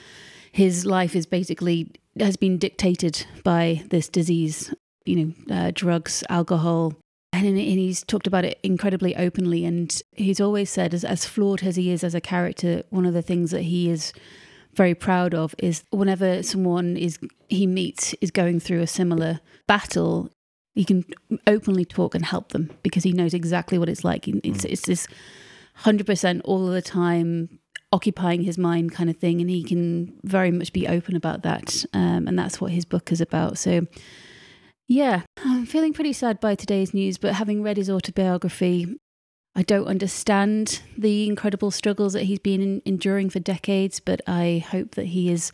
His 0.51 0.85
life 0.85 1.15
is 1.15 1.25
basically 1.25 1.91
has 2.19 2.35
been 2.35 2.57
dictated 2.57 3.25
by 3.43 3.83
this 3.89 4.09
disease, 4.09 4.73
you 5.05 5.15
know, 5.15 5.55
uh, 5.55 5.71
drugs, 5.73 6.23
alcohol, 6.29 6.93
and, 7.31 7.45
and 7.45 7.57
he's 7.57 8.03
talked 8.03 8.25
about 8.25 8.45
it 8.45 8.57
incredibly 8.63 9.15
openly. 9.15 9.65
And 9.65 10.01
he's 10.13 10.41
always 10.41 10.69
said, 10.69 10.93
as, 10.93 11.03
as 11.03 11.25
flawed 11.25 11.63
as 11.63 11.75
he 11.75 11.91
is 11.91 12.03
as 12.03 12.15
a 12.15 12.21
character, 12.21 12.83
one 12.89 13.05
of 13.05 13.13
the 13.13 13.21
things 13.21 13.51
that 13.51 13.63
he 13.63 13.89
is 13.89 14.13
very 14.73 14.95
proud 14.95 15.33
of 15.33 15.53
is 15.57 15.83
whenever 15.91 16.43
someone 16.43 16.97
is 16.97 17.19
he 17.49 17.65
meets 17.65 18.13
is 18.21 18.31
going 18.31 18.59
through 18.59 18.81
a 18.81 18.87
similar 18.87 19.39
battle, 19.67 20.31
he 20.77 20.85
can 20.85 21.03
openly 21.47 21.85
talk 21.85 22.13
and 22.13 22.23
help 22.23 22.51
them 22.51 22.69
because 22.83 23.03
he 23.03 23.11
knows 23.11 23.33
exactly 23.33 23.79
what 23.79 23.89
it's 23.89 24.03
like. 24.03 24.27
It's, 24.27 24.63
it's 24.63 24.85
this 24.85 25.07
hundred 25.73 26.05
percent 26.05 26.43
all 26.45 26.67
of 26.67 26.73
the 26.73 26.81
time 26.81 27.59
occupying 27.91 28.41
his 28.41 28.57
mind 28.57 28.91
kind 28.91 29.09
of 29.09 29.17
thing, 29.17 29.41
and 29.41 29.49
he 29.49 29.63
can 29.63 30.13
very 30.23 30.51
much 30.51 30.71
be 30.73 30.87
open 30.87 31.15
about 31.15 31.41
that. 31.41 31.83
Um, 31.93 32.27
and 32.27 32.37
that's 32.37 32.61
what 32.61 32.71
his 32.71 32.85
book 32.85 33.11
is 33.11 33.21
about. 33.21 33.57
So. 33.57 33.87
Yeah, 34.89 35.23
I'm 35.43 35.65
feeling 35.65 35.91
pretty 35.91 36.13
sad 36.13 36.39
by 36.39 36.55
today's 36.55 36.93
news, 36.93 37.17
but 37.17 37.33
having 37.33 37.61
read 37.61 37.75
his 37.75 37.89
autobiography, 37.89 38.95
I 39.53 39.63
don't 39.63 39.85
understand 39.85 40.81
the 40.97 41.27
incredible 41.27 41.71
struggles 41.71 42.13
that 42.13 42.23
he's 42.23 42.39
been 42.39 42.61
in, 42.61 42.81
enduring 42.85 43.29
for 43.29 43.39
decades, 43.39 43.99
but 43.99 44.21
I 44.25 44.63
hope 44.71 44.95
that 44.95 45.07
he 45.07 45.29
is 45.29 45.51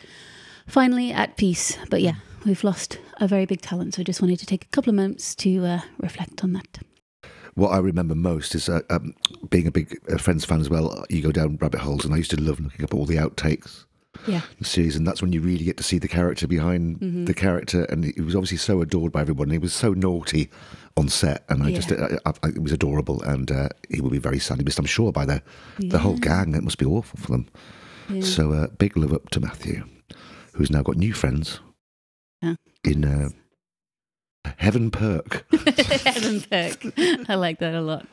finally 0.67 1.11
at 1.11 1.35
peace. 1.35 1.79
But 1.89 2.03
yeah, 2.03 2.17
we've 2.45 2.63
lost 2.63 2.99
a 3.19 3.27
very 3.27 3.45
big 3.45 3.61
talent, 3.61 3.95
so 3.95 4.01
I 4.01 4.03
just 4.03 4.21
wanted 4.21 4.39
to 4.39 4.45
take 4.45 4.63
a 4.65 4.67
couple 4.69 4.89
of 4.89 4.95
moments 4.95 5.35
to 5.35 5.65
uh, 5.65 5.81
reflect 5.99 6.43
on 6.43 6.53
that. 6.53 6.79
What 7.55 7.69
I 7.69 7.77
remember 7.77 8.15
most 8.15 8.55
is 8.55 8.67
uh, 8.67 8.81
um, 8.89 9.13
being 9.49 9.67
a 9.67 9.71
big 9.71 9.97
uh, 10.11 10.17
Friends 10.17 10.43
fan 10.43 10.59
as 10.59 10.69
well. 10.69 11.05
You 11.09 11.21
go 11.21 11.31
down 11.31 11.57
rabbit 11.57 11.81
holes, 11.81 12.03
and 12.05 12.13
I 12.13 12.17
used 12.17 12.31
to 12.31 12.41
love 12.41 12.59
looking 12.59 12.83
up 12.83 12.93
all 12.93 13.05
the 13.05 13.17
outtakes. 13.17 13.85
Yeah. 14.27 14.41
The 14.59 14.65
series, 14.65 14.95
and 14.95 15.05
that's 15.07 15.21
when 15.21 15.33
you 15.33 15.41
really 15.41 15.65
get 15.65 15.77
to 15.77 15.83
see 15.83 15.97
the 15.99 16.07
character 16.07 16.47
behind 16.47 16.99
Mm-hmm. 16.99 17.25
the 17.25 17.33
character, 17.33 17.83
and 17.85 18.05
he 18.05 18.21
was 18.21 18.35
obviously 18.35 18.57
so 18.57 18.81
adored 18.81 19.11
by 19.11 19.21
everyone. 19.21 19.49
He 19.49 19.57
was 19.57 19.73
so 19.73 19.93
naughty 19.93 20.49
on 20.97 21.09
set, 21.09 21.43
and 21.49 21.63
I 21.63 21.71
just 21.71 21.89
Yeah. 21.91 22.17
I, 22.25 22.31
I, 22.43 22.47
it 22.49 22.61
was 22.61 22.71
adorable, 22.71 23.21
and 23.23 23.51
uh, 23.51 23.69
he 23.89 24.01
will 24.01 24.09
be 24.11 24.19
very 24.19 24.39
sadly 24.39 24.63
missed, 24.63 24.79
I'm 24.79 24.85
sure, 24.85 25.11
by 25.11 25.25
the 25.25 25.41
the 25.79 25.99
whole 25.99 26.17
gang. 26.17 26.55
It 26.55 26.63
must 26.63 26.77
be 26.77 26.85
awful 26.85 27.19
for 27.19 27.31
them. 27.31 27.47
So 28.21 28.51
uh, 28.51 28.67
big 28.67 28.97
love 28.97 29.13
up 29.13 29.29
to 29.29 29.39
Matthew, 29.39 29.83
who's 30.53 30.69
now 30.71 30.81
got 30.83 30.97
new 30.97 31.13
friends 31.13 31.59
Yeah. 32.43 32.55
in 32.83 33.05
uh, 33.05 33.29
Heaven 34.57 34.91
Perk. 34.91 35.45
Heaven 36.03 36.41
Perk. 36.41 36.93
I 37.29 37.35
like 37.35 37.59
that 37.59 37.73
a 37.73 37.81
lot. 37.81 38.05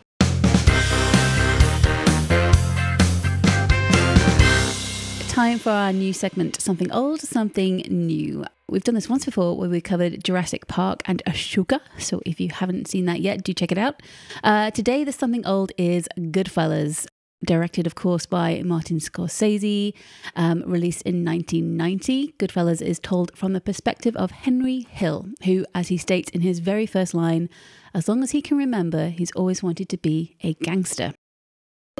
Time 5.28 5.58
for 5.58 5.70
our 5.70 5.92
new 5.92 6.12
segment 6.12 6.60
Something 6.60 6.92
Old, 6.92 7.20
Something 7.20 7.78
New. 7.88 8.44
We've 8.68 8.84
done 8.84 8.94
this 8.94 9.08
once 9.08 9.24
before 9.24 9.56
where 9.56 9.68
we 9.68 9.80
covered 9.80 10.22
Jurassic 10.22 10.68
Park 10.68 11.02
and 11.06 11.22
Ahsoka. 11.26 11.80
So 11.98 12.20
if 12.24 12.38
you 12.40 12.50
haven't 12.50 12.86
seen 12.86 13.06
that 13.06 13.20
yet, 13.20 13.42
do 13.42 13.52
check 13.52 13.72
it 13.72 13.78
out. 13.78 14.00
Uh, 14.44 14.70
today, 14.70 15.02
the 15.02 15.12
Something 15.12 15.44
Old 15.44 15.72
is 15.76 16.08
Goodfellas. 16.16 17.06
Directed, 17.44 17.86
of 17.86 17.94
course, 17.94 18.26
by 18.26 18.60
Martin 18.64 18.98
Scorsese, 18.98 19.94
um, 20.36 20.62
released 20.66 21.00
in 21.02 21.24
1990. 21.24 22.34
Goodfellas 22.38 22.82
is 22.82 22.98
told 22.98 23.34
from 23.36 23.54
the 23.54 23.60
perspective 23.62 24.14
of 24.16 24.30
Henry 24.30 24.86
Hill, 24.90 25.26
who, 25.44 25.64
as 25.74 25.88
he 25.88 25.96
states 25.96 26.30
in 26.30 26.42
his 26.42 26.58
very 26.58 26.84
first 26.84 27.14
line, 27.14 27.48
as 27.94 28.08
long 28.08 28.22
as 28.22 28.32
he 28.32 28.42
can 28.42 28.58
remember, 28.58 29.08
he's 29.08 29.30
always 29.32 29.62
wanted 29.62 29.88
to 29.88 29.96
be 29.96 30.36
a 30.42 30.52
gangster. 30.54 31.14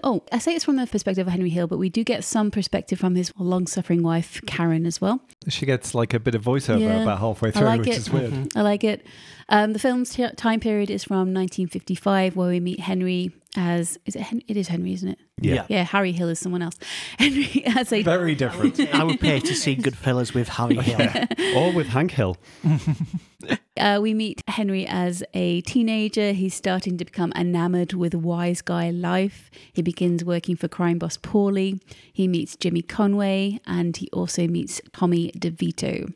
Oh, 0.02 0.22
I 0.32 0.38
say 0.38 0.54
it's 0.54 0.64
from 0.64 0.76
the 0.76 0.86
perspective 0.86 1.26
of 1.26 1.30
Henry 1.32 1.50
Hill, 1.50 1.66
but 1.66 1.78
we 1.78 1.88
do 1.90 2.04
get 2.04 2.22
some 2.24 2.50
perspective 2.50 2.98
from 2.98 3.14
his 3.16 3.32
long 3.38 3.66
suffering 3.66 4.02
wife, 4.02 4.40
Karen, 4.46 4.86
as 4.86 5.00
well. 5.00 5.20
She 5.48 5.66
gets 5.66 5.94
like 5.94 6.14
a 6.14 6.20
bit 6.20 6.34
of 6.34 6.42
voiceover 6.44 6.80
Yeah. 6.80 7.02
about 7.02 7.18
halfway 7.18 7.50
through, 7.50 7.66
like 7.66 7.80
which 7.80 7.88
it. 7.88 7.96
is 7.96 8.10
weird. 8.10 8.56
I 8.56 8.62
like 8.62 8.84
it. 8.84 9.06
Um, 9.48 9.72
the 9.72 9.78
film's 9.78 10.10
t- 10.10 10.26
time 10.36 10.60
period 10.60 10.90
is 10.90 11.04
from 11.04 11.34
1955, 11.34 12.36
where 12.36 12.48
we 12.48 12.60
meet 12.60 12.80
Henry 12.80 13.32
as 13.56 13.98
is 14.06 14.16
it? 14.16 14.22
Hen- 14.22 14.42
it 14.46 14.56
is 14.56 14.68
Henry, 14.68 14.92
isn't 14.92 15.08
it? 15.08 15.18
Yeah. 15.40 15.66
Yeah, 15.68 15.84
Harry 15.84 16.12
Hill 16.12 16.28
is 16.28 16.38
someone 16.38 16.62
else. 16.62 16.76
Henry 17.18 17.64
as 17.66 17.92
a 17.92 18.02
Very 18.02 18.34
different. 18.34 18.78
I 18.94 19.04
would 19.04 19.20
pay 19.20 19.40
to 19.40 19.54
see 19.54 19.76
Goodfellas 19.76 20.34
with 20.34 20.48
Harry 20.48 20.76
Hill. 20.76 21.26
Or 21.56 21.72
with 21.72 21.88
Hank 21.88 22.12
Hill. 22.12 22.36
Uh, 23.78 23.98
we 24.02 24.12
meet 24.12 24.42
Henry 24.46 24.86
as 24.86 25.22
a 25.32 25.62
teenager. 25.62 26.32
He's 26.32 26.54
starting 26.54 26.98
to 26.98 27.04
become 27.06 27.32
enamored 27.34 27.94
with 27.94 28.14
wise 28.14 28.60
guy 28.60 28.90
life. 28.90 29.50
He 29.72 29.80
begins 29.80 30.22
working 30.22 30.56
for 30.56 30.68
crime 30.68 30.98
boss 30.98 31.16
Paulie. 31.16 31.80
He 32.12 32.28
meets 32.28 32.56
Jimmy 32.56 32.82
Conway 32.82 33.58
and 33.66 33.96
he 33.96 34.10
also 34.12 34.46
meets 34.46 34.82
Tommy 34.92 35.32
DeVito. 35.32 36.12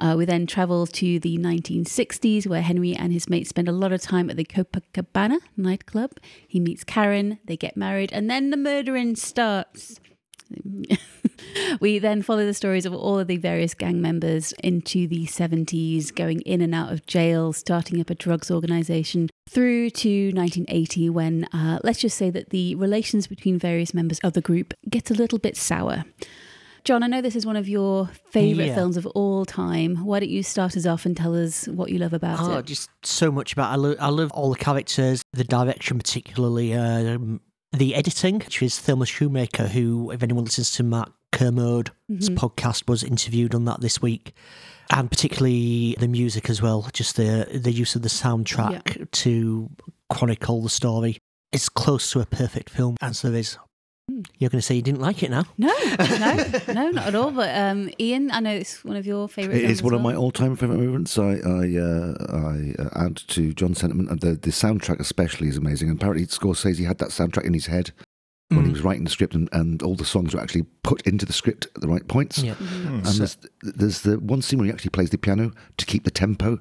Uh, 0.00 0.14
we 0.16 0.24
then 0.24 0.46
travel 0.46 0.86
to 0.86 1.20
the 1.20 1.36
1960s 1.38 2.46
where 2.46 2.62
Henry 2.62 2.94
and 2.94 3.12
his 3.12 3.28
mates 3.28 3.50
spend 3.50 3.68
a 3.68 3.72
lot 3.72 3.92
of 3.92 4.00
time 4.00 4.30
at 4.30 4.36
the 4.36 4.44
Copacabana 4.44 5.38
nightclub. 5.56 6.12
He 6.48 6.58
meets 6.58 6.84
Karen, 6.84 7.38
they 7.44 7.56
get 7.56 7.76
married, 7.76 8.12
and 8.12 8.30
then 8.30 8.50
the 8.50 8.56
murdering 8.56 9.14
starts. 9.14 10.00
we 11.80 11.98
then 11.98 12.22
follow 12.22 12.44
the 12.44 12.54
stories 12.54 12.86
of 12.86 12.94
all 12.94 13.18
of 13.18 13.28
the 13.28 13.36
various 13.36 13.74
gang 13.74 14.00
members 14.00 14.52
into 14.64 15.06
the 15.06 15.26
70s, 15.26 16.14
going 16.14 16.40
in 16.40 16.60
and 16.60 16.74
out 16.74 16.92
of 16.92 17.06
jail, 17.06 17.52
starting 17.52 18.00
up 18.00 18.10
a 18.10 18.14
drugs 18.14 18.50
organization, 18.50 19.28
through 19.48 19.90
to 19.90 20.30
1980, 20.32 21.10
when 21.10 21.44
uh, 21.52 21.78
let's 21.84 22.00
just 22.00 22.16
say 22.16 22.30
that 22.30 22.50
the 22.50 22.74
relations 22.74 23.26
between 23.26 23.58
various 23.58 23.94
members 23.94 24.18
of 24.20 24.32
the 24.32 24.40
group 24.40 24.74
get 24.88 25.10
a 25.10 25.14
little 25.14 25.38
bit 25.38 25.56
sour. 25.56 26.04
John, 26.84 27.02
I 27.02 27.06
know 27.08 27.20
this 27.20 27.36
is 27.36 27.44
one 27.46 27.56
of 27.56 27.68
your 27.68 28.06
favourite 28.30 28.68
Yeah. 28.68 28.74
films 28.74 28.96
of 28.96 29.06
all 29.08 29.44
time. 29.44 30.04
Why 30.04 30.20
don't 30.20 30.30
you 30.30 30.42
start 30.42 30.76
us 30.76 30.86
off 30.86 31.04
and 31.06 31.16
tell 31.16 31.34
us 31.34 31.66
what 31.68 31.90
you 31.90 31.98
love 31.98 32.12
about 32.12 32.40
it? 32.40 32.42
Oh, 32.52 32.58
it? 32.58 32.66
just 32.66 32.88
so 33.04 33.30
much 33.30 33.52
about. 33.52 33.70
I, 33.72 33.76
lo- 33.76 33.96
I 34.00 34.08
love 34.08 34.30
all 34.32 34.50
the 34.50 34.58
characters, 34.58 35.22
the 35.32 35.44
direction, 35.44 35.98
particularly 35.98 36.74
um, 36.74 37.40
the 37.72 37.94
editing, 37.94 38.38
which 38.40 38.62
is 38.62 38.78
Thelma 38.78 39.04
Schoonmaker, 39.04 39.68
who, 39.68 40.10
if 40.10 40.22
anyone 40.22 40.44
listens 40.44 40.70
to 40.72 40.82
Mark 40.82 41.12
Kermode's 41.32 41.90
podcast, 42.30 42.88
was 42.88 43.02
interviewed 43.04 43.54
on 43.54 43.64
that 43.66 43.80
this 43.80 44.00
week, 44.02 44.32
and 44.90 45.10
particularly 45.10 45.96
the 46.00 46.08
music 46.08 46.48
as 46.50 46.60
well. 46.62 46.88
Just 46.92 47.16
the 47.16 47.46
the 47.52 47.72
use 47.72 47.94
of 47.94 48.02
the 48.02 48.08
soundtrack 48.08 49.10
to 49.10 49.70
chronicle 50.08 50.62
the 50.62 50.68
story. 50.70 51.18
It's 51.52 51.68
close 51.68 52.10
to 52.12 52.20
a 52.20 52.26
perfect 52.26 52.70
film 52.70 52.96
as 53.00 53.22
there 53.22 53.34
is. 53.34 53.58
You're 54.38 54.50
going 54.50 54.60
to 54.60 54.62
say 54.62 54.74
you 54.74 54.82
didn't 54.82 55.00
like 55.00 55.22
it 55.22 55.30
now? 55.30 55.44
No, 55.58 55.74
no, 55.98 56.44
no, 56.68 56.90
not 56.90 57.06
at 57.06 57.14
all. 57.14 57.30
But 57.30 57.56
um, 57.56 57.90
Ian, 57.98 58.30
I 58.30 58.40
know 58.40 58.52
it's 58.52 58.84
one 58.84 58.96
of 58.96 59.06
your 59.06 59.28
favourite. 59.28 59.56
It 59.56 59.60
films 59.60 59.72
is 59.72 59.78
as 59.78 59.82
one 59.82 59.94
of 59.94 60.00
my 60.00 60.14
all-time 60.14 60.56
favourite 60.56 60.80
movements. 60.80 61.18
I 61.18 61.34
I, 61.44 61.76
uh, 61.76 62.14
I 62.28 62.74
uh, 62.78 63.06
add 63.06 63.16
to 63.28 63.52
John's 63.52 63.78
sentiment, 63.78 64.20
the 64.20 64.32
the 64.34 64.50
soundtrack 64.50 65.00
especially 65.00 65.48
is 65.48 65.56
amazing. 65.56 65.88
And 65.88 65.98
apparently, 65.98 66.26
Scorsese 66.26 66.86
had 66.86 66.98
that 66.98 67.10
soundtrack 67.10 67.44
in 67.44 67.54
his 67.54 67.66
head 67.66 67.92
when 68.48 68.64
he 68.64 68.72
was 68.72 68.82
writing 68.82 69.04
the 69.04 69.10
script, 69.10 69.34
and, 69.34 69.48
and 69.52 69.80
all 69.80 69.94
the 69.94 70.04
songs 70.04 70.34
were 70.34 70.40
actually 70.40 70.64
put 70.82 71.00
into 71.02 71.24
the 71.24 71.32
script 71.32 71.68
at 71.76 71.82
the 71.82 71.86
right 71.86 72.08
points. 72.08 72.42
Yeah. 72.42 72.56
And 72.58 73.04
there's, 73.04 73.38
there's 73.62 74.00
the 74.02 74.18
one 74.18 74.42
scene 74.42 74.58
where 74.58 74.66
he 74.66 74.72
actually 74.72 74.90
plays 74.90 75.10
the 75.10 75.18
piano 75.18 75.52
to 75.76 75.86
keep 75.86 76.02
the 76.02 76.10
tempo 76.10 76.58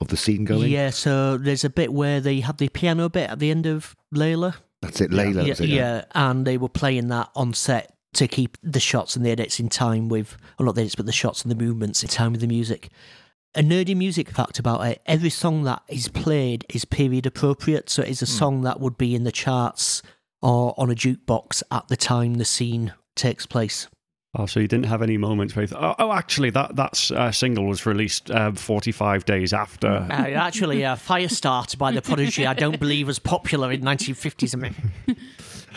of 0.00 0.06
the 0.06 0.16
scene 0.16 0.44
going. 0.44 0.70
Yeah, 0.70 0.90
so 0.90 1.38
there's 1.38 1.64
a 1.64 1.70
bit 1.70 1.92
where 1.92 2.20
they 2.20 2.38
have 2.40 2.58
the 2.58 2.68
piano 2.68 3.08
bit 3.08 3.28
at 3.28 3.40
the 3.40 3.50
end 3.50 3.66
of 3.66 3.96
Layla. 4.14 4.54
That's 4.82 5.00
it, 5.00 5.10
Layla. 5.10 5.44
yeah, 5.44 5.48
was 5.48 5.60
it, 5.60 5.68
yeah, 5.68 6.04
and 6.14 6.46
they 6.46 6.58
were 6.58 6.68
playing 6.68 7.08
that 7.08 7.30
on 7.34 7.54
set 7.54 7.94
to 8.14 8.28
keep 8.28 8.58
the 8.62 8.80
shots 8.80 9.16
and 9.16 9.24
the 9.24 9.30
edits 9.30 9.58
in 9.58 9.68
time 9.68 10.08
with, 10.08 10.36
well, 10.58 10.66
not 10.66 10.74
the 10.74 10.82
edits, 10.82 10.96
but 10.96 11.06
the 11.06 11.12
shots 11.12 11.42
and 11.42 11.50
the 11.50 11.64
movements 11.64 12.02
in 12.02 12.08
time 12.08 12.32
with 12.32 12.42
the 12.42 12.46
music. 12.46 12.90
A 13.54 13.62
nerdy 13.62 13.96
music 13.96 14.28
fact 14.28 14.58
about 14.58 14.84
it: 14.86 15.00
every 15.06 15.30
song 15.30 15.64
that 15.64 15.82
is 15.88 16.08
played 16.08 16.66
is 16.68 16.84
period 16.84 17.26
appropriate, 17.26 17.88
so 17.88 18.02
it's 18.02 18.22
a 18.22 18.26
hmm. 18.26 18.38
song 18.38 18.60
that 18.62 18.80
would 18.80 18.98
be 18.98 19.14
in 19.14 19.24
the 19.24 19.32
charts 19.32 20.02
or 20.42 20.74
on 20.76 20.90
a 20.90 20.94
jukebox 20.94 21.62
at 21.70 21.88
the 21.88 21.96
time 21.96 22.34
the 22.34 22.44
scene 22.44 22.92
takes 23.14 23.46
place. 23.46 23.88
Oh, 24.34 24.46
so 24.46 24.60
you 24.60 24.68
didn't 24.68 24.86
have 24.86 25.02
any 25.02 25.18
moments 25.18 25.54
where 25.54 25.64
you 25.64 25.66
thought, 25.66 25.96
oh, 25.98 26.06
oh 26.06 26.12
actually, 26.12 26.48
that 26.50 26.74
that 26.76 27.10
uh, 27.10 27.30
single 27.30 27.66
was 27.66 27.84
released 27.84 28.30
uh, 28.30 28.52
45 28.52 29.26
days 29.26 29.52
after. 29.52 29.88
Uh, 29.88 30.10
actually, 30.10 30.86
uh, 30.86 30.96
Firestarter 30.96 31.76
by 31.76 31.92
the 31.92 32.00
Prodigy, 32.00 32.46
I 32.46 32.54
don't 32.54 32.80
believe 32.80 33.06
was 33.06 33.18
popular 33.18 33.70
in 33.70 33.82
1950s 33.82 34.54
America. 34.54 34.82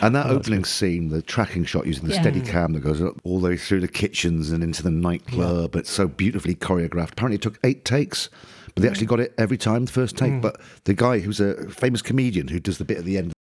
And 0.00 0.14
that 0.14 0.26
opening 0.26 0.64
scene, 0.64 1.08
the 1.08 1.22
tracking 1.22 1.64
shot 1.64 1.86
using 1.86 2.06
the 2.06 2.14
Yeah. 2.14 2.20
steady 2.20 2.40
cam 2.40 2.72
that 2.74 2.80
goes 2.80 3.00
up 3.02 3.20
all 3.24 3.40
the 3.40 3.48
way 3.48 3.56
through 3.56 3.80
the 3.80 3.88
kitchens 3.88 4.50
and 4.50 4.62
into 4.62 4.82
the 4.82 4.90
nightclub, 4.90 5.74
it's 5.76 5.90
so 5.90 6.06
beautifully 6.06 6.54
choreographed. 6.54 7.12
Apparently, 7.12 7.36
it 7.36 7.42
took 7.42 7.58
eight 7.64 7.84
takes, 7.84 8.28
but 8.74 8.82
they 8.82 8.88
actually 8.88 9.06
got 9.06 9.20
it 9.20 9.34
every 9.38 9.56
time, 9.58 9.84
the 9.86 9.92
first 9.92 10.16
take. 10.16 10.40
But 10.42 10.60
the 10.84 10.92
guy 10.94 11.20
who's 11.20 11.40
a 11.40 11.68
famous 11.70 12.00
comedian 12.02 12.48
who 12.48 12.58
does 12.60 12.76
the 12.78 12.84
bit 12.86 12.98
at 12.98 13.04
the 13.04 13.16
end, 13.18 13.32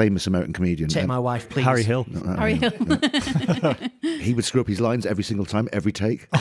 famous 0.00 0.26
American 0.26 0.52
comedian, 0.54 0.88
Take 0.88 1.02
um, 1.02 1.08
my 1.08 1.18
wife, 1.18 1.48
please. 1.48 1.64
Harry 1.64 1.82
Hill. 1.82 2.06
Harry 2.38 2.54
Hill. 2.54 2.70
he 4.02 4.32
would 4.34 4.44
screw 4.44 4.60
up 4.60 4.66
his 4.66 4.80
lines 4.80 5.04
every 5.04 5.24
single 5.24 5.44
time, 5.46 5.68
every 5.72 5.92
take. 5.92 6.26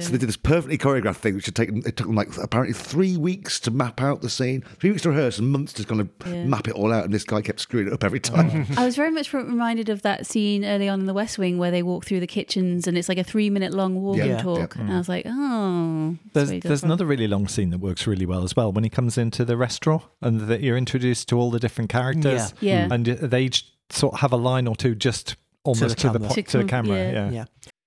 So 0.00 0.12
they 0.12 0.18
did 0.18 0.28
this 0.28 0.36
perfectly 0.36 0.78
choreographed 0.78 1.16
thing, 1.16 1.34
which 1.34 1.46
had 1.46 1.54
taken 1.56 1.78
it 1.78 1.96
took 1.96 2.06
them 2.06 2.14
like 2.16 2.36
apparently 2.38 2.74
three 2.74 3.16
weeks 3.16 3.58
to 3.60 3.70
map 3.70 4.00
out 4.00 4.20
the 4.22 4.30
scene, 4.30 4.62
three 4.80 4.90
weeks 4.90 5.02
to 5.02 5.10
rehearse, 5.10 5.38
and 5.38 5.50
months 5.50 5.72
to 5.74 5.84
kind 5.84 6.00
of 6.00 6.08
Yeah. 6.26 6.44
map 6.44 6.68
it 6.68 6.74
all 6.74 6.92
out. 6.92 7.04
And 7.04 7.12
this 7.14 7.24
guy 7.24 7.40
kept 7.42 7.60
screwing 7.60 7.86
it 7.88 7.92
up 7.92 8.04
every 8.04 8.20
time. 8.20 8.66
I 8.76 8.84
was 8.84 8.96
very 8.96 9.10
much 9.10 9.32
reminded 9.32 9.88
of 9.88 10.02
that 10.02 10.26
scene 10.26 10.64
early 10.64 10.88
on 10.88 11.00
in 11.00 11.06
The 11.06 11.14
West 11.14 11.38
Wing 11.38 11.58
where 11.58 11.70
they 11.70 11.82
walk 11.82 12.04
through 12.04 12.20
the 12.20 12.26
kitchens 12.26 12.86
and 12.86 12.96
it's 12.98 13.08
like 13.08 13.18
a 13.18 13.24
three 13.24 13.50
minute 13.50 13.72
long 13.74 14.00
walk 14.00 14.16
Yeah. 14.18 14.22
and 14.24 14.30
Yeah. 14.32 14.42
talk. 14.42 14.76
And 14.76 14.92
I 14.92 14.98
was 14.98 15.08
like, 15.08 15.24
oh. 15.26 16.16
There's, 16.32 16.48
where 16.48 16.54
he 16.54 16.60
goes 16.60 16.68
there's 16.68 16.82
another 16.84 17.06
really 17.06 17.26
long 17.26 17.48
scene 17.48 17.70
that 17.70 17.78
works 17.78 18.06
really 18.06 18.26
well 18.26 18.44
as 18.44 18.54
well 18.54 18.72
when 18.72 18.84
he 18.84 18.90
comes 18.90 19.18
into 19.18 19.44
the 19.44 19.56
restaurant 19.56 20.04
and 20.22 20.42
that 20.42 20.60
you're 20.60 20.76
introduced 20.76 21.28
to 21.30 21.38
all 21.38 21.50
the 21.50 21.58
different 21.60 21.90
characters. 21.90 22.54
Yeah. 22.60 22.67
Yeah. 22.68 22.88
And 22.90 23.04
they 23.06 23.42
each 23.42 23.66
sort 23.90 24.14
of 24.14 24.20
have 24.20 24.32
a 24.32 24.36
line 24.36 24.66
or 24.66 24.76
two 24.76 24.94
just 24.94 25.36
almost 25.64 25.98
to 25.98 26.08
the, 26.10 26.18
camera. 26.18 26.28
po- 26.28 26.34
To 26.34 26.42
to 26.42 26.58
the 26.58 26.64
camera. 26.64 26.96
yeah. 26.96 27.10
Yeah. 27.12 27.30
Yeah. 27.30 27.44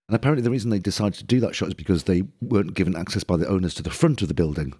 And 0.10 0.16
apparently, 0.16 0.44
the 0.44 0.52
reason 0.52 0.70
they 0.72 0.80
decided 0.80 1.14
to 1.20 1.24
do 1.24 1.40
that 1.40 1.56
shot 1.56 1.70
is 1.70 1.74
because 1.74 2.04
they 2.04 2.24
weren't 2.42 2.74
given 2.74 2.96
access 2.98 3.24
by 3.24 3.38
the 3.38 3.48
owners 3.48 3.74
to 3.76 3.84
the 3.84 3.90
front 3.90 4.22
of 4.22 4.28
the 4.28 4.34
building. 4.34 4.74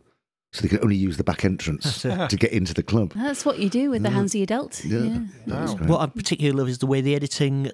So 0.54 0.62
they 0.64 0.68
could 0.68 0.84
only 0.84 0.98
use 0.98 1.16
the 1.16 1.24
back 1.24 1.46
entrance 1.46 2.02
to 2.02 2.28
get 2.38 2.52
into 2.52 2.74
the 2.74 2.84
club. 2.84 3.14
That's 3.16 3.46
what 3.46 3.60
you 3.60 3.70
do 3.70 3.90
with 3.90 4.04
the 4.04 4.10
hands 4.10 4.36
you 4.36 4.46
dealt. 4.46 4.84
Yeah. 4.84 5.00
Yeah. 5.00 5.20
That 5.48 5.62
was 5.62 5.76
great. 5.76 5.90
What 5.90 6.02
I 6.02 6.08
particularly 6.08 6.58
love 6.60 6.68
is 6.68 6.80
the 6.80 6.88
way 6.88 7.00
the 7.00 7.16
editing 7.16 7.72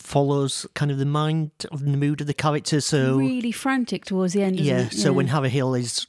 follows 0.00 0.66
kind 0.74 0.90
of 0.90 0.98
the 0.98 1.06
mind 1.06 1.50
of 1.70 1.84
the 1.84 1.96
mood 1.96 2.20
of 2.20 2.26
the 2.26 2.34
character. 2.34 2.80
So 2.80 3.16
really 3.16 3.52
frantic 3.52 4.04
towards 4.04 4.32
the 4.32 4.42
end. 4.42 4.56
Isn't 4.60 4.66
yeah, 4.66 4.88
so 4.88 5.12
when 5.12 5.28
Harry 5.28 5.48
Hill 5.50 5.74
is, 5.74 6.06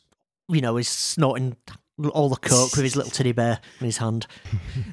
you 0.50 0.62
know, 0.62 0.78
is 0.78 0.88
snorting 0.90 1.56
all 2.12 2.30
the 2.30 2.36
coke 2.36 2.76
with 2.76 2.84
his 2.84 2.96
little 2.96 3.12
teddy 3.12 3.32
bear 3.32 3.60
in 3.80 3.86
his 3.86 3.98
hand. 3.98 4.28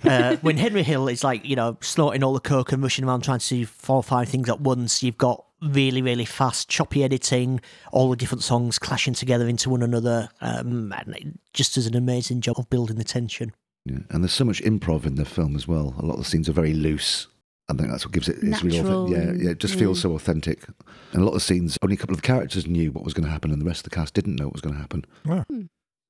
Uh, 0.04 0.36
when 0.42 0.58
Henry 0.58 0.82
Hill 0.82 1.08
is 1.08 1.24
like, 1.24 1.46
you 1.46 1.56
know, 1.56 1.78
snorting 1.80 2.22
all 2.22 2.34
the 2.34 2.40
coke 2.40 2.72
and 2.72 2.82
rushing 2.82 3.06
around 3.06 3.22
trying 3.22 3.38
to 3.38 3.48
do 3.48 3.64
four 3.64 3.96
or 3.96 4.02
five 4.02 4.28
things 4.28 4.50
at 4.50 4.60
once, 4.60 5.02
you've 5.02 5.16
got 5.16 5.46
really, 5.62 6.02
really 6.02 6.26
fast, 6.26 6.68
choppy 6.68 7.02
editing, 7.02 7.60
all 7.90 8.10
the 8.10 8.16
different 8.16 8.42
songs 8.42 8.78
clashing 8.78 9.14
together 9.14 9.48
into 9.48 9.70
one 9.70 9.82
another. 9.82 10.28
Um, 10.42 10.92
and 10.92 11.16
it 11.16 11.26
just 11.54 11.74
does 11.74 11.86
an 11.86 11.96
amazing 11.96 12.42
job 12.42 12.58
of 12.58 12.68
building 12.68 12.96
the 12.96 13.04
tension. 13.04 13.52
Yeah. 13.86 14.00
And 14.10 14.22
there's 14.22 14.32
so 14.32 14.44
much 14.44 14.62
improv 14.62 15.06
in 15.06 15.14
the 15.14 15.24
film 15.24 15.56
as 15.56 15.66
well. 15.66 15.94
A 15.98 16.04
lot 16.04 16.14
of 16.14 16.20
the 16.20 16.24
scenes 16.24 16.48
are 16.48 16.52
very 16.52 16.74
loose. 16.74 17.28
I 17.68 17.72
think 17.72 17.90
that's 17.90 18.04
what 18.04 18.12
gives 18.12 18.28
it 18.28 18.42
its 18.42 18.62
real 18.62 18.82
Natural 18.82 19.04
authentic. 19.06 19.38
Yeah, 19.38 19.44
yeah, 19.44 19.50
it 19.52 19.58
just 19.58 19.74
yeah. 19.74 19.80
feels 19.80 20.00
so 20.00 20.14
authentic. 20.14 20.66
And 21.12 21.22
a 21.22 21.24
lot 21.24 21.34
of 21.34 21.42
scenes, 21.42 21.78
only 21.82 21.94
a 21.94 21.98
couple 21.98 22.14
of 22.14 22.22
characters 22.22 22.66
knew 22.66 22.92
what 22.92 23.04
was 23.04 23.14
going 23.14 23.24
to 23.24 23.30
happen, 23.30 23.50
and 23.50 23.60
the 23.60 23.64
rest 23.64 23.86
of 23.86 23.90
the 23.90 23.96
cast 23.96 24.12
didn't 24.12 24.36
know 24.36 24.44
what 24.44 24.52
was 24.52 24.60
going 24.60 24.74
to 24.74 24.80
happen. 24.80 25.06
Wow. 25.24 25.46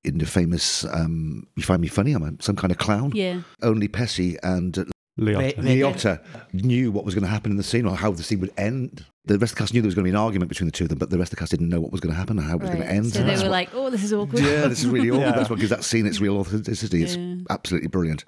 In 0.04 0.18
the 0.18 0.26
famous, 0.26 0.84
um, 0.84 1.46
you 1.56 1.62
find 1.62 1.80
me 1.80 1.88
funny, 1.88 2.12
I'm 2.12 2.22
a, 2.22 2.32
some 2.42 2.56
kind 2.56 2.70
of 2.70 2.76
clown. 2.78 3.12
Yeah. 3.14 3.40
Only 3.62 3.88
Pesci 3.88 4.36
and 4.42 4.76
uh, 4.78 4.84
Liotta. 5.18 6.20
They- 6.52 6.58
knew 6.60 6.90
what 6.92 7.04
was 7.06 7.14
going 7.14 7.24
to 7.24 7.30
happen 7.30 7.50
in 7.50 7.56
the 7.56 7.62
scene 7.62 7.86
or 7.86 7.96
how 7.96 8.10
the 8.10 8.22
scene 8.22 8.40
would 8.40 8.52
end. 8.58 9.06
The 9.24 9.38
rest 9.38 9.52
of 9.52 9.56
the 9.56 9.62
cast 9.62 9.72
knew 9.72 9.80
there 9.80 9.88
was 9.88 9.94
going 9.94 10.04
to 10.04 10.10
be 10.10 10.14
an 10.14 10.22
argument 10.22 10.50
between 10.50 10.66
the 10.66 10.72
two 10.72 10.84
of 10.84 10.90
them, 10.90 10.98
but 10.98 11.08
the 11.08 11.16
rest 11.18 11.32
of 11.32 11.36
the 11.36 11.40
cast 11.40 11.50
didn't 11.52 11.70
know 11.70 11.80
what 11.80 11.90
was 11.90 12.02
going 12.02 12.12
to 12.12 12.18
happen 12.18 12.38
and 12.38 12.46
how 12.46 12.56
it 12.56 12.60
was 12.60 12.68
going 12.68 12.82
to 12.82 12.88
end. 12.90 13.06
So 13.14 13.22
they 13.24 13.30
were 13.36 13.42
what- 13.42 13.50
like, 13.50 13.70
oh, 13.72 13.88
this 13.88 14.04
is 14.04 14.12
awkward. 14.12 14.42
yeah, 14.42 14.66
this 14.66 14.80
is 14.80 14.86
really 14.86 15.08
awkward. 15.10 15.22
Yeah. 15.22 15.32
That's 15.32 15.48
what 15.48 15.58
gives 15.58 15.70
that 15.70 15.84
scene 15.84 16.04
its 16.06 16.20
real 16.20 16.36
authenticity. 16.36 17.02
It's 17.02 17.16
Yeah. 17.16 17.36
absolutely 17.48 17.88
brilliant. 17.88 18.24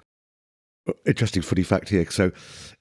Interesting 1.05 1.41
funny 1.43 1.63
fact 1.63 1.89
here. 1.89 2.09
So 2.09 2.31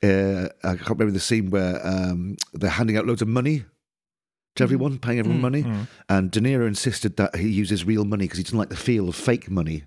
uh, 0.03 0.49
I 0.65 0.77
can't 0.77 0.89
remember 0.91 1.11
the 1.13 1.21
scene 1.21 1.51
where 1.51 1.85
um, 1.87 2.37
they're 2.55 2.71
handing 2.71 2.97
out 2.97 3.07
loads 3.07 3.21
of 3.21 3.29
money 3.29 3.65
to 4.57 4.63
everyone, 4.65 4.99
paying 4.99 5.19
everyone 5.19 5.41
money, 5.41 5.65
and 6.09 6.31
De 6.31 6.41
Niro 6.41 6.67
insisted 6.67 7.17
that 7.17 7.37
he 7.37 7.49
uses 7.49 7.85
real 7.85 8.05
money 8.05 8.25
because 8.25 8.39
he 8.39 8.45
doesn't 8.45 8.59
like 8.59 8.69
the 8.71 8.77
feel 8.77 9.09
of 9.09 9.15
fake 9.17 9.51
money. 9.51 9.85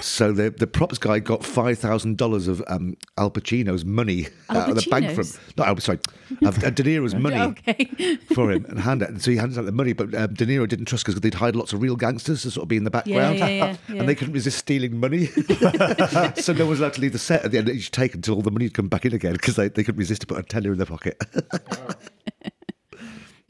So 0.00 0.32
the 0.32 0.50
the 0.50 0.66
props 0.66 0.98
guy 0.98 1.20
got 1.20 1.44
five 1.44 1.78
thousand 1.78 2.16
dollars 2.16 2.48
of 2.48 2.60
um, 2.66 2.96
Al 3.16 3.30
Pacino's 3.30 3.84
money 3.84 4.26
out 4.50 4.70
of 4.70 4.74
the 4.74 4.84
bank 4.90 5.06
from 5.14 5.22
Pacino's? 5.24 5.38
no, 5.56 5.64
Al, 5.64 5.76
sorry, 5.78 6.00
of 6.44 6.64
uh, 6.64 6.70
De 6.70 6.82
Niro's 6.82 7.14
money 7.26 7.36
Okay. 7.40 8.16
for 8.34 8.50
him 8.50 8.64
and 8.64 8.80
hand 8.80 9.02
it. 9.02 9.22
So 9.22 9.30
he 9.30 9.36
handed 9.36 9.56
out 9.56 9.66
the 9.66 9.72
money, 9.72 9.92
but 9.92 10.12
um, 10.16 10.34
De 10.34 10.46
Niro 10.46 10.66
didn't 10.68 10.86
trust 10.86 11.04
because 11.06 11.20
they'd 11.20 11.32
hired 11.34 11.54
lots 11.54 11.72
of 11.72 11.80
real 11.80 11.94
gangsters 11.94 12.42
to 12.42 12.50
sort 12.50 12.64
of 12.64 12.68
be 12.68 12.76
in 12.76 12.82
the 12.82 12.90
background, 12.90 13.38
yeah, 13.38 13.46
yeah, 13.46 13.76
yeah. 13.88 13.94
and 14.00 14.08
they 14.08 14.16
couldn't 14.16 14.34
resist 14.34 14.58
stealing 14.58 14.98
money. 14.98 15.26
so 15.26 16.52
no 16.52 16.64
one 16.64 16.70
was 16.70 16.80
allowed 16.80 16.94
to 16.94 17.00
leave 17.00 17.12
the 17.12 17.18
set 17.20 17.44
at 17.44 17.52
the 17.52 17.58
end 17.58 17.68
of 17.68 17.76
each 17.76 17.92
take 17.92 18.16
until 18.16 18.34
all 18.34 18.42
the 18.42 18.50
money 18.50 18.64
had 18.64 18.74
come 18.74 18.88
back 18.88 19.04
in 19.06 19.14
again 19.14 19.34
because 19.34 19.54
they, 19.54 19.68
they 19.68 19.84
couldn't 19.84 20.00
resist 20.00 20.22
to 20.22 20.26
put 20.26 20.38
a 20.38 20.42
tenner 20.42 20.72
in 20.72 20.78
their 20.78 20.86
pocket. 20.86 21.22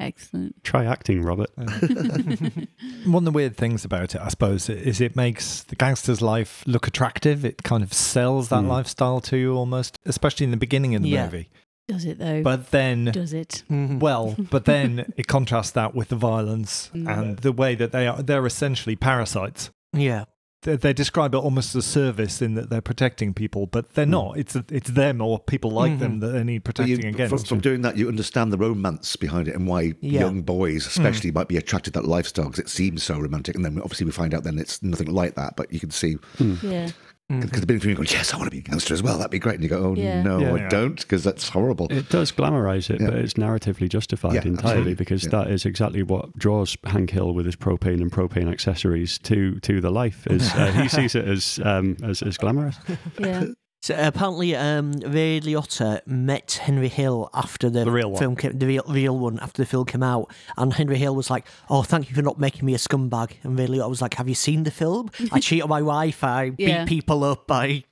Excellent. 0.01 0.63
Try 0.63 0.85
acting, 0.85 1.23
Robert. 1.23 1.51
One 1.57 3.17
of 3.17 3.25
the 3.25 3.31
weird 3.33 3.57
things 3.57 3.85
about 3.85 4.15
it, 4.15 4.21
I 4.21 4.29
suppose, 4.29 4.69
is 4.69 5.01
it 5.01 5.17
makes 5.17 5.63
the 5.65 5.77
gangster's 5.77 6.23
life 6.23 6.63
look 6.67 6.87
attractive. 6.87 7.45
It 7.45 7.63
kind 7.65 7.83
of 7.83 7.93
sells 7.93 8.49
that 8.51 8.63
Mm. 8.63 8.69
lifestyle 8.69 9.21
to 9.23 9.37
you 9.37 9.55
almost, 9.57 9.99
especially 10.07 10.45
in 10.45 10.51
the 10.51 10.57
beginning 10.57 10.95
of 10.95 11.03
the 11.03 11.09
Yeah. 11.09 11.25
movie. 11.25 11.49
Does 11.89 12.05
it 12.05 12.19
though? 12.19 12.43
But 12.43 12.71
then, 12.71 13.07
Does 13.07 13.33
it? 13.33 13.63
Mhm. 13.71 13.99
well, 13.99 14.37
but 14.51 14.67
then 14.67 15.13
it 15.17 15.27
contrasts 15.27 15.71
that 15.73 15.95
with 15.95 16.09
the 16.09 16.17
violence 16.17 16.91
Mm. 16.95 17.09
and 17.19 17.39
the 17.39 17.53
way 17.53 17.75
that 17.75 17.93
they 17.93 18.07
are. 18.07 18.23
They're 18.23 18.47
essentially 18.47 18.95
parasites. 18.97 19.71
yeah. 19.93 20.25
They, 20.63 20.75
they 20.75 20.93
describe 20.93 21.35
it 21.35 21.39
almost 21.39 21.77
as 21.77 21.87
a 21.87 21.89
service 21.89 22.43
in 22.43 22.55
that 22.55 22.69
they're 22.69 22.81
protecting 22.81 23.33
people, 23.33 23.67
but 23.67 23.95
they're 23.95 24.05
hmm. 24.05 24.11
not. 24.11 24.39
It's 24.39 24.57
it's 24.71 24.91
them 24.91 25.21
or 25.21 25.39
people 25.39 25.71
like 25.71 25.99
them 26.01 26.13
mm-hmm. 26.13 26.21
that 26.21 26.27
they 26.33 26.45
need 26.45 26.65
But 26.65 26.79
you- 26.81 26.97
protecting 26.97 27.15
from, 27.15 27.25
against. 27.27 27.47
from 27.49 27.61
doing 27.61 27.83
that, 27.83 27.97
you 27.97 28.09
understand 28.09 28.53
the 28.53 28.59
romance 28.59 29.15
behind 29.15 29.47
it 29.47 29.55
and 29.55 29.69
why 29.69 29.95
Yeah. 30.01 30.21
young 30.21 30.43
boys, 30.43 30.85
hmm. 30.85 30.89
especially, 30.89 31.31
might 31.31 31.49
be 31.49 31.57
attracted 31.57 31.95
to 31.95 32.01
that 32.01 32.09
lifestyle 32.09 32.47
because 32.47 32.59
it 32.59 32.69
seems 32.69 33.05
so 33.05 33.19
romantic. 33.19 33.55
And 33.55 33.65
then 33.65 33.81
obviously 33.81 34.07
we 34.07 34.13
find 34.13 34.35
out 34.35 34.43
then 34.43 34.59
it's 34.59 34.83
nothing 34.83 35.13
like 35.13 35.37
that. 35.37 35.55
But 35.57 35.73
you 35.73 35.79
can 35.79 35.91
see 35.91 36.15
hmm. 36.39 36.55
Yeah. 36.63 36.91
Because 37.29 37.61
the 37.61 37.67
beginning 37.67 37.77
of 37.97 38.01
you 38.01 38.07
go, 38.07 38.11
yes, 38.11 38.33
I 38.33 38.39
want 38.39 38.47
to 38.47 38.51
be 38.51 38.59
a 38.59 38.63
gangster 38.63 38.95
as 38.95 39.03
well. 39.03 39.19
That'd 39.19 39.31
be 39.31 39.39
great. 39.39 39.57
And 39.57 39.63
you 39.63 39.69
go, 39.69 39.79
oh 39.79 39.95
Yeah. 39.95 40.23
no, 40.23 40.39
Yeah. 40.41 40.53
I 40.55 40.57
Yeah. 40.61 40.69
don't 40.71 40.97
because 40.99 41.23
that's 41.25 41.51
horrible. 41.51 41.87
It 41.91 42.09
does 42.09 42.33
glamorize 42.33 42.89
it, 42.89 43.01
Yeah. 43.01 43.11
but 43.11 43.19
it's 43.19 43.35
narratively 43.35 43.89
justified 43.89 44.35
Yeah, 44.35 44.43
entirely 44.47 44.57
absolutely. 44.79 44.95
because 44.95 45.25
Yeah. 45.25 45.31
that 45.31 45.51
is 45.51 45.67
exactly 45.67 46.03
what 46.03 46.37
draws 46.39 46.77
Hank 46.85 47.11
Hill 47.11 47.35
with 47.35 47.45
his 47.45 47.57
propane 47.57 48.01
and 48.01 48.11
propane 48.11 48.51
accessories 48.51 49.19
to 49.21 49.61
to 49.61 49.81
the 49.83 49.91
life. 49.91 50.27
Is 50.29 50.51
uh, 50.55 50.73
he 50.73 50.89
sees 50.97 51.15
it 51.15 51.27
as 51.29 51.61
um, 51.63 51.97
as, 52.03 52.23
as 52.23 52.39
glamorous? 52.39 52.77
Yeah. 53.19 53.45
So 53.81 53.95
apparently, 53.97 54.57
um, 54.57 54.93
Ray 55.07 55.41
Liotta 55.41 56.05
met 56.07 56.55
Henry 56.63 56.89
Hill 56.89 57.31
after 57.33 57.71
the, 57.71 57.85
The 57.85 57.91
real 57.93 58.11
one. 58.11 58.19
film 58.19 58.35
came, 58.37 58.59
the 58.59 58.67
real, 58.67 58.83
real 58.89 59.17
one 59.17 59.39
after 59.39 59.63
the 59.63 59.67
film 59.67 59.85
came 59.87 60.03
out, 60.03 60.33
and 60.57 60.73
Henry 60.75 60.99
Hill 60.99 61.15
was 61.15 61.31
like, 61.31 61.47
"Oh, 61.71 61.83
thank 61.83 62.09
you 62.11 62.17
for 62.17 62.23
not 62.23 62.41
making 62.41 62.67
me 62.67 62.75
a 62.75 62.79
scumbag." 62.79 63.33
And 63.45 63.57
Ray 63.59 63.67
Liotta 63.69 63.89
was 63.89 64.03
like, 64.03 64.15
"Have 64.15 64.29
you 64.29 64.35
seen 64.35 64.65
the 64.65 64.73
film? 64.73 65.11
I 65.31 65.39
cheat 65.47 65.63
on 65.63 65.69
my 65.69 65.81
wife. 65.83 66.25
I 66.25 66.51
Yeah. 66.59 66.85
beat 66.85 66.89
people 66.89 67.23
up. 67.23 67.51
I 67.53 67.85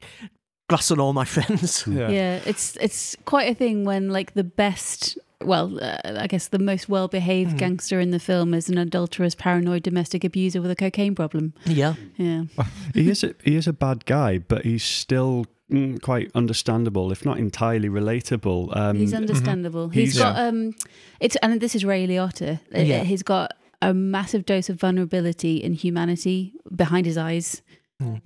glass 0.68 0.90
on 0.90 0.98
all 0.98 1.12
my 1.12 1.24
friends." 1.24 1.84
yeah. 1.90 2.08
Yeah, 2.10 2.40
it's 2.44 2.76
it's 2.80 3.14
quite 3.24 3.48
a 3.48 3.54
thing 3.54 3.84
when 3.84 4.08
like 4.10 4.34
the 4.34 4.44
best, 4.44 5.16
well, 5.44 5.78
uh, 5.80 5.98
I 6.04 6.26
guess 6.26 6.48
the 6.48 6.58
most 6.58 6.88
well-behaved 6.88 7.50
Mm-hmm. 7.50 7.58
gangster 7.58 8.00
in 8.00 8.10
the 8.10 8.18
film 8.20 8.54
is 8.54 8.68
an 8.68 8.76
adulterous, 8.76 9.36
paranoid 9.36 9.84
domestic 9.84 10.24
abuser 10.24 10.60
with 10.60 10.72
a 10.72 10.76
cocaine 10.76 11.14
problem. 11.14 11.54
yeah, 11.64 11.94
Yeah, 12.16 12.46
he 12.92 13.08
is 13.08 13.22
a, 13.22 13.34
he 13.44 13.54
is 13.54 13.68
a 13.68 13.72
bad 13.72 14.04
guy, 14.04 14.38
but 14.38 14.64
he's 14.64 14.82
still 14.82 15.46
mm, 15.70 16.00
quite 16.02 16.30
understandable, 16.34 17.12
if 17.12 17.24
not 17.24 17.38
entirely 17.38 17.88
relatable. 17.88 18.76
Um, 18.76 18.96
he's 18.96 19.14
understandable. 19.14 19.88
He's 19.88 20.14
he's- 20.14 20.18
got 20.18 20.38
um, 20.38 20.74
it's 21.20 21.36
and 21.36 21.60
this 21.60 21.74
is 21.74 21.84
Ray 21.84 22.06
Liotta. 22.06 22.60
Uh, 22.74 22.80
Yeah. 22.80 23.02
He's 23.04 23.22
got 23.22 23.52
a 23.82 23.92
massive 23.92 24.46
dose 24.46 24.68
of 24.68 24.80
vulnerability 24.80 25.62
and 25.62 25.74
humanity 25.74 26.54
behind 26.74 27.06
his 27.06 27.18
eyes. 27.18 27.62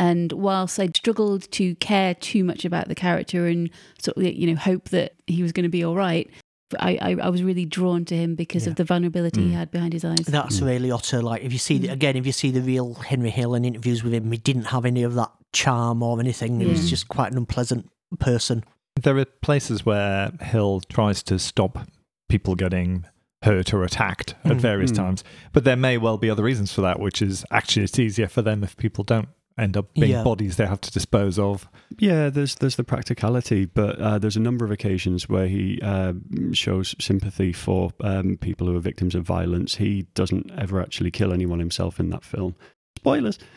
And 0.01 0.33
whilst 0.33 0.81
I 0.81 0.89
struggled 0.89 1.49
to 1.53 1.77
care 1.77 2.15
too 2.15 2.43
much 2.43 2.65
about 2.65 2.89
the 2.89 2.95
character 2.97 3.47
and 3.47 3.71
sort 4.03 4.17
of 4.17 4.25
you 4.25 4.49
know 4.49 4.57
hope 4.57 4.89
that 4.89 5.15
he 5.29 5.45
was 5.45 5.53
going 5.53 5.63
to 5.63 5.69
be 5.71 5.85
all 5.85 5.95
right, 5.95 6.29
I, 6.79 6.99
I 7.01 7.17
I 7.23 7.29
was 7.29 7.43
really 7.43 7.65
drawn 7.65 8.05
to 8.07 8.17
him 8.17 8.35
because 8.35 8.67
of 8.67 8.77
the 8.77 8.85
vulnerability 8.85 9.43
he 9.49 9.53
had 9.53 9.71
behind 9.71 9.93
his 9.93 10.05
eyes. 10.05 10.19
that's 10.27 10.61
Ray 10.61 10.79
Liotta. 10.79 11.23
Like, 11.23 11.43
if 11.43 11.53
you 11.53 11.59
see 11.59 11.79
the, 11.79 11.89
again, 11.89 12.17
if 12.17 12.27
you 12.27 12.33
see 12.33 12.51
the 12.51 12.61
real 12.61 12.95
Henry 12.95 13.31
Hill 13.31 13.55
in 13.55 13.65
interviews 13.65 14.05
with 14.05 14.15
him, 14.15 14.31
he 14.31 14.39
didn't 14.39 14.65
have 14.67 14.85
any 14.85 15.03
of 15.03 15.15
that 15.15 15.31
charm 15.53 16.03
or 16.03 16.21
anything. 16.21 16.61
He 16.61 16.67
was 16.67 16.89
just 16.89 17.09
quite 17.09 17.33
an 17.33 17.39
unpleasant 17.39 17.91
person. 18.19 18.65
There 19.01 19.17
are 19.19 19.25
places 19.25 19.85
where 19.87 20.31
Hill 20.41 20.81
tries 20.89 21.23
to 21.25 21.39
stop 21.39 21.79
people 22.29 22.55
getting 22.55 23.05
hurt 23.43 23.73
or 23.73 23.83
attacked 23.85 24.35
at 24.45 24.53
Mm. 24.59 24.61
various 24.61 24.93
Mm. 24.93 24.97
times, 24.97 25.25
but 25.53 25.65
there 25.65 25.77
may 25.77 25.97
well 25.97 26.19
be 26.19 26.29
other 26.29 26.43
reasons 26.43 26.73
for 26.73 26.83
that, 26.83 27.01
which 27.01 27.23
is 27.23 27.45
actually 27.51 27.85
it's 27.85 27.99
easier 27.99 28.29
for 28.29 28.43
them 28.43 28.63
if 28.63 28.77
people 28.77 29.03
don't 29.03 29.29
end 29.59 29.77
up 29.77 29.93
being 29.95 30.13
Yeah. 30.13 30.23
bodies 30.25 30.57
they 30.57 30.67
have 30.67 30.81
to 30.83 30.91
dispose 30.91 31.39
of. 31.39 31.69
Yeah, 31.99 32.31
there's 32.31 32.55
there's 32.57 32.77
the 32.77 32.85
practicality, 32.85 33.67
but 33.67 33.99
uh, 34.01 34.19
there's 34.19 34.37
a 34.37 34.41
number 34.41 34.65
of 34.65 34.71
occasions 34.71 35.29
where 35.29 35.47
he 35.49 35.79
uh, 35.83 36.13
shows 36.53 36.95
sympathy 36.99 37.53
for 37.53 37.91
um, 38.01 38.37
people 38.39 38.67
who 38.67 38.77
are 38.77 38.81
victims 38.81 39.15
of 39.15 39.25
violence. 39.25 39.77
He 39.77 40.07
doesn't 40.15 40.51
ever 40.57 40.81
actually 40.81 41.11
kill 41.11 41.33
anyone 41.33 41.59
himself 41.59 42.01
in 42.01 42.11
that 42.11 42.25
film. 42.25 42.55
Spoilers. 42.99 43.39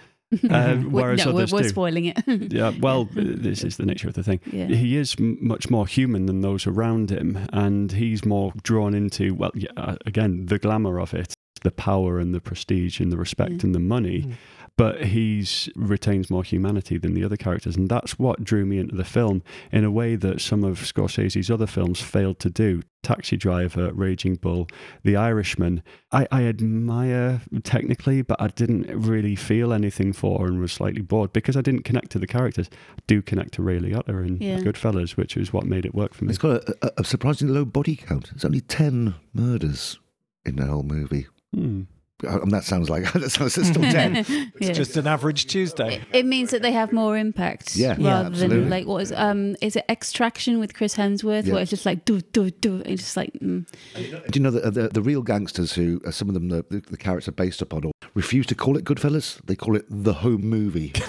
We're- 0.44 0.78
whereas 0.86 1.20
no, 1.26 1.32
we're, 1.32 1.38
others 1.42 1.54
we're 1.54 1.62
do. 1.62 1.70
spoiling 1.70 2.06
it. 2.06 2.18
Yeah, 2.52 2.74
well, 2.80 3.06
this 3.14 3.64
is 3.64 3.78
the 3.78 3.86
nature 3.86 4.08
of 4.08 4.16
the 4.16 4.24
thing. 4.24 4.40
Yeah. 4.52 4.66
He 4.66 4.98
is 4.98 5.16
m- 5.20 5.38
much 5.40 5.70
more 5.70 5.86
human 5.86 6.26
than 6.26 6.42
those 6.42 6.66
around 6.66 7.12
him, 7.12 7.38
and 7.54 7.92
he's 7.92 8.26
more 8.26 8.52
drawn 8.64 8.96
into, 8.96 9.36
well, 9.36 9.52
yeah, 9.54 9.70
uh, 9.78 9.96
again, 10.08 10.48
the 10.48 10.58
glamour 10.58 11.00
of 11.00 11.14
it, 11.14 11.36
the 11.62 11.70
power 11.70 12.18
and 12.18 12.34
the 12.34 12.42
prestige 12.42 13.00
and 13.00 13.12
the 13.12 13.18
respect 13.18 13.52
Yeah. 13.52 13.60
and 13.64 13.76
the 13.76 13.80
money. 13.80 14.24
Mm. 14.24 14.34
But 14.76 15.06
he's 15.06 15.70
retains 15.76 16.32
more 16.32 16.44
humanity 16.44 16.98
than 16.98 17.14
the 17.14 17.24
other 17.24 17.38
characters, 17.38 17.76
and 17.76 17.88
that's 17.88 18.18
what 18.18 18.44
drew 18.44 18.66
me 18.66 18.80
into 18.80 18.96
the 18.96 19.04
film 19.04 19.44
in 19.72 19.84
a 19.84 19.92
way 19.92 20.16
that 20.16 20.42
some 20.42 20.64
of 20.64 20.80
Scorsese's 20.80 21.52
other 21.52 21.68
films 21.68 22.02
failed 22.02 22.40
to 22.40 22.50
do. 22.50 22.82
Taxi 23.04 23.38
Driver, 23.38 23.92
Raging 23.94 24.36
Bull, 24.36 24.68
The 25.04 25.16
Irishman. 25.16 25.84
I, 26.12 26.26
I 26.32 26.46
admire 26.46 27.42
technically, 27.64 28.24
but 28.24 28.42
I 28.42 28.48
didn't 28.48 28.88
really 28.88 29.36
feel 29.36 29.74
anything 29.74 30.12
for 30.12 30.48
and 30.48 30.60
was 30.60 30.72
slightly 30.72 31.02
bored 31.02 31.34
because 31.34 31.56
I 31.56 31.62
didn't 31.62 31.84
connect 31.84 32.12
to 32.14 32.20
the 32.20 32.26
characters. 32.28 32.70
I 32.98 33.02
do 33.06 33.22
connect 33.22 33.54
to 33.56 33.62
Ray 33.62 33.78
Liotta 33.80 34.26
and 34.26 34.42
Yeah. 34.42 34.58
Goodfellas, 34.60 35.12
which 35.18 35.38
is 35.38 35.54
what 35.54 35.66
made 35.68 35.86
it 35.86 35.94
work 35.94 36.16
for 36.16 36.26
me. 36.26 36.30
It's 36.30 36.40
got 36.40 36.64
a, 36.68 36.76
a, 36.82 36.92
a 37.00 37.04
surprisingly 37.04 37.54
low 37.54 37.66
body 37.66 37.96
count. 37.98 38.32
It's 38.34 38.46
only 38.46 38.62
10 38.62 39.14
murders 39.34 40.00
in 40.46 40.56
the 40.56 40.66
whole 40.66 40.82
movie. 40.84 41.28
Hmm. 41.54 41.84
And 42.22 42.52
that 42.52 42.64
sounds 42.64 42.90
like 42.90 43.12
that 43.14 43.30
sounds 43.32 43.58
it's 43.58 43.68
still 43.70 43.82
10. 43.82 44.16
It's 44.18 44.30
Yeah. 44.60 44.72
just 44.72 44.96
an 44.96 45.08
average 45.08 45.48
Tuesday. 45.48 45.96
It- 45.96 46.20
It 46.20 46.26
means 46.26 46.52
that 46.52 46.62
they 46.62 46.72
have 46.72 46.94
more 46.94 47.18
impact, 47.18 47.76
Yeah, 47.76 47.96
yeah, 47.98 48.12
rather 48.14 48.28
absolutely. 48.28 48.60
than 48.62 48.70
like 48.70 48.86
what 48.88 49.02
is 49.02 49.12
um 49.12 49.56
is 49.62 49.76
it 49.76 49.84
Extraction 49.90 50.60
with 50.60 50.74
Chris 50.74 50.96
Hemsworth, 50.96 51.46
Yeah. 51.46 51.54
where 51.54 51.62
it's 51.64 51.70
just 51.72 51.86
like 51.86 52.06
do 52.06 52.22
do 52.22 52.50
do, 52.50 52.76
and 52.76 52.88
it's 52.88 53.04
just 53.04 53.18
like 53.18 53.34
mm. 53.42 53.66
Do 53.96 54.40
you 54.40 54.40
know 54.44 54.52
that 54.52 54.64
uh, 54.64 54.70
the, 54.70 54.88
the 54.90 55.02
real 55.02 55.22
gangsters 55.22 55.74
who 55.74 56.00
uh, 56.06 56.12
some 56.12 56.30
of 56.30 56.34
them 56.34 56.48
the, 56.50 56.64
the, 56.70 56.80
the 56.92 56.98
characters 56.98 57.28
are 57.28 57.34
based 57.34 57.62
upon 57.62 57.84
or 57.86 57.92
refuse 58.14 58.46
to 58.48 58.56
call 58.56 58.78
it 58.78 58.86
Goodfellas? 58.86 59.42
They 59.46 59.56
call 59.56 59.76
it 59.76 59.86
the 59.90 60.14
home 60.14 60.44
movie. 60.46 60.92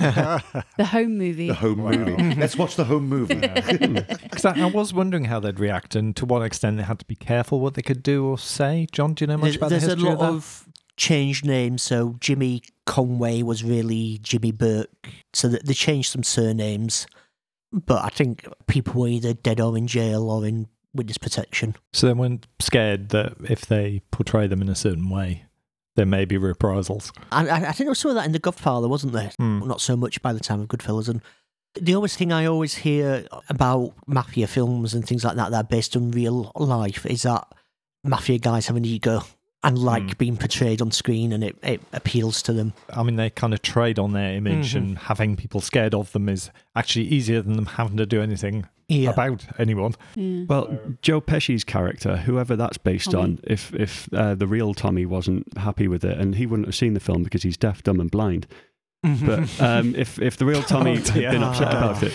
the 0.78 0.86
home 0.90 1.16
movie. 1.18 1.48
The 1.48 1.54
home 1.54 1.78
movie. 1.78 2.34
Let's 2.34 2.56
watch 2.56 2.74
the 2.76 2.84
home 2.84 3.08
movie. 3.08 3.36
Because 3.36 4.44
I, 4.44 4.58
I 4.60 4.66
was 4.66 4.92
wondering 4.92 5.26
how 5.26 5.38
they'd 5.40 5.60
react 5.60 5.94
and 5.94 6.16
to 6.16 6.26
what 6.26 6.42
extent 6.42 6.76
they 6.78 6.82
had 6.82 6.98
to 6.98 7.04
be 7.04 7.14
careful 7.14 7.60
what 7.60 7.74
they 7.74 7.82
could 7.82 8.02
do 8.02 8.26
or 8.26 8.38
say. 8.38 8.86
John, 8.90 9.14
do 9.14 9.22
you 9.22 9.26
know 9.28 9.36
much 9.36 9.44
There's, 9.44 9.56
about 9.56 9.70
there's 9.70 9.82
the 9.86 9.92
a 9.92 9.94
history 9.96 10.10
lot 10.10 10.20
of 10.20 10.20
that? 10.20 10.28
of 10.34 10.68
changed 10.96 11.44
names. 11.44 11.82
So 11.82 12.16
Jimmy 12.20 12.62
Conway 12.86 13.42
was 13.42 13.64
really 13.64 14.18
Jimmy 14.22 14.52
Burke. 14.52 14.90
So 15.32 15.48
that 15.48 15.66
they 15.66 15.74
changed 15.74 16.10
some 16.10 16.22
surnames. 16.22 17.06
But 17.72 18.04
I 18.04 18.08
think 18.08 18.46
people 18.66 19.00
were 19.00 19.08
either 19.08 19.34
dead 19.34 19.60
or 19.60 19.76
in 19.76 19.86
jail 19.86 20.30
or 20.30 20.46
in 20.46 20.68
witness 20.94 21.18
protection. 21.18 21.74
So 21.92 22.06
they 22.06 22.12
weren't 22.12 22.46
scared 22.60 23.08
that 23.08 23.34
if 23.48 23.66
they 23.66 24.02
portray 24.12 24.46
them 24.46 24.62
in 24.62 24.68
a 24.68 24.76
certain 24.76 25.10
way, 25.10 25.44
there 25.96 26.06
may 26.06 26.24
be 26.24 26.36
reprisals. 26.36 27.12
And 27.32 27.48
I, 27.50 27.56
I 27.56 27.72
think 27.72 27.78
there 27.78 27.88
was 27.88 27.98
some 27.98 28.10
of 28.10 28.14
that 28.16 28.26
in 28.26 28.32
The 28.32 28.38
Godfather, 28.38 28.88
wasn't 28.88 29.12
there? 29.12 29.32
Hmm. 29.38 29.66
Not 29.66 29.80
so 29.80 29.96
much 29.96 30.22
by 30.22 30.32
the 30.32 30.40
time 30.40 30.60
of 30.60 30.68
Goodfellas. 30.68 31.08
And 31.08 31.20
the 31.74 31.94
always 31.94 32.16
thing 32.16 32.32
I 32.32 32.46
always 32.46 32.74
hear 32.74 33.26
about 33.48 33.94
mafia 34.06 34.46
films 34.46 34.94
and 34.94 35.06
things 35.06 35.24
like 35.24 35.36
that 35.36 35.50
that 35.50 35.64
are 35.64 35.68
based 35.68 35.96
on 35.96 36.12
real 36.12 36.52
life 36.54 37.04
is 37.06 37.22
that 37.22 37.46
mafia 38.04 38.38
guys 38.38 38.66
have 38.66 38.76
an 38.76 38.84
ego 38.84 39.22
and 39.64 39.76
like 39.78 40.02
Hmm. 40.02 40.18
being 40.18 40.36
portrayed 40.36 40.80
on 40.80 40.90
screen 40.92 41.32
and 41.32 41.42
it, 41.42 41.56
it 41.62 41.80
appeals 41.92 42.42
to 42.42 42.52
them. 42.52 42.72
I 42.94 43.02
mean, 43.02 43.16
they 43.16 43.30
kind 43.30 43.52
of 43.52 43.62
trade 43.62 43.98
on 43.98 44.12
their 44.12 44.34
image, 44.34 44.74
Mhm. 44.74 44.76
and 44.76 44.98
having 44.98 45.34
people 45.36 45.60
scared 45.60 45.94
of 45.94 46.12
them 46.12 46.28
is 46.28 46.50
actually 46.76 47.06
easier 47.06 47.42
than 47.42 47.54
them 47.54 47.66
having 47.66 47.96
to 47.96 48.06
do 48.06 48.22
anything 48.22 48.66
Yeah. 48.88 49.10
about 49.10 49.46
anyone. 49.58 49.94
Yeah. 50.14 50.44
Well, 50.48 50.78
Joe 51.02 51.20
Pesci's 51.20 51.64
character, 51.64 52.18
whoever 52.18 52.54
that's 52.54 52.78
based 52.78 53.10
Tommy. 53.10 53.22
on, 53.24 53.38
if 53.44 53.74
if 53.74 54.08
uh, 54.12 54.34
the 54.36 54.46
real 54.46 54.74
Tommy 54.74 55.06
wasn't 55.06 55.56
happy 55.58 55.88
with 55.88 56.04
it, 56.04 56.18
and 56.18 56.34
he 56.36 56.46
wouldn't 56.46 56.68
have 56.68 56.74
seen 56.76 56.94
the 56.94 57.00
film 57.00 57.22
because 57.24 57.42
he's 57.42 57.56
deaf, 57.56 57.82
dumb, 57.82 57.98
and 58.00 58.10
blind. 58.10 58.46
But 59.26 59.60
um, 59.60 59.94
if 59.96 60.18
if 60.20 60.36
the 60.36 60.46
real 60.46 60.62
Tommy 60.74 60.92
Oh, 60.92 61.12
had 61.12 61.30
been 61.32 61.42
upset 61.42 61.68
about 61.74 62.02
it, 62.02 62.12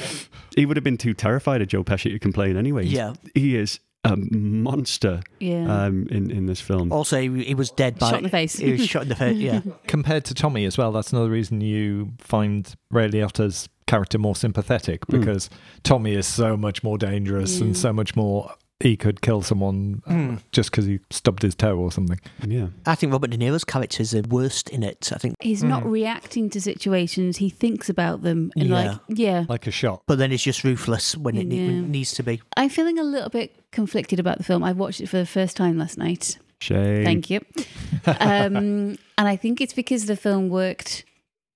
he 0.56 0.66
would 0.66 0.78
have 0.78 0.84
been 0.84 0.98
too 0.98 1.14
terrified 1.14 1.62
of 1.62 1.68
Joe 1.68 1.84
Pesci 1.84 2.12
to 2.12 2.20
complain 2.20 2.58
anyway. 2.58 2.86
Yeah. 2.86 3.14
he 3.36 3.56
is 3.56 3.80
a 4.06 4.16
monster 4.16 5.22
yeah. 5.40 5.86
um, 5.86 6.08
in 6.10 6.32
in 6.32 6.46
this 6.46 6.62
film. 6.62 6.92
Also, 6.92 7.20
he, 7.20 7.44
he 7.44 7.56
was 7.56 7.70
dead 7.72 8.00
by 8.00 8.10
Shot 8.12 8.18
in 8.20 8.24
the 8.24 8.30
face. 8.30 8.56
He 8.58 8.72
was 8.72 8.86
shot 8.86 9.04
in 9.04 9.10
the 9.10 9.16
face. 9.16 9.38
Yeah, 9.38 9.62
Compared 9.88 10.26
to 10.26 10.34
Tommy 10.34 10.66
as 10.66 10.78
well, 10.78 10.92
that's 10.92 11.12
another 11.12 11.30
reason 11.30 11.62
you 11.62 12.14
find 12.20 12.74
Ray 12.92 13.10
Liotta's 13.10 13.68
character 13.88 14.18
more 14.20 14.36
sympathetic 14.36 15.06
Mm. 15.08 15.20
because 15.20 15.50
Tommy 15.84 16.14
is 16.14 16.28
so 16.28 16.56
much 16.56 16.84
more 16.84 16.98
dangerous 16.98 17.58
Yeah. 17.60 17.66
and 17.66 17.78
so 17.78 17.92
much 17.92 18.16
more. 18.16 18.54
He 18.82 18.96
could 18.96 19.22
kill 19.22 19.42
someone 19.42 20.02
Mm. 20.08 20.40
just 20.54 20.72
because 20.72 20.86
he 20.86 21.00
stubbed 21.10 21.42
his 21.42 21.54
toe 21.54 21.78
or 21.78 21.92
something. 21.92 22.18
yeah. 22.48 22.68
I 22.86 22.96
think 22.96 23.12
Robert 23.12 23.30
De 23.32 23.38
Niro's 23.38 23.66
character 23.66 24.02
is 24.02 24.12
the 24.12 24.22
worst 24.22 24.70
in 24.70 24.84
it. 24.84 25.12
I 25.14 25.18
think, 25.18 25.36
He's 25.42 25.64
not 25.64 25.86
reacting 25.86 26.50
to 26.52 26.62
situations. 26.62 27.38
He 27.38 27.50
thinks 27.50 27.90
about 27.90 28.22
them 28.22 28.52
and 28.56 28.70
Yeah. 28.70 28.76
like 28.92 29.00
yeah. 29.10 29.46
Like 29.50 29.68
a 29.68 29.72
shot. 29.72 30.04
but 30.08 30.18
then 30.18 30.32
it's 30.32 30.44
just 30.44 30.64
ruthless 30.64 31.18
when 31.18 31.36
it, 31.36 31.48
Yeah. 31.48 31.64
it 31.64 31.72
needs 31.90 32.14
to 32.14 32.24
be. 32.24 32.42
I'm 32.56 32.70
feeling 32.70 32.98
a 32.98 33.04
little 33.04 33.30
bit 33.30 33.54
conflicted 33.72 34.18
about 34.20 34.38
the 34.38 34.44
film. 34.46 34.64
I 34.64 34.72
watched 34.72 35.02
it 35.02 35.08
for 35.10 35.18
the 35.18 35.26
first 35.26 35.58
time 35.58 35.78
last 35.78 35.98
night, 35.98 36.38
Shame. 36.62 37.04
Thank 37.04 37.30
you. 37.30 37.42
Um, 38.08 38.98
and 39.18 39.28
I 39.28 39.36
think 39.36 39.60
it's 39.62 39.74
because 39.74 40.06
the 40.06 40.16
film 40.16 40.48
worked 40.50 41.04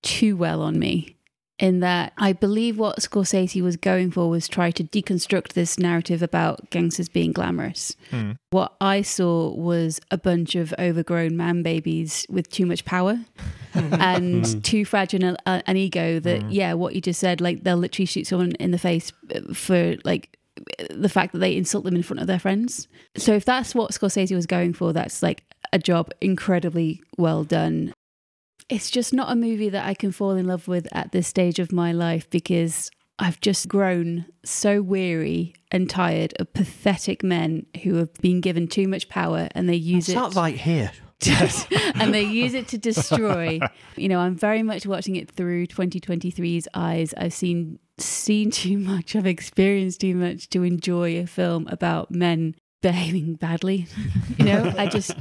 too 0.02 0.36
well 0.36 0.60
on 0.60 0.78
me. 0.78 1.13
In 1.60 1.80
that, 1.80 2.12
I 2.18 2.32
believe 2.32 2.78
what 2.78 2.98
Scorsese 2.98 3.62
was 3.62 3.76
going 3.76 4.10
for 4.10 4.28
was 4.28 4.48
try 4.48 4.72
to 4.72 4.82
deconstruct 4.82 5.52
this 5.52 5.78
narrative 5.78 6.20
about 6.20 6.68
gangsters 6.70 7.08
being 7.08 7.30
glamorous. 7.30 7.94
Mm. 8.10 8.36
What 8.50 8.74
I 8.80 9.02
saw 9.02 9.54
was 9.54 10.00
a 10.10 10.18
bunch 10.18 10.56
of 10.56 10.74
overgrown 10.80 11.36
man 11.36 11.62
babies 11.62 12.26
with 12.28 12.50
too 12.50 12.66
much 12.66 12.84
power 12.84 13.20
and 13.74 14.64
too 14.64 14.84
fragile 14.84 15.22
an, 15.24 15.36
an 15.46 15.76
ego 15.76 16.18
that, 16.18 16.50
yeah, 16.50 16.72
what 16.72 16.96
you 16.96 17.00
just 17.00 17.20
said, 17.20 17.40
like 17.40 17.62
they'll 17.62 17.76
literally 17.76 18.06
shoot 18.06 18.26
someone 18.26 18.52
in 18.52 18.72
the 18.72 18.78
face 18.78 19.12
for 19.52 19.94
like 20.04 20.36
the 20.90 21.08
fact 21.08 21.32
that 21.32 21.38
they 21.38 21.56
insult 21.56 21.84
them 21.84 21.96
in 21.96 22.02
front 22.02 22.20
of 22.20 22.26
their 22.26 22.38
friends. 22.38 22.88
So 23.16 23.32
if 23.32 23.44
that's 23.44 23.74
what 23.76 23.92
Scorsese 23.92 24.34
was 24.34 24.46
going 24.46 24.72
for, 24.72 24.92
that's 24.92 25.22
like 25.22 25.44
a 25.72 25.78
job 25.78 26.10
incredibly 26.20 27.02
well 27.16 27.44
done. 27.44 27.92
It's 28.68 28.90
just 28.90 29.12
not 29.12 29.30
a 29.30 29.36
movie 29.36 29.68
that 29.68 29.86
I 29.86 29.94
can 29.94 30.12
fall 30.12 30.32
in 30.32 30.46
love 30.46 30.68
with 30.68 30.88
at 30.92 31.12
this 31.12 31.28
stage 31.28 31.58
of 31.58 31.72
my 31.72 31.92
life 31.92 32.28
because 32.30 32.90
I've 33.18 33.40
just 33.40 33.68
grown 33.68 34.26
so 34.44 34.82
weary 34.82 35.54
and 35.70 35.88
tired 35.88 36.34
of 36.40 36.52
pathetic 36.52 37.22
men 37.22 37.66
who 37.82 37.96
have 37.96 38.12
been 38.14 38.40
given 38.40 38.66
too 38.66 38.88
much 38.88 39.08
power 39.08 39.48
and 39.52 39.68
they 39.68 39.76
use 39.76 40.08
it 40.08 40.12
It's 40.12 40.18
it 40.18 40.20
not 40.20 40.34
right 40.34 40.56
here. 40.56 40.90
and 41.94 42.12
they 42.12 42.22
use 42.22 42.54
it 42.54 42.68
to 42.68 42.78
destroy. 42.78 43.58
You 43.96 44.08
know, 44.08 44.18
I'm 44.18 44.36
very 44.36 44.62
much 44.62 44.86
watching 44.86 45.16
it 45.16 45.30
through 45.30 45.68
2023's 45.68 46.68
eyes. 46.74 47.14
I've 47.16 47.32
seen 47.32 47.78
seen 47.98 48.50
too 48.50 48.78
much, 48.78 49.14
I've 49.14 49.26
experienced 49.26 50.00
too 50.00 50.16
much 50.16 50.50
to 50.50 50.64
enjoy 50.64 51.16
a 51.18 51.26
film 51.26 51.68
about 51.68 52.10
men 52.10 52.56
behaving 52.82 53.34
badly. 53.36 53.86
you 54.38 54.44
know, 54.44 54.74
I 54.76 54.86
just 54.86 55.12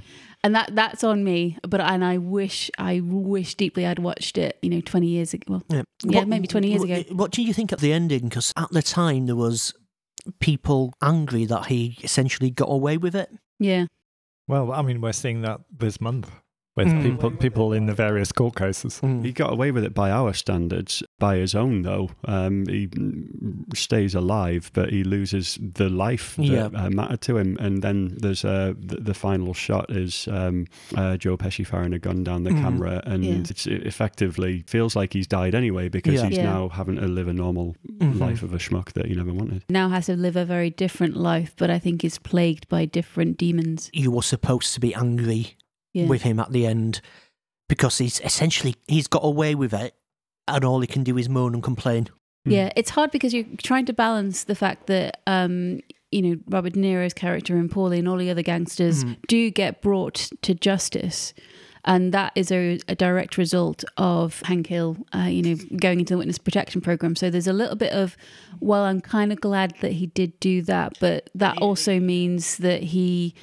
and 0.43 0.55
that 0.55 0.75
that's 0.75 1.03
on 1.03 1.23
me. 1.23 1.57
But 1.67 1.81
and 1.81 2.03
I 2.03 2.17
wish 2.17 2.69
I 2.77 2.99
wish 3.01 3.55
deeply 3.55 3.85
I'd 3.85 3.99
watched 3.99 4.37
it. 4.37 4.57
You 4.61 4.69
know, 4.69 4.81
20 4.81 5.07
years 5.07 5.33
ago. 5.33 5.45
Well, 5.47 5.63
Yeah, 5.69 5.83
Yeah, 6.03 6.25
maybe 6.25 6.47
20 6.47 6.67
years 6.67 6.81
what, 6.81 6.89
ago. 6.89 7.15
What 7.15 7.31
do 7.31 7.41
you 7.41 7.53
think 7.53 7.71
of 7.71 7.79
the 7.79 7.93
ending? 7.93 8.23
Because 8.29 8.53
at 8.57 8.69
the 8.71 8.81
time 8.81 9.25
there 9.25 9.35
was 9.35 9.73
people 10.39 10.93
angry 11.01 11.45
that 11.45 11.65
he 11.67 11.97
essentially 12.03 12.49
got 12.49 12.69
away 12.69 12.97
with 12.97 13.15
it. 13.15 13.29
yeah, 13.59 13.85
Well, 14.47 14.71
I 14.71 14.81
mean, 14.81 15.01
we're 15.01 15.11
seeing 15.13 15.41
that 15.41 15.61
this 15.71 15.99
month 15.99 16.29
with 16.75 16.87
Mm. 16.87 17.03
people 17.03 17.31
people 17.31 17.73
in 17.73 17.85
the 17.85 17.93
various 17.93 18.31
court 18.31 18.55
cases. 18.55 18.99
He 19.21 19.31
got 19.31 19.51
away 19.53 19.71
with 19.71 19.83
it 19.83 19.93
by 19.93 20.09
our 20.11 20.33
standards. 20.33 21.03
By 21.19 21.37
his 21.37 21.53
own, 21.55 21.83
though, 21.83 22.09
um, 22.25 22.65
he 22.67 22.87
mm, 22.87 23.75
stays 23.75 24.15
alive, 24.15 24.71
but 24.73 24.89
he 24.91 25.03
loses 25.03 25.57
the 25.61 25.89
life 25.89 26.35
that 26.37 26.45
Yeah. 26.45 26.69
uh, 26.73 26.89
mattered 26.89 27.21
to 27.21 27.37
him. 27.37 27.57
And 27.59 27.81
then 27.81 28.15
there's 28.19 28.43
uh, 28.43 28.73
the, 28.79 28.97
the 28.97 29.13
final 29.13 29.53
shot 29.53 29.91
is 29.91 30.27
um, 30.29 30.65
uh, 30.95 31.17
Joe 31.17 31.37
Pesci 31.37 31.65
firing 31.65 31.93
a 31.93 31.99
gun 31.99 32.23
down 32.23 32.43
the 32.43 32.51
Mhm. 32.51 32.61
camera, 32.61 33.01
and 33.05 33.23
Yeah. 33.23 33.33
it's, 33.49 33.67
it 33.67 33.85
effectively 33.85 34.63
feels 34.67 34.95
like 34.95 35.13
he's 35.13 35.27
died 35.27 35.55
anyway 35.55 35.89
because 35.89 36.15
Yeah. 36.15 36.27
he's 36.27 36.37
Yeah. 36.37 36.45
now 36.53 36.69
having 36.69 36.95
to 36.97 37.07
live 37.07 37.27
a 37.27 37.33
normal 37.33 37.75
Mhm. 37.99 38.19
life 38.19 38.43
of 38.43 38.53
a 38.53 38.57
schmuck 38.57 38.93
that 38.93 39.05
he 39.05 39.15
never 39.15 39.33
wanted. 39.33 39.63
now 39.69 39.89
has 39.89 40.05
to 40.07 40.15
live 40.15 40.35
a 40.35 40.45
very 40.45 40.69
different 40.69 41.15
life, 41.15 41.53
but 41.57 41.69
I 41.69 41.79
think 41.79 42.03
is 42.03 42.17
plagued 42.19 42.67
by 42.67 42.85
different 42.85 43.37
demons. 43.37 43.89
You 43.93 44.11
were 44.11 44.21
supposed 44.23 44.73
to 44.73 44.79
be 44.79 44.93
angry 44.95 45.55
Yeah. 45.93 46.07
with 46.07 46.23
him 46.23 46.39
at 46.39 46.51
the 46.51 46.65
end 46.65 47.01
because 47.69 47.97
he's 47.99 48.19
essentially 48.21 48.75
he's 48.87 49.07
got 49.07 49.23
away 49.23 49.55
with 49.55 49.73
it, 49.73 49.93
and 50.47 50.63
all 50.65 50.81
he 50.81 50.87
can 50.87 51.03
do 51.03 51.17
is 51.17 51.29
moan 51.29 51.53
and 51.53 51.63
complain. 51.63 52.09
Yeah, 52.45 52.71
it's 52.75 52.89
hard 52.89 53.11
because 53.11 53.33
you're 53.33 53.45
trying 53.57 53.85
to 53.85 53.93
balance 53.93 54.43
the 54.45 54.55
fact 54.55 54.87
that 54.87 55.21
um, 55.27 55.79
you 56.11 56.21
know 56.21 56.35
Robert 56.49 56.73
De 56.73 56.79
Niro's 56.79 57.13
character 57.13 57.55
and 57.55 57.69
Paulie 57.71 57.99
and 57.99 58.07
all 58.07 58.17
the 58.17 58.29
other 58.29 58.41
gangsters 58.41 59.03
Mhm. 59.05 59.17
do 59.27 59.49
get 59.49 59.81
brought 59.81 60.29
to 60.41 60.53
justice, 60.53 61.33
and 61.85 62.13
that 62.13 62.33
is 62.35 62.51
a, 62.51 62.79
a 62.89 62.95
direct 62.95 63.37
result 63.37 63.83
of 63.95 64.41
Hank 64.43 64.67
Hill, 64.67 64.97
uh, 65.15 65.19
you 65.29 65.41
know, 65.41 65.55
going 65.79 65.99
into 65.99 66.13
the 66.15 66.17
witness 66.17 66.37
protection 66.37 66.81
program. 66.81 67.15
So 67.15 67.29
there's 67.29 67.47
a 67.47 67.53
little 67.53 67.75
bit 67.77 67.93
of, 67.93 68.17
well, 68.59 68.83
I'm 68.83 68.99
kind 68.99 69.31
of 69.31 69.39
glad 69.39 69.75
that 69.81 69.93
he 69.93 70.07
did 70.07 70.39
do 70.39 70.61
that, 70.63 70.97
but 70.99 71.29
that 71.35 71.57
also 71.59 71.99
means 71.99 72.57
that 72.57 72.83
he 72.83 73.33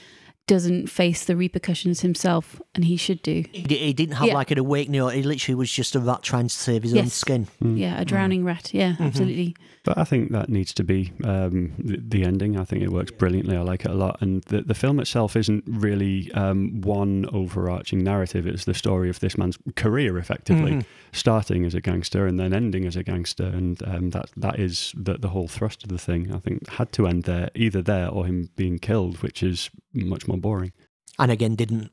doesn't 0.50 0.88
face 0.88 1.26
the 1.26 1.36
repercussions 1.36 2.00
himself, 2.00 2.60
and 2.74 2.84
he 2.84 2.96
should 2.96 3.22
do. 3.22 3.44
He, 3.52 3.62
he 3.62 3.92
didn't 3.92 4.16
have 4.16 4.26
Yeah. 4.26 4.34
like 4.34 4.50
an 4.50 4.58
awakening; 4.58 5.00
or 5.00 5.12
he 5.12 5.22
literally 5.22 5.54
was 5.54 5.70
just 5.70 5.94
a 5.94 6.00
rat 6.00 6.24
trying 6.24 6.48
to 6.48 6.54
save 6.54 6.82
his 6.82 6.92
own 6.92 7.04
Yes. 7.04 7.12
skin. 7.12 7.46
Hmm. 7.62 7.76
Yeah, 7.76 8.00
a 8.00 8.04
drowning 8.04 8.40
hmm. 8.40 8.48
rat. 8.48 8.74
Yeah, 8.74 8.94
mm-hmm. 8.94 9.02
absolutely. 9.04 9.56
But 9.82 9.96
I 9.96 10.04
think 10.04 10.30
that 10.32 10.50
needs 10.50 10.74
to 10.74 10.84
be 10.84 11.10
um, 11.24 11.72
the, 11.78 11.96
the 12.06 12.24
ending. 12.24 12.58
I 12.58 12.64
think 12.66 12.82
it 12.82 12.90
works 12.92 13.10
brilliantly. 13.12 13.56
I 13.56 13.62
like 13.62 13.86
it 13.86 13.90
a 13.90 13.94
lot. 13.94 14.20
And 14.20 14.42
the, 14.44 14.60
the 14.60 14.74
film 14.74 15.00
itself 15.00 15.36
isn't 15.36 15.64
really 15.66 16.30
um, 16.32 16.82
one 16.82 17.24
overarching 17.32 18.04
narrative. 18.04 18.46
It's 18.46 18.66
the 18.66 18.74
story 18.74 19.08
of 19.08 19.20
this 19.20 19.38
man's 19.38 19.56
career, 19.76 20.18
effectively, 20.18 20.72
Mhm. 20.72 20.84
starting 21.12 21.64
as 21.64 21.74
a 21.74 21.80
gangster 21.80 22.26
and 22.26 22.38
then 22.38 22.52
ending 22.52 22.84
as 22.84 22.94
a 22.94 23.02
gangster. 23.02 23.44
And 23.44 23.82
um, 23.88 24.10
that 24.10 24.28
that 24.36 24.58
is 24.60 24.92
the, 24.94 25.14
the 25.14 25.28
whole 25.28 25.48
thrust 25.48 25.82
of 25.82 25.88
the 25.88 25.98
thing. 25.98 26.30
I 26.30 26.40
think 26.40 26.68
had 26.68 26.92
to 26.92 27.06
end 27.06 27.22
there, 27.22 27.48
either 27.54 27.80
there 27.80 28.08
or 28.10 28.26
him 28.26 28.50
being 28.56 28.78
killed, 28.78 29.22
which 29.22 29.42
is 29.42 29.70
much 29.94 30.28
more 30.28 30.36
boring. 30.38 30.72
and 31.18 31.30
again 31.32 31.54
didn't 31.56 31.90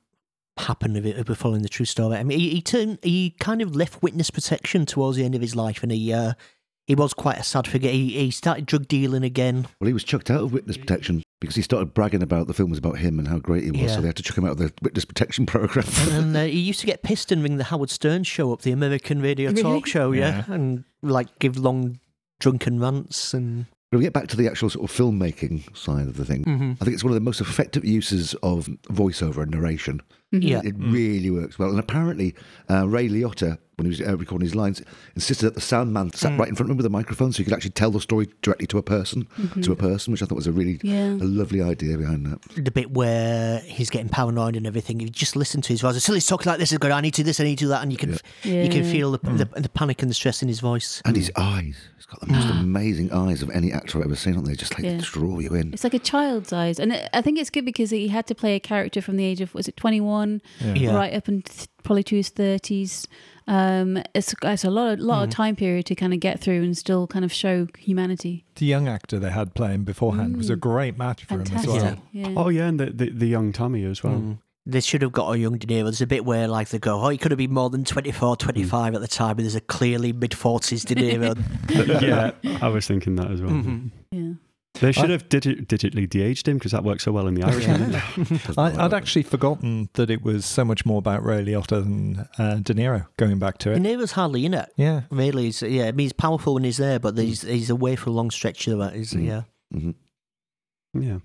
happen 0.57 0.95
if 0.95 1.05
it 1.05 1.29
we're 1.29 1.35
following 1.35 1.61
the 1.61 1.69
true 1.69 1.85
story. 1.85 2.17
I 2.17 2.23
mean, 2.23 2.39
he, 2.39 2.49
he 2.49 2.61
turned 2.61 2.97
he 3.03 3.35
kind 3.39 3.61
of 3.61 3.75
left 3.75 4.01
witness 4.03 4.29
protection 4.29 4.85
towards 4.85 5.15
the 5.17 5.23
end 5.23 5.35
of 5.35 5.41
his 5.41 5.55
life, 5.55 5.83
and 5.83 5.91
he 5.91 6.11
uh, 6.11 6.33
he 6.87 6.95
was 6.95 7.13
quite 7.13 7.37
a 7.37 7.43
sad 7.43 7.67
figure. 7.67 7.91
He, 7.91 8.09
he 8.09 8.31
started 8.31 8.65
drug 8.65 8.87
dealing 8.87 9.23
again. 9.23 9.67
Well, 9.79 9.87
he 9.87 9.93
was 9.93 10.03
chucked 10.03 10.31
out 10.31 10.41
of 10.41 10.51
witness 10.53 10.77
protection 10.77 11.21
because 11.39 11.55
he 11.55 11.61
started 11.61 11.93
bragging 11.93 12.23
about 12.23 12.47
the 12.47 12.53
film 12.53 12.69
was 12.71 12.79
about 12.79 12.97
him 12.97 13.19
and 13.19 13.27
how 13.27 13.37
great 13.37 13.63
he 13.65 13.71
was. 13.71 13.81
Yeah. 13.81 13.87
So 13.95 14.01
they 14.01 14.07
had 14.07 14.15
to 14.15 14.23
chuck 14.23 14.37
him 14.37 14.45
out 14.45 14.51
of 14.53 14.57
the 14.57 14.73
witness 14.81 15.05
protection 15.05 15.45
program. 15.45 15.85
and 16.09 16.35
uh, 16.35 16.43
he 16.45 16.59
used 16.59 16.79
to 16.79 16.85
get 16.87 17.03
pissed 17.03 17.31
and 17.31 17.43
ring 17.43 17.57
the 17.57 17.65
Howard 17.65 17.89
Stern 17.91 18.23
show 18.23 18.51
up, 18.53 18.61
the 18.63 18.71
American 18.71 19.21
radio 19.21 19.49
Really? 19.51 19.61
talk 19.61 19.85
show, 19.85 20.11
yeah, 20.13 20.45
and 20.47 20.83
like 21.03 21.37
give 21.39 21.57
long 21.57 21.99
drunken 22.39 22.79
rants 22.79 23.33
and. 23.33 23.65
When 23.89 23.99
we 23.99 24.03
get 24.03 24.11
back 24.11 24.27
to 24.27 24.35
the 24.35 24.47
actual 24.49 24.69
sort 24.69 24.89
of 24.89 24.93
filmmaking 24.93 25.73
side 25.77 26.07
of 26.07 26.17
the 26.17 26.25
thing, 26.25 26.43
Mhm. 26.43 26.77
I 26.81 26.83
think 26.83 26.93
it's 26.93 27.05
one 27.05 27.11
of 27.11 27.15
the 27.15 27.21
most 27.21 27.39
effective 27.39 27.85
uses 27.85 28.33
of 28.43 28.65
voiceover 28.89 29.43
and 29.43 29.51
narration. 29.51 30.01
Yeah, 30.33 30.59
It 30.61 30.75
really 30.77 31.31
works 31.31 31.57
well. 31.57 31.69
And 31.69 31.79
apparently, 31.79 32.35
uh, 32.69 32.85
Ray 32.85 33.07
Liotta, 33.07 33.59
when 33.77 33.85
he 33.85 33.89
was 33.89 34.01
uh, 34.01 34.17
recording 34.17 34.45
his 34.45 34.55
lines, 34.55 34.81
insisted 35.13 35.45
that 35.45 35.53
the 35.53 35.61
sound 35.61 35.93
man 35.93 36.11
sat 36.11 36.31
mm. 36.31 36.39
right 36.39 36.49
in 36.49 36.55
front 36.55 36.67
of 36.67 36.71
him 36.71 36.77
with 36.77 36.85
a 36.87 36.89
microphone 36.89 37.31
so 37.31 37.37
he 37.37 37.43
could 37.43 37.53
actually 37.53 37.69
tell 37.69 37.91
the 37.91 38.01
story 38.01 38.27
directly 38.41 38.65
to 38.65 38.79
a 38.79 38.83
person, 38.83 39.27
mm-hmm. 39.37 39.61
to 39.61 39.71
a 39.71 39.75
person, 39.75 40.11
which 40.11 40.23
I 40.23 40.25
thought 40.25 40.35
was 40.35 40.47
a 40.47 40.51
really 40.51 40.79
Yeah. 40.81 41.09
a 41.11 41.23
lovely 41.23 41.61
idea 41.61 41.95
behind 41.95 42.25
that. 42.25 42.41
the 42.55 42.71
bit 42.71 42.91
where 42.91 43.59
he's 43.59 43.91
getting 43.91 44.09
paranoid 44.09 44.55
and 44.55 44.65
everything. 44.65 44.99
You 44.99 45.09
just 45.09 45.35
listen 45.35 45.61
to 45.61 45.69
his 45.69 45.81
voice. 45.81 45.93
Until 45.93 46.15
he's 46.15 46.25
talking 46.25 46.49
like 46.49 46.57
this, 46.57 46.71
he's 46.71 46.79
going, 46.79 46.91
"I 46.91 47.01
need 47.01 47.13
to 47.13 47.21
do 47.21 47.25
this, 47.25 47.39
I 47.39 47.43
need 47.43 47.59
to 47.59 47.65
do 47.65 47.69
that," 47.69 47.83
and 47.83 47.91
you 47.91 47.99
can 47.99 48.17
you 48.43 48.67
can 48.69 48.83
feel 48.83 49.11
the, 49.11 49.19
the 49.19 49.45
mm. 49.45 49.61
the 49.61 49.69
panic 49.69 50.01
and 50.01 50.09
the 50.09 50.15
stress 50.15 50.41
in 50.41 50.47
his 50.47 50.59
voice. 50.59 50.99
And 51.05 51.15
his 51.15 51.31
eyes. 51.37 51.77
He's 51.97 52.05
got 52.07 52.19
the 52.21 52.27
most 52.27 52.47
ah. 52.47 52.59
amazing 52.59 53.11
eyes 53.13 53.43
of 53.43 53.51
any 53.51 53.71
actor 53.71 53.99
I've 53.99 54.05
ever 54.05 54.15
seen, 54.15 54.35
aren't 54.35 54.47
they? 54.47 54.55
Just 54.55 54.73
like 54.73 54.85
Yeah. 54.85 54.99
draw 55.01 55.37
you 55.37 55.53
in. 55.53 55.71
It's 55.71 55.83
like 55.83 55.93
a 55.93 55.99
child's 55.99 56.51
eyes, 56.51 56.79
and 56.79 56.93
I- 56.93 57.09
I 57.13 57.21
think 57.21 57.37
it's 57.37 57.51
good 57.51 57.65
because 57.65 57.91
he 57.91 58.07
had 58.07 58.25
to 58.25 58.33
play 58.33 58.55
a 58.55 58.59
character 58.59 59.03
from 59.03 59.17
the 59.17 59.23
age 59.23 59.39
of 59.39 59.53
was 59.53 59.67
it 59.67 59.77
twenty 59.77 60.01
one, 60.01 60.41
Yeah. 60.75 60.95
right 60.95 61.13
up 61.13 61.27
and 61.27 61.47
probably 61.83 62.03
to 62.03 62.15
his 62.15 62.29
thirties. 62.29 63.07
Um, 63.47 63.97
it's 64.13 64.35
it's 64.43 64.63
a 64.65 64.69
lot 64.69 64.93
of, 64.93 64.99
lot 64.99 65.21
Mm. 65.21 65.23
of 65.25 65.29
time 65.29 65.55
period 65.55 65.85
to 65.87 65.95
kind 65.95 66.13
of 66.13 66.19
get 66.19 66.39
through 66.39 66.63
and 66.63 66.77
still 66.77 67.07
kind 67.07 67.23
of 67.23 67.31
show 67.31 67.67
humanity. 67.77 68.43
The 68.55 68.65
young 68.65 68.87
actor 68.87 69.19
they 69.19 69.31
had 69.31 69.53
playing 69.53 69.83
beforehand 69.85 70.35
was 70.37 70.49
a 70.49 70.55
Mm. 70.57 70.59
great 70.59 70.97
match 70.97 71.23
for 71.23 71.37
Fantastic. 71.37 71.69
him 71.69 71.75
as 71.77 71.83
well. 71.83 71.97
Yeah. 72.11 72.33
Oh, 72.35 72.49
yeah. 72.49 72.67
And 72.67 72.79
the, 72.79 72.87
the, 72.87 73.09
the 73.09 73.27
young 73.27 73.53
Tommy 73.53 73.83
as 73.85 74.03
well. 74.03 74.15
Mm. 74.15 74.37
They 74.65 74.81
should 74.81 75.01
have 75.01 75.13
got 75.13 75.31
a 75.31 75.37
young 75.39 75.57
De 75.57 75.65
Niro. 75.65 75.83
There's 75.85 76.01
a 76.01 76.07
bit 76.07 76.25
where 76.25 76.45
like 76.49 76.67
they 76.69 76.77
go, 76.79 77.01
"Oh, 77.01 77.07
he 77.07 77.17
could 77.17 77.31
have 77.31 77.37
been 77.37 77.53
more 77.53 77.69
than 77.69 77.85
24, 77.85 78.35
25 78.35 78.95
at 78.95 78.99
the 78.99 79.07
time," 79.07 79.37
but 79.37 79.43
there's 79.43 79.55
a 79.55 79.61
clearly 79.61 80.11
mid 80.11 80.33
forties 80.33 80.83
De 80.83 80.93
Niro. 80.95 81.37
yeah, 82.01 82.31
I 82.61 82.67
was 82.67 82.85
thinking 82.85 83.15
that 83.15 83.31
as 83.31 83.41
well. 83.41 83.51
Mhm. 83.51 83.91
yeah. 84.11 84.31
They 84.79 84.91
should 84.91 85.09
have 85.09 85.27
digi- 85.29 85.65
digitally 85.65 86.07
de-aged 86.09 86.47
him 86.47 86.57
because 86.57 86.71
that 86.71 86.83
works 86.83 87.03
so 87.03 87.11
well 87.11 87.27
in 87.27 87.33
the 87.33 87.43
Irishman. 87.43 87.95
I, 88.57 88.85
I'd 88.85 88.93
actually 88.93 89.23
forgotten 89.23 89.89
that 89.93 90.09
it 90.09 90.21
was 90.23 90.45
so 90.45 90.63
much 90.65 90.85
more 90.85 90.99
about 90.99 91.23
Ray 91.23 91.43
Liotta 91.43 91.83
than 91.83 92.27
uh, 92.37 92.55
De 92.55 92.73
Niro. 92.73 93.07
Going 93.17 93.39
back 93.39 93.57
to 93.59 93.71
it, 93.71 93.79
De 93.81 93.89
it, 93.89 93.97
Niro's 93.97 94.11
hardly 94.13 94.45
in 94.45 94.53
it. 94.53 94.69
yeah. 94.75 95.01
Really, 95.09 95.45
he's, 95.45 95.61
yeah. 95.61 95.85
I 95.85 95.91
mean, 95.91 96.05
he's 96.05 96.13
powerful 96.13 96.53
when 96.53 96.63
he's 96.63 96.77
there, 96.77 96.99
but 96.99 97.17
he's 97.17 97.41
he's 97.41 97.69
away 97.69 97.95
for 97.95 98.09
a 98.09 98.13
long 98.13 98.29
stretch 98.31 98.67
of 98.67 98.79
that. 98.79 98.93
Mm. 98.93 99.25
Yeah. 99.25 99.41
hmm 99.71 99.91
yeah. 100.93 101.17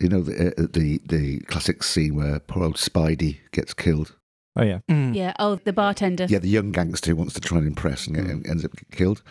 You 0.00 0.08
know 0.08 0.20
the, 0.22 0.48
uh, 0.48 0.66
the 0.72 1.00
the 1.06 1.40
classic 1.40 1.82
scene 1.82 2.16
where 2.16 2.40
poor 2.40 2.64
old 2.64 2.78
Spider 2.78 3.32
gets 3.52 3.72
killed. 3.72 4.16
Oh 4.56 4.62
yeah. 4.64 4.80
Yeah. 4.88 5.34
Oh, 5.38 5.56
the 5.56 5.72
bartender. 5.72 6.26
Yeah, 6.28 6.38
the 6.40 6.48
young 6.48 6.72
gangster 6.72 7.10
who 7.10 7.16
wants 7.16 7.34
to 7.34 7.40
try 7.40 7.58
and 7.58 7.66
impress 7.66 8.06
and, 8.06 8.16
get, 8.16 8.24
and 8.26 8.46
ends 8.48 8.64
up 8.64 8.72
killed. 8.90 9.22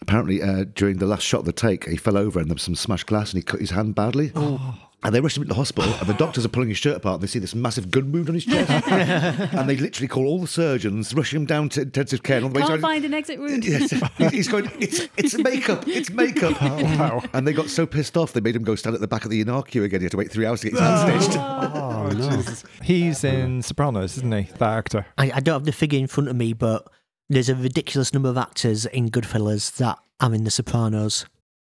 Apparently, 0.00 0.42
uh, 0.42 0.64
during 0.74 0.98
the 0.98 1.06
last 1.06 1.22
shot 1.22 1.40
of 1.40 1.44
the 1.46 1.52
take, 1.52 1.88
he 1.88 1.96
fell 1.96 2.16
over 2.16 2.38
and 2.38 2.48
there 2.50 2.54
was 2.54 2.62
some 2.62 2.74
smashed 2.74 3.06
glass 3.06 3.32
and 3.32 3.38
he 3.38 3.42
cut 3.42 3.60
his 3.60 3.70
hand 3.70 3.94
badly. 3.94 4.30
And 4.34 4.58
And 5.02 5.14
they 5.14 5.20
rush 5.20 5.36
him 5.36 5.42
into 5.42 5.50
the 5.50 5.56
hospital, 5.58 5.92
and 6.00 6.08
the 6.08 6.14
doctors 6.14 6.44
are 6.44 6.48
pulling 6.48 6.68
his 6.70 6.78
shirt 6.78 6.96
apart. 6.96 7.14
And 7.16 7.22
they 7.22 7.26
see 7.28 7.38
this 7.38 7.54
massive 7.54 7.90
gun 7.92 8.10
wound 8.10 8.28
on 8.28 8.34
his 8.34 8.44
chest, 8.44 8.70
and 8.88 9.68
they 9.68 9.76
literally 9.76 10.08
call 10.08 10.26
all 10.26 10.40
the 10.40 10.46
surgeons, 10.48 11.14
rush 11.14 11.32
him 11.32 11.44
down 11.44 11.68
to 11.70 11.82
intensive 11.82 12.22
care. 12.24 12.38
And 12.38 12.46
on 12.46 12.52
the 12.52 12.56
way 12.56 12.66
Can't 12.66 12.72
down- 12.72 12.80
find 12.80 13.04
an 13.04 13.14
exit 13.14 13.38
wound. 13.38 13.64
Yes, 13.66 13.92
he's 14.32 14.48
going. 14.48 14.68
It's 14.80 15.06
it's 15.16 15.36
makeup. 15.38 15.84
It's 15.86 16.10
makeup. 16.10 16.60
Wow! 16.96 17.22
And 17.34 17.46
they 17.46 17.52
got 17.52 17.68
so 17.68 17.86
pissed 17.86 18.16
off, 18.16 18.32
they 18.32 18.40
made 18.40 18.56
him 18.56 18.64
go 18.64 18.74
stand 18.74 18.94
at 18.94 19.00
the 19.00 19.06
back 19.06 19.24
of 19.24 19.30
the 19.30 19.42
A&E 19.42 19.62
queue 19.68 19.84
again. 19.84 20.00
He 20.00 20.04
had 20.06 20.12
to 20.12 20.16
wait 20.16 20.32
three 20.32 20.46
hours 20.46 20.60
to 20.62 20.70
get 20.70 20.80
his 20.80 20.80
hand 20.80 21.22
stitched. 21.22 21.38
Oh, 21.38 22.08
no. 22.08 22.42
He's 22.82 23.22
in 23.22 23.62
Sopranos, 23.62 24.16
isn't 24.16 24.32
he? 24.32 24.50
That 24.58 24.70
actor. 24.78 25.06
I, 25.18 25.30
I 25.34 25.40
don't 25.40 25.54
have 25.54 25.64
the 25.64 25.72
figure 25.72 25.98
in 26.00 26.06
front 26.08 26.28
of 26.30 26.36
me, 26.36 26.52
but 26.52 26.88
there's 27.28 27.48
a 27.48 27.54
ridiculous 27.54 28.12
number 28.12 28.28
of 28.28 28.36
actors 28.36 28.86
in 28.86 29.10
Goodfellas 29.10 29.76
that 29.76 29.98
are 30.20 30.34
in 30.34 30.44
The 30.44 30.50
Sopranos. 30.50 31.26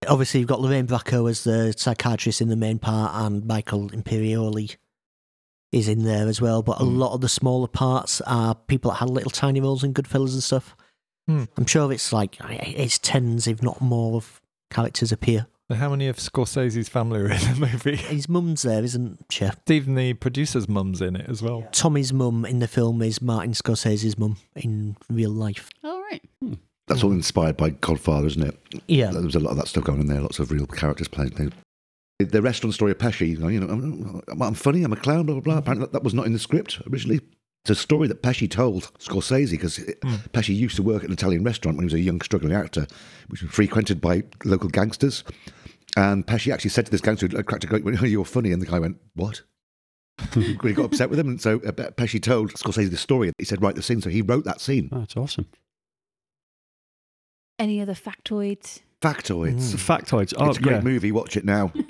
Obviously, 0.08 0.39
you've 0.39 0.49
got 0.49 0.62
Lorraine 0.62 0.88
Bracco 0.88 1.30
as 1.30 1.43
the 1.43 1.74
psychiatrist 1.76 2.41
in 2.41 2.49
the 2.49 2.56
main 2.56 2.80
part, 2.80 3.12
and 3.16 3.45
Michael 3.45 3.89
Imperioli 3.89 4.76
is 5.72 5.88
in 5.88 6.03
there 6.03 6.28
as 6.28 6.41
well. 6.41 6.62
But 6.62 6.80
a 6.80 6.84
lot 6.84 7.14
of 7.14 7.22
the 7.22 7.30
smaller 7.30 7.68
parts 7.68 8.22
are 8.22 8.56
people 8.56 8.91
that 8.91 8.97
had 8.97 9.10
little 9.10 9.32
tiny 9.32 9.62
roles 9.62 9.84
in 9.84 9.93
Goodfellas 9.93 10.34
and 10.34 10.43
stuff. 10.43 10.76
Hmm. 11.28 11.45
I'm 11.58 11.66
sure 11.66 11.91
it's 11.91 12.14
like 12.14 12.38
it's 12.41 12.99
tens, 12.99 13.47
if 13.47 13.64
not 13.64 13.82
more, 13.82 14.18
of 14.18 14.41
characters 14.70 15.12
appear. 15.12 15.47
And 15.68 15.80
how 15.80 15.89
many 15.89 16.07
of 16.07 16.18
Scorsese's 16.18 16.89
family 16.89 17.20
are 17.22 17.32
in 17.32 17.39
the 17.39 17.55
movie? 17.72 17.95
His 17.95 18.30
mum's 18.30 18.61
there, 18.61 18.84
isn't 18.84 19.26
she? 19.32 19.47
Even 19.70 19.95
the 19.95 20.13
producer's 20.13 20.70
mum's 20.70 21.01
in 21.01 21.16
it 21.16 21.28
as 21.28 21.41
well. 21.41 21.68
Tommy's 21.72 22.13
mum 22.13 22.45
in 22.45 22.59
the 22.59 22.68
film 22.68 23.01
is 23.01 23.22
Martin 23.22 23.53
Scorsese's 23.53 24.18
mum 24.18 24.38
in 24.55 24.95
real 25.09 25.32
life. 25.32 25.70
All 25.84 26.01
right. 26.01 26.22
Hmm. 26.39 26.53
That's 26.88 27.03
all 27.03 27.11
inspired 27.11 27.57
by 27.57 27.72
Godfather, 27.72 28.28
isn't 28.28 28.43
it? 28.43 28.59
Yeah. 28.88 29.09
There 29.09 29.24
was 29.24 29.34
a 29.34 29.39
lot 29.39 29.51
of 29.51 29.57
that 29.57 29.68
stuff 29.68 29.86
going 29.86 29.99
on 29.99 30.05
there. 30.05 30.22
Lots 30.22 30.38
of 30.38 30.51
real 30.51 30.68
characters 30.68 31.07
playing. 31.07 31.32
They, 32.20 32.26
the 32.26 32.43
restaurant 32.43 32.76
story 32.76 32.91
of 32.91 32.99
Pesci, 32.99 33.30
you 33.30 33.38
know, 33.39 33.47
you 33.47 33.59
know 33.59 33.68
I'm, 33.68 34.41
I'm 34.41 34.53
funny, 34.53 34.84
I'm 34.84 34.93
a 34.93 34.95
clown, 34.95 35.26
blah, 35.26 35.34
blah, 35.34 35.41
blah. 35.41 35.57
Apparently 35.57 35.86
that, 35.86 35.93
that 35.93 36.03
was 36.03 36.13
not 36.13 36.28
in 36.28 36.34
the 36.34 36.39
script 36.39 36.80
originally. 36.91 37.22
It's 37.66 37.80
a 37.80 37.82
story 37.82 38.07
that 38.09 38.22
Pesci 38.22 38.47
told 38.47 38.91
Scorsese 38.99 39.49
because 39.49 39.80
uh, 39.80 39.93
hmm. 40.03 40.16
Pesci 40.34 40.55
used 40.55 40.76
to 40.76 40.84
work 40.84 41.01
at 41.01 41.07
an 41.07 41.13
Italian 41.13 41.43
restaurant 41.43 41.78
when 41.78 41.84
he 41.84 41.88
was 41.88 41.95
a 41.95 41.99
young, 41.99 42.22
struggling 42.22 42.53
actor, 42.53 42.86
which 43.30 43.41
was 43.41 43.49
frequented 43.49 43.99
by 43.99 44.22
local 44.43 44.70
gangsters. 44.70 45.24
And 45.97 46.28
Pesci 46.28 46.53
actually 46.53 46.70
said 46.70 46.86
to 46.86 46.91
this 46.91 47.01
gangster 47.01 47.28
who 47.28 47.36
uh, 47.36 47.41
cracked 47.41 47.63
a 47.63 47.68
joke, 47.68 47.82
"Oh, 47.84 47.89
you're 48.05 48.24
funny," 48.24 48.51
and 48.51 48.61
the 48.61 48.68
guy 48.68 48.78
went, 48.78 48.97
"What?" 49.16 49.41
he 50.36 50.53
got 50.74 50.86
upset 50.86 51.09
with 51.09 51.18
him, 51.18 51.28
and 51.28 51.41
so 51.41 51.55
uh, 51.55 51.72
Pesci 51.72 52.22
told 52.22 52.53
Scorsese 52.53 52.91
the 52.91 52.97
story. 52.97 53.32
He 53.39 53.45
said, 53.45 53.63
"Write 53.63 53.76
the 53.76 53.82
scene," 53.82 53.99
so 53.99 54.11
he 54.11 54.22
wrote 54.22 54.45
that 54.45 54.61
scene. 54.61 54.89
Oh, 54.91 54.99
that's 54.99 55.18
awesome. 55.18 55.47
Any 57.57 57.82
other 57.82 57.95
factoids? 57.95 58.82
Factoids. 59.01 59.74
Mm. 59.74 60.03
Factoids. 60.03 60.36
Oh, 60.38 60.49
it's 60.49 60.59
a 60.59 60.61
oh, 60.61 60.63
great 60.63 60.76
yeah. 60.76 60.82
movie. 60.82 61.11
Watch 61.11 61.36
it 61.36 61.45
now. 61.45 61.74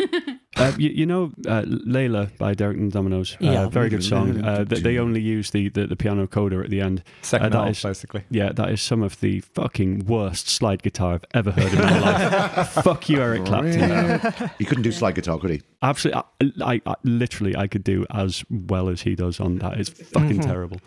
Uh, 0.58 0.72
you, 0.78 0.90
you 0.90 1.06
know, 1.06 1.32
uh, 1.48 1.64
Layla 1.64 2.36
by 2.38 2.54
Derek 2.54 2.78
and 2.78 2.92
Dominos. 2.92 3.34
Uh, 3.36 3.52
Yeah. 3.52 3.68
very 3.68 3.90
good 3.90 4.04
song. 4.04 4.44
Uh, 4.44 4.64
they, 4.64 4.80
they 4.80 4.98
only 4.98 5.20
use 5.20 5.52
the, 5.52 5.68
the, 5.70 5.86
the 5.88 5.96
piano 5.98 6.28
coda 6.28 6.60
at 6.60 6.70
the 6.70 6.80
end. 6.80 7.04
Second 7.24 7.54
Uh, 7.54 7.64
half, 7.64 7.72
is- 7.72 7.84
basically. 7.84 8.24
Yeah, 8.30 8.52
that 8.54 8.70
is 8.70 8.82
some 8.82 9.04
of 9.04 9.20
the 9.20 9.42
fucking 9.42 10.06
worst 10.06 10.48
slide 10.48 10.82
guitar 10.82 11.16
I've 11.16 11.26
ever 11.34 11.52
heard 11.52 11.74
in 11.74 11.80
my 11.80 12.00
life. 12.56 12.70
Fuck 12.70 13.10
you, 13.10 13.22
Eric 13.22 13.46
Clapton. 13.46 14.52
he 14.58 14.64
couldn't 14.66 14.84
do 14.84 14.92
slide 14.94 15.16
guitar, 15.16 15.38
could 15.40 15.50
he? 15.52 15.62
Absolutely, 15.82 16.24
I, 16.62 16.74
I, 16.76 16.82
I 16.86 16.96
literally 17.04 17.56
I 17.56 17.68
could 17.68 17.84
do 17.84 18.06
as 18.12 18.44
well 18.50 18.88
as 18.88 19.02
he 19.02 19.14
does 19.16 19.40
on 19.42 19.58
that. 19.60 19.78
It's 19.80 19.90
fucking 19.90 20.40
terrible. 20.40 20.78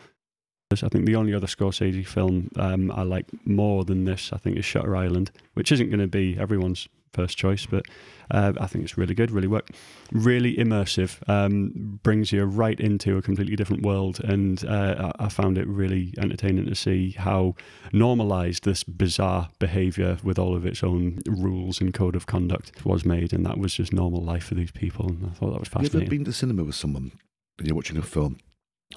I 0.71 0.77
think 0.89 1.07
the 1.07 1.16
only 1.16 1.33
other 1.33 1.47
Scorsese 1.47 2.07
film 2.07 2.51
um, 2.57 2.91
I 2.93 3.03
like 3.03 3.25
more 3.47 3.85
than 3.85 4.05
this, 4.05 4.35
I 4.35 4.37
think, 4.37 4.59
is 4.59 4.66
Shutter 4.66 4.95
Island, 4.95 5.31
which 5.55 5.73
isn't 5.73 5.89
going 5.89 6.01
to 6.01 6.07
be 6.07 6.37
everyone's 6.39 6.89
first 7.13 7.37
choice, 7.37 7.67
but 7.67 7.87
uh, 8.31 8.53
I 8.61 8.67
think 8.67 8.85
it's 8.85 8.99
really 8.99 9.15
good, 9.15 9.31
really 9.31 9.49
work, 9.49 9.71
really 10.13 10.57
immersive, 10.57 11.19
um, 11.29 11.99
brings 12.03 12.33
you 12.33 12.45
right 12.45 12.79
into 12.79 13.17
a 13.17 13.23
completely 13.23 13.57
different 13.57 13.83
world, 13.83 14.21
and 14.23 14.65
uh, 14.65 15.13
I 15.19 15.29
found 15.29 15.59
it 15.59 15.67
really 15.67 16.15
entertaining 16.19 16.67
to 16.67 16.75
see 16.75 17.13
how 17.13 17.55
normalized 17.93 18.65
this 18.65 18.85
bizarre 18.85 19.49
behavior 19.59 20.19
with 20.23 20.39
all 20.39 20.55
of 20.55 20.67
its 20.67 20.83
own 20.83 21.21
rules 21.27 21.81
and 21.81 21.95
code 21.95 22.17
of 22.17 22.27
conduct 22.27 22.85
was 22.85 23.05
made, 23.05 23.33
and 23.33 23.45
that 23.47 23.59
was 23.59 23.75
just 23.75 23.93
normal 23.93 24.23
life 24.23 24.45
for 24.45 24.55
these 24.55 24.73
people, 24.73 25.09
and 25.09 25.27
I 25.27 25.35
thought 25.35 25.53
that 25.53 25.61
was 25.61 25.69
Have 25.69 25.95
you 25.95 26.01
ever 26.01 26.11
been 26.11 26.25
to 26.25 26.33
cinema 26.33 26.65
with 26.65 26.75
someone 26.75 27.13
and 27.59 27.67
you're 27.67 27.77
watching 27.77 27.97
a 27.97 28.03
film 28.03 28.39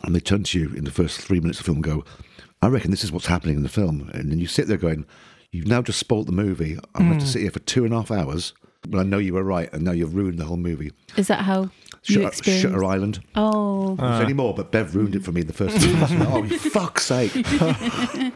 and 0.03 0.16
they 0.16 0.20
turn 0.20 0.43
to 0.43 0.59
you 0.59 0.74
in 0.76 0.84
the 0.84 0.91
first 0.91 1.20
three 1.20 1.39
minutes 1.39 1.59
of 1.59 1.66
the 1.66 1.70
film 1.70 1.78
and 1.78 1.84
go, 1.84 2.05
I 2.62 2.68
reckon 2.68 2.91
this 2.91 3.03
is 3.03 3.12
what's 3.12 3.26
happening 3.26 3.57
in 3.57 3.64
the 3.64 3.70
film. 3.70 4.09
And 4.14 4.32
then 4.32 4.39
you 4.39 4.47
sit 4.47 4.68
there 4.68 4.78
going, 4.78 5.05
You've 5.51 5.67
now 5.67 5.81
just 5.81 5.99
spoilt 5.99 6.27
the 6.27 6.31
movie. 6.31 6.77
I'm 6.95 7.07
going 7.07 7.19
to 7.19 7.25
to 7.25 7.31
sit 7.31 7.41
here 7.41 7.51
for 7.51 7.59
two 7.59 7.83
and 7.85 7.93
a 7.93 7.97
half 7.97 8.11
hours. 8.11 8.53
But 8.87 8.99
I 8.99 9.03
know 9.03 9.19
you 9.19 9.33
were 9.33 9.43
right, 9.43 9.71
and 9.73 9.83
now 9.83 9.91
you've 9.91 10.15
ruined 10.15 10.39
the 10.39 10.45
whole 10.45 10.57
movie. 10.57 10.91
Is 11.15 11.27
that 11.27 11.41
how 11.41 11.63
you 11.63 11.69
Shutter, 12.01 12.27
experienced? 12.29 12.63
Shutter 12.63 12.83
Island. 12.83 13.19
Oh, 13.35 13.95
There's 13.95 14.23
any 14.23 14.33
more, 14.33 14.55
but 14.55 14.71
Bev 14.71 14.95
ruined 14.95 15.15
it 15.15 15.23
for 15.23 15.31
me 15.31 15.41
in 15.41 15.47
the 15.47 15.53
first 15.53 15.79
two 15.79 15.93
minutes. 15.93 16.13
oh, 16.17 16.41
you 16.43 16.57
fuck's 16.71 17.05
sake. 17.05 17.31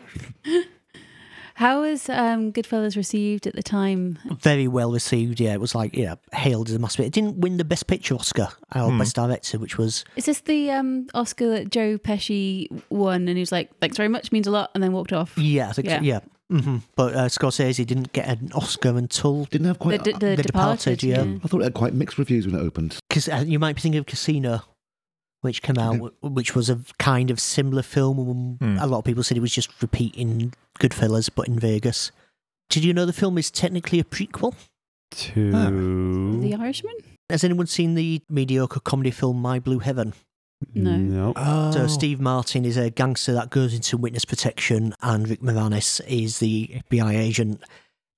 how 1.55 1.81
was 1.81 2.09
um, 2.09 2.51
Goodfellas 2.51 2.95
received 2.95 3.47
at 3.47 3.55
the 3.55 3.63
time? 3.63 4.19
Very 4.39 4.67
well 4.67 4.91
received, 4.91 5.39
yeah. 5.39 5.53
It 5.53 5.61
was 5.61 5.73
like, 5.73 5.95
yeah, 5.95 6.15
hailed 6.33 6.69
as 6.69 6.75
a 6.75 6.79
masterpiece. 6.79 7.07
It 7.07 7.13
didn't 7.13 7.37
win 7.39 7.57
the 7.57 7.65
Best 7.65 7.87
Picture 7.87 8.13
Oscar 8.13 8.49
or 8.75 8.95
Best 8.99 9.15
Director, 9.15 9.57
which 9.57 9.79
was, 9.79 10.05
Is 10.15 10.25
this 10.25 10.41
the 10.41 10.69
um, 10.69 11.07
Oscar 11.15 11.49
that 11.49 11.71
Joe 11.71 11.97
Pesci 11.97 12.67
won, 12.91 13.27
and 13.27 13.35
he 13.37 13.39
was 13.39 13.51
like, 13.51 13.75
"Thanks 13.79 13.97
very 13.97 14.09
much, 14.09 14.31
means 14.31 14.45
a 14.45 14.51
lot," 14.51 14.69
and 14.75 14.83
then 14.83 14.91
walked 14.91 15.13
off? 15.13 15.35
yeah, 15.39 15.69
I 15.69 15.71
think 15.71 15.89
so, 15.89 15.99
Yeah. 16.01 16.19
Yeah. 16.49 16.59
hmm 16.61 16.77
But 16.95 17.15
uh, 17.15 17.25
Scorsese 17.25 17.85
didn't 17.85 18.13
get 18.13 18.27
an 18.27 18.51
Oscar 18.53 18.97
until, 18.97 19.45
Didn't 19.45 19.67
have 19.67 19.79
quite. 19.79 20.03
the, 20.03 20.11
the 20.13 20.19
The 20.35 20.43
Departed, 20.43 20.99
Departed, 20.99 21.03
yeah. 21.03 21.21
I 21.43 21.47
thought 21.47 21.61
it 21.61 21.65
had 21.65 21.73
quite 21.73 21.93
mixed 21.93 22.17
reviews 22.17 22.45
when 22.47 22.55
it 22.55 22.59
opened. 22.63 22.97
because 23.09 23.27
uh, 23.29 23.43
you 23.45 23.59
might 23.59 23.75
be 23.75 23.81
thinking 23.81 23.99
of 23.99 24.05
Casino, 24.05 24.61
which 25.41 25.61
came 25.61 25.77
out, 25.77 25.93
w- 25.93 26.13
which 26.21 26.55
was 26.55 26.69
a 26.69 26.79
kind 26.99 27.29
of 27.31 27.39
similar 27.39 27.81
film. 27.81 28.57
Hmm. 28.59 28.77
A 28.79 28.87
lot 28.87 28.99
of 28.99 29.03
people 29.05 29.23
said 29.23 29.37
it 29.37 29.41
was 29.41 29.53
just 29.53 29.69
repeating 29.81 30.53
Goodfellas, 30.79 31.29
but 31.33 31.47
in 31.47 31.59
Vegas. 31.59 32.11
Did 32.69 32.83
you 32.83 32.93
know 32.93 33.05
the 33.05 33.13
film 33.13 33.37
is 33.37 33.51
technically 33.51 33.99
a 33.99 34.03
prequel? 34.03 34.55
To 35.11 35.51
The 36.41 36.55
Irishman. 36.55 36.95
Has 37.29 37.43
anyone 37.43 37.67
seen 37.67 37.95
the 37.95 38.21
mediocre 38.29 38.79
comedy 38.79 39.11
film 39.11 39.41
My 39.41 39.59
Blue 39.59 39.79
Heaven? 39.79 40.13
No. 40.73 40.97
no. 40.97 41.33
Oh. 41.35 41.71
So 41.71 41.87
Steve 41.87 42.19
Martin 42.19 42.65
is 42.65 42.77
a 42.77 42.89
gangster 42.89 43.33
that 43.33 43.49
goes 43.49 43.73
into 43.73 43.97
witness 43.97 44.25
protection, 44.25 44.93
and 45.01 45.27
Rick 45.29 45.41
Moranis 45.41 46.01
is 46.07 46.39
the 46.39 46.81
FBI 46.91 47.13
agent 47.15 47.63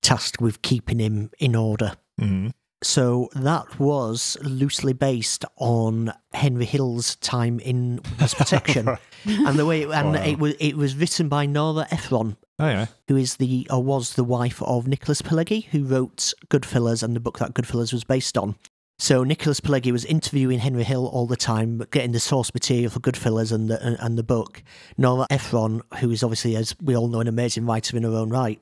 tasked 0.02 0.40
with 0.40 0.62
keeping 0.62 0.98
him 1.00 1.30
in 1.38 1.54
order. 1.56 1.92
Mm. 2.20 2.52
So 2.82 3.28
that 3.34 3.80
was 3.80 4.36
loosely 4.42 4.92
based 4.92 5.44
on 5.56 6.12
Henry 6.32 6.64
Hill's 6.64 7.16
time 7.16 7.58
in 7.58 7.96
witness 8.12 8.34
protection, 8.42 8.88
and 9.26 9.58
the 9.58 9.66
way 9.66 9.82
it, 9.82 9.90
and 9.90 10.12
Wow. 10.14 10.22
it 10.24 10.38
was 10.38 10.54
it 10.60 10.76
was 10.76 10.94
written 10.96 11.28
by 11.28 11.44
Nora 11.44 11.88
Ephron, 11.90 12.36
Oh, 12.60 12.68
yeah. 12.68 12.86
who 13.08 13.16
is 13.16 13.36
the 13.36 13.66
or 13.68 13.82
was 13.82 14.14
the 14.14 14.22
wife 14.22 14.62
of 14.62 14.86
Nicholas 14.86 15.22
Pileggi, 15.22 15.64
who 15.66 15.84
wrote 15.84 16.32
Goodfellas 16.50 17.02
and 17.02 17.16
the 17.16 17.20
book 17.20 17.40
that 17.40 17.52
Goodfellas 17.54 17.92
was 17.92 18.04
based 18.04 18.38
on. 18.38 18.54
So 19.00 19.22
Nicholas 19.22 19.60
Pileggi 19.60 19.92
was 19.92 20.04
interviewing 20.04 20.58
Henry 20.58 20.82
Hill 20.82 21.06
all 21.06 21.28
the 21.28 21.36
time, 21.36 21.84
getting 21.92 22.10
the 22.10 22.18
source 22.18 22.52
material 22.52 22.90
for 22.90 22.98
Goodfellas 22.98 23.52
and 23.52 23.70
the 23.70 23.80
and, 23.84 23.96
and 24.00 24.18
the 24.18 24.24
book. 24.24 24.62
Nora 24.96 25.26
Ephron, 25.30 25.82
who 26.00 26.10
is 26.10 26.24
obviously, 26.24 26.56
as 26.56 26.74
we 26.82 26.96
all 26.96 27.06
know, 27.06 27.20
an 27.20 27.28
amazing 27.28 27.64
writer 27.64 27.96
in 27.96 28.02
her 28.02 28.10
own 28.10 28.30
right, 28.30 28.60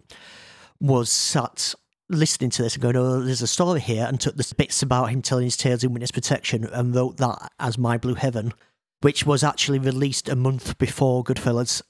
was 0.79 1.11
sat 1.11 1.75
listening 2.11 2.51
to 2.51 2.63
this 2.63 2.75
and 2.75 2.83
going, 2.83 2.97
"Oh, 2.97 3.21
there's 3.21 3.41
a 3.41 3.47
story 3.47 3.81
here," 3.81 4.05
and 4.05 4.21
took 4.21 4.37
the 4.37 4.55
bits 4.57 4.83
about 4.83 5.07
him 5.07 5.23
telling 5.23 5.45
his 5.45 5.57
tales 5.57 5.83
in 5.83 5.95
witness 5.95 6.11
protection 6.11 6.65
and 6.67 6.95
wrote 6.95 7.17
that 7.17 7.51
as 7.59 7.79
My 7.79 7.97
Blue 7.97 8.15
Heaven, 8.15 8.53
which 9.01 9.25
was 9.25 9.43
actually 9.43 9.79
released 9.79 10.29
a 10.29 10.37
month 10.37 10.77
before 10.77 11.25
Goodfellas. 11.25 11.81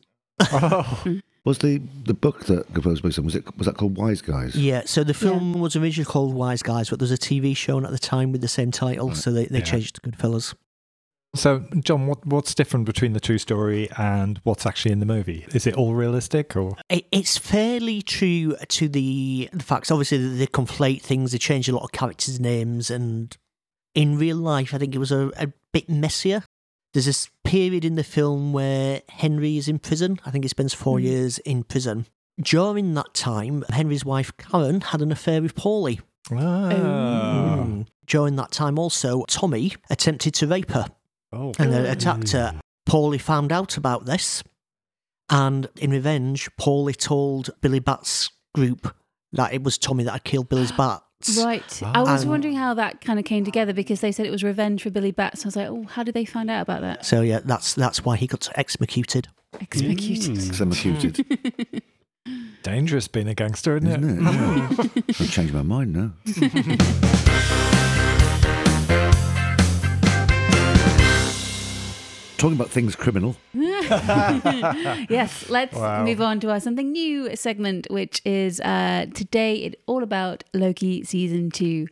Oh. 0.41 1.21
Was 1.45 1.59
the, 1.59 1.81
the 2.05 2.13
book 2.15 2.47
that 2.47 2.73
Goodfellas 2.75 2.85
was 2.91 3.01
based 3.03 3.19
on, 3.21 3.25
was, 3.25 3.37
it, 3.37 3.57
was 3.57 3.67
that 3.67 3.77
called 3.77 3.97
Wise 3.97 4.21
Guys? 4.21 4.57
Yeah, 4.57 4.83
so 4.85 5.05
the 5.05 5.15
film 5.15 5.53
was 5.53 5.77
originally 5.77 6.05
called 6.05 6.35
Wise 6.35 6.61
Guys, 6.61 6.91
but 6.91 6.99
there 6.99 7.05
was 7.05 7.13
a 7.13 7.17
TV 7.17 7.57
show 7.57 7.77
on 7.77 7.85
at 7.87 7.93
the 7.93 7.99
time 8.01 8.33
with 8.33 8.41
the 8.41 8.49
same 8.49 8.73
title, 8.73 9.15
so 9.15 9.31
they, 9.31 9.47
they 9.47 9.59
Yeah. 9.59 9.65
changed 9.65 9.99
it 9.99 10.03
to 10.03 10.11
Goodfellas. 10.11 10.55
So, 11.37 11.65
John, 11.85 12.07
what 12.09 12.25
what's 12.27 12.55
different 12.55 12.87
between 12.87 13.13
the 13.13 13.21
true 13.21 13.39
story 13.39 13.89
and 13.97 14.41
what's 14.43 14.65
actually 14.67 14.93
in 14.93 15.01
the 15.01 15.07
movie? 15.07 15.45
Is 15.55 15.67
it 15.69 15.75
all 15.75 15.95
realistic, 15.95 16.57
or 16.57 16.77
It, 16.89 17.07
it's 17.13 17.37
fairly 17.39 18.01
true 18.03 18.57
to 18.57 18.89
the, 18.89 19.49
the 19.53 19.63
facts. 19.63 19.91
Obviously, 19.91 20.19
they, 20.19 20.37
they 20.39 20.47
conflate 20.47 21.03
things, 21.03 21.31
they 21.33 21.39
change 21.39 21.69
a 21.69 21.73
lot 21.75 21.85
of 21.85 21.93
characters' 21.93 22.41
names, 22.41 22.91
and 22.91 23.37
in 23.95 24.19
real 24.19 24.37
life, 24.39 24.75
I 24.75 24.79
think 24.79 24.95
it 24.95 24.99
was 24.99 25.13
a, 25.13 25.31
a 25.39 25.53
bit 25.73 25.89
messier. 25.89 26.43
There's 26.97 27.05
this 27.05 27.29
period 27.45 27.85
in 27.85 27.97
the 27.97 28.03
film 28.03 28.55
where 28.55 29.03
Henry 29.11 29.59
is 29.59 29.69
in 29.69 29.79
prison. 29.79 30.19
I 30.25 30.31
think 30.31 30.47
he 30.47 30.49
spends 30.49 30.73
four 30.73 30.99
years 30.99 31.37
in 31.41 31.63
prison. 31.63 32.07
During 32.41 32.95
that 32.95 33.13
time, 33.13 33.67
Henry's 33.69 34.03
wife 34.07 34.33
Karen 34.39 34.81
had 34.81 35.03
an 35.03 35.13
affair 35.13 35.43
with 35.43 35.55
Paulie. 35.55 36.01
ah, 36.33 36.71
Mm. 36.73 37.87
During 38.07 38.37
that 38.37 38.51
time, 38.51 38.79
also, 38.79 39.25
Tommy 39.29 39.75
attempted 39.91 40.33
to 40.37 40.47
rape 40.47 40.71
her. 40.71 40.87
oh, 41.35 41.53
and 41.59 41.75
attacked 41.75 42.31
her. 42.33 42.59
Paulie 42.89 43.21
found 43.21 43.53
out 43.53 43.77
about 43.77 44.07
this, 44.07 44.43
and 45.29 45.69
in 45.77 45.91
revenge, 45.91 46.49
Paulie 46.59 46.97
told 46.97 47.51
Billy 47.61 47.79
Batts' 47.79 48.31
group 48.55 48.97
that 49.33 49.53
it 49.53 49.63
was 49.63 49.77
Tommy 49.77 50.05
that 50.05 50.13
had 50.13 50.25
killed 50.25 50.49
Billy's 50.49 50.73
bats. 50.79 51.05
Right. 51.39 51.83
I 51.83 52.03
was 52.03 52.23
And- 52.23 52.31
wondering 52.31 52.57
how 52.57 52.75
that 52.75 53.01
kind 53.01 53.19
of 53.19 53.25
came 53.25 53.45
together 53.45 53.73
because 53.73 54.01
they 54.01 54.13
said 54.13 54.27
it 54.27 54.31
was 54.31 54.45
revenge 54.45 54.83
for 54.83 54.91
Billy 54.91 55.11
Batts. 55.13 55.45
I 55.45 55.49
was 55.49 55.57
like, 55.57 55.69
oh, 55.69 55.85
how 55.85 56.03
did 56.03 56.15
they 56.15 56.25
find 56.25 56.51
out 56.51 56.63
about 56.63 56.83
that? 56.83 57.05
So 57.07 57.21
yeah, 57.23 57.41
that's 57.45 57.75
that's 57.75 58.05
why 58.05 58.17
he 58.17 58.27
got 58.27 58.49
executed. 58.55 59.29
Executed. 59.61 60.37
Hmm. 60.37 60.63
Executed. 60.73 61.83
Dangerous 62.63 63.07
being 63.09 63.29
a 63.29 63.35
gangster, 63.35 63.77
isn't, 63.77 63.89
Isn't 63.89 64.27
it? 64.27 64.79
it? 64.89 64.93
Yeah. 64.97 65.03
I've 65.21 65.31
changed 65.31 65.55
my 65.55 65.63
mind 65.63 65.93
now. 65.95 66.13
Talking 72.39 72.57
about 72.57 72.69
things 72.69 72.95
criminal. 72.95 73.35
yes, 73.55 75.49
let's 75.49 75.75
Wow. 75.75 76.05
move 76.05 76.21
on 76.21 76.39
to 76.41 76.51
our 76.51 76.61
something 76.61 76.93
new 76.93 77.35
segment, 77.35 77.87
which 77.91 78.21
is 78.27 78.61
uh, 78.61 79.07
today 79.15 79.55
it 79.57 79.81
all 79.87 80.03
about 80.03 80.45
Loki 80.53 81.03
season 81.05 81.51
two. 81.51 81.87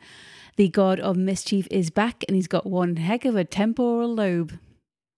The 0.56 0.68
god 0.68 1.00
of 1.00 1.16
mischief 1.16 1.66
is 1.70 1.88
back, 1.90 2.24
and 2.28 2.36
he's 2.36 2.46
got 2.46 2.66
one 2.66 2.96
heck 2.96 3.24
of 3.24 3.36
a 3.36 3.44
temporal 3.44 4.14
lobe. 4.14 4.58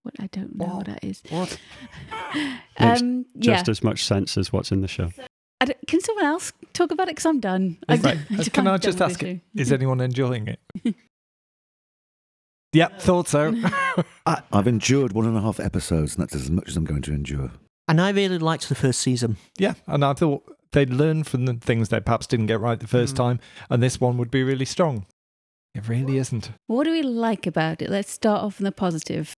What 0.04 0.14
I 0.20 0.28
don't 0.28 0.54
know 0.56 0.66
what 0.66 0.86
that 0.86 1.02
is. 1.02 1.22
What? 1.28 1.58
Makes 2.80 3.00
Um, 3.02 3.26
yeah. 3.34 3.54
Just 3.56 3.68
as 3.68 3.82
much 3.82 4.04
sense 4.04 4.38
as 4.38 4.52
what's 4.52 4.70
in 4.70 4.80
the 4.80 4.88
show. 4.88 5.10
I 5.60 5.64
don't- 5.64 5.86
can 5.88 6.00
someone 6.00 6.24
else 6.26 6.52
talk 6.72 6.92
about 6.92 7.08
it? 7.08 7.16
Because 7.16 7.26
I'm 7.26 7.40
done. 7.40 7.78
Is 7.88 7.98
I'm 7.98 7.98
that- 8.02 8.28
done- 8.36 8.44
can 8.44 8.66
I 8.68 8.74
I'm 8.74 8.80
just 8.80 9.00
ask, 9.02 9.20
with 9.20 9.40
is 9.56 9.72
anyone 9.72 10.00
enjoying 10.00 10.46
it? 10.46 10.60
Yep, 12.76 13.00
thought 13.00 13.28
so. 13.28 13.54
I, 14.26 14.42
I've 14.52 14.66
endured 14.68 15.12
one 15.12 15.26
and 15.26 15.36
a 15.36 15.40
half 15.40 15.58
episodes, 15.60 16.14
and 16.14 16.22
that's 16.22 16.34
as 16.34 16.50
much 16.50 16.68
as 16.68 16.76
I'm 16.76 16.84
going 16.84 17.02
to 17.02 17.12
endure. 17.12 17.50
And 17.88 18.00
I 18.00 18.10
really 18.10 18.38
liked 18.38 18.68
the 18.68 18.74
first 18.74 19.00
season. 19.00 19.36
yeah, 19.58 19.74
and 19.86 20.04
I 20.04 20.12
thought 20.14 20.42
they'd 20.72 20.90
learn 20.90 21.22
from 21.24 21.46
the 21.46 21.54
things 21.54 21.88
they 21.88 22.00
perhaps 22.00 22.26
didn't 22.26 22.46
get 22.46 22.60
right 22.60 22.78
the 22.78 22.86
first 22.88 23.14
Mm. 23.14 23.18
time, 23.18 23.40
and 23.70 23.82
this 23.82 24.00
one 24.00 24.18
would 24.18 24.30
be 24.30 24.42
really 24.42 24.64
strong. 24.64 25.06
It 25.74 25.88
really 25.88 26.16
isn't. 26.18 26.50
What 26.66 26.84
do 26.84 26.90
we 26.92 27.02
like 27.02 27.46
about 27.46 27.82
it? 27.82 27.90
Let's 27.90 28.10
start 28.10 28.42
off 28.42 28.60
on 28.60 28.64
the 28.64 28.72
positive. 28.72 29.34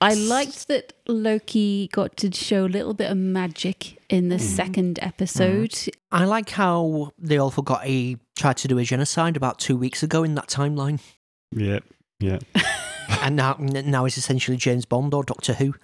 I 0.00 0.14
liked 0.14 0.66
that 0.68 0.92
Loki 1.08 1.88
got 1.92 2.16
to 2.18 2.32
show 2.32 2.66
a 2.66 2.68
little 2.76 2.92
bit 2.92 3.10
of 3.10 3.16
magic 3.16 3.98
in 4.10 4.28
the 4.30 4.38
second 4.38 4.98
episode. 5.00 5.72
I 6.10 6.24
like 6.24 6.50
how 6.50 7.12
they 7.18 7.38
all 7.38 7.50
forgot 7.52 7.84
he 7.84 8.18
tried 8.36 8.56
to 8.58 8.68
do 8.68 8.78
a 8.78 8.84
genocide 8.84 9.36
about 9.36 9.58
two 9.60 9.76
weeks 9.76 10.02
ago 10.02 10.24
in 10.24 10.34
that 10.34 10.48
timeline, 10.48 10.98
Yep. 11.52 11.84
Yeah. 12.22 12.38
and 13.22 13.36
now 13.36 13.56
now 13.58 14.04
he's 14.04 14.16
essentially 14.16 14.56
James 14.56 14.84
Bond 14.84 15.14
or 15.14 15.24
Doctor 15.24 15.54
Who. 15.54 15.74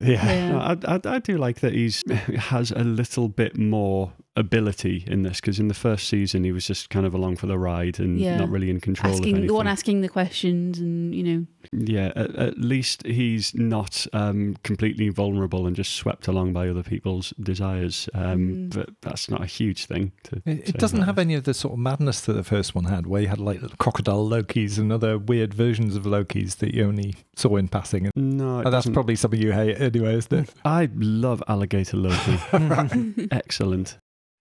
Yeah, 0.00 0.24
Yeah. 0.26 0.50
No, 0.50 0.58
I, 0.58 0.94
I, 0.94 1.00
I 1.16 1.18
do 1.18 1.38
like 1.38 1.60
that 1.60 1.72
he's 1.72 2.02
has 2.10 2.70
a 2.70 2.84
little 2.84 3.28
bit 3.28 3.56
more 3.56 4.12
ability 4.38 5.04
in 5.06 5.22
this 5.22 5.40
because 5.40 5.58
in 5.58 5.68
the 5.68 5.74
first 5.74 6.08
season 6.08 6.44
he 6.44 6.52
was 6.52 6.66
just 6.66 6.90
kind 6.90 7.04
of 7.06 7.12
along 7.14 7.36
for 7.36 7.46
the 7.46 7.58
ride 7.58 7.98
and 7.98 8.18
Yeah. 8.20 8.36
not 8.38 8.48
really 8.50 8.70
in 8.70 8.80
control 8.80 9.12
of 9.14 9.20
anything. 9.20 9.46
the 9.46 9.54
one 9.54 9.66
asking 9.66 10.00
the 10.00 10.08
questions, 10.08 10.78
and 10.78 11.14
you 11.14 11.22
know, 11.24 11.46
yeah, 11.72 12.12
at, 12.16 12.34
at 12.36 12.58
least 12.58 13.04
he's 13.06 13.54
not 13.54 14.06
um, 14.12 14.56
completely 14.62 15.08
vulnerable 15.08 15.66
and 15.66 15.74
just 15.76 15.92
swept 15.94 16.28
along 16.28 16.52
by 16.52 16.68
other 16.68 16.82
people's 16.82 17.32
desires. 17.40 18.08
Um, 18.14 18.38
Mm. 18.38 18.74
But 18.74 18.90
that's 19.02 19.28
not 19.28 19.42
a 19.42 19.46
huge 19.46 19.86
thing. 19.86 20.12
To 20.24 20.36
It, 20.46 20.68
it 20.70 20.78
doesn't 20.78 20.98
about 20.98 21.06
have 21.06 21.18
any 21.18 21.34
of 21.34 21.44
the 21.44 21.52
sort 21.54 21.72
of 21.74 21.78
madness 21.80 22.20
that 22.22 22.34
the 22.34 22.44
first 22.44 22.74
one 22.74 22.84
had, 22.84 23.06
where 23.06 23.22
you 23.22 23.28
had 23.28 23.40
like 23.40 23.60
crocodile 23.78 24.24
Lokis 24.28 24.78
and 24.78 24.92
other 24.92 25.18
weird 25.18 25.52
versions 25.52 25.96
of 25.96 26.04
Lokis 26.04 26.56
that 26.58 26.74
you 26.74 26.84
only 26.86 27.14
saw 27.36 27.56
in 27.56 27.66
passing. 27.68 28.06
And 28.06 28.38
No, 28.38 28.60
it 28.60 28.64
that's 28.64 28.72
doesn't. 28.72 28.92
probably 28.94 29.16
something 29.16 29.40
you 29.42 29.52
hate 29.52 29.80
anyway, 29.80 30.14
isn't 30.14 30.32
it? 30.32 30.54
I 30.64 30.88
love 30.94 31.42
alligator 31.48 31.96
Loki. 31.96 32.38
Excellent. 33.32 33.98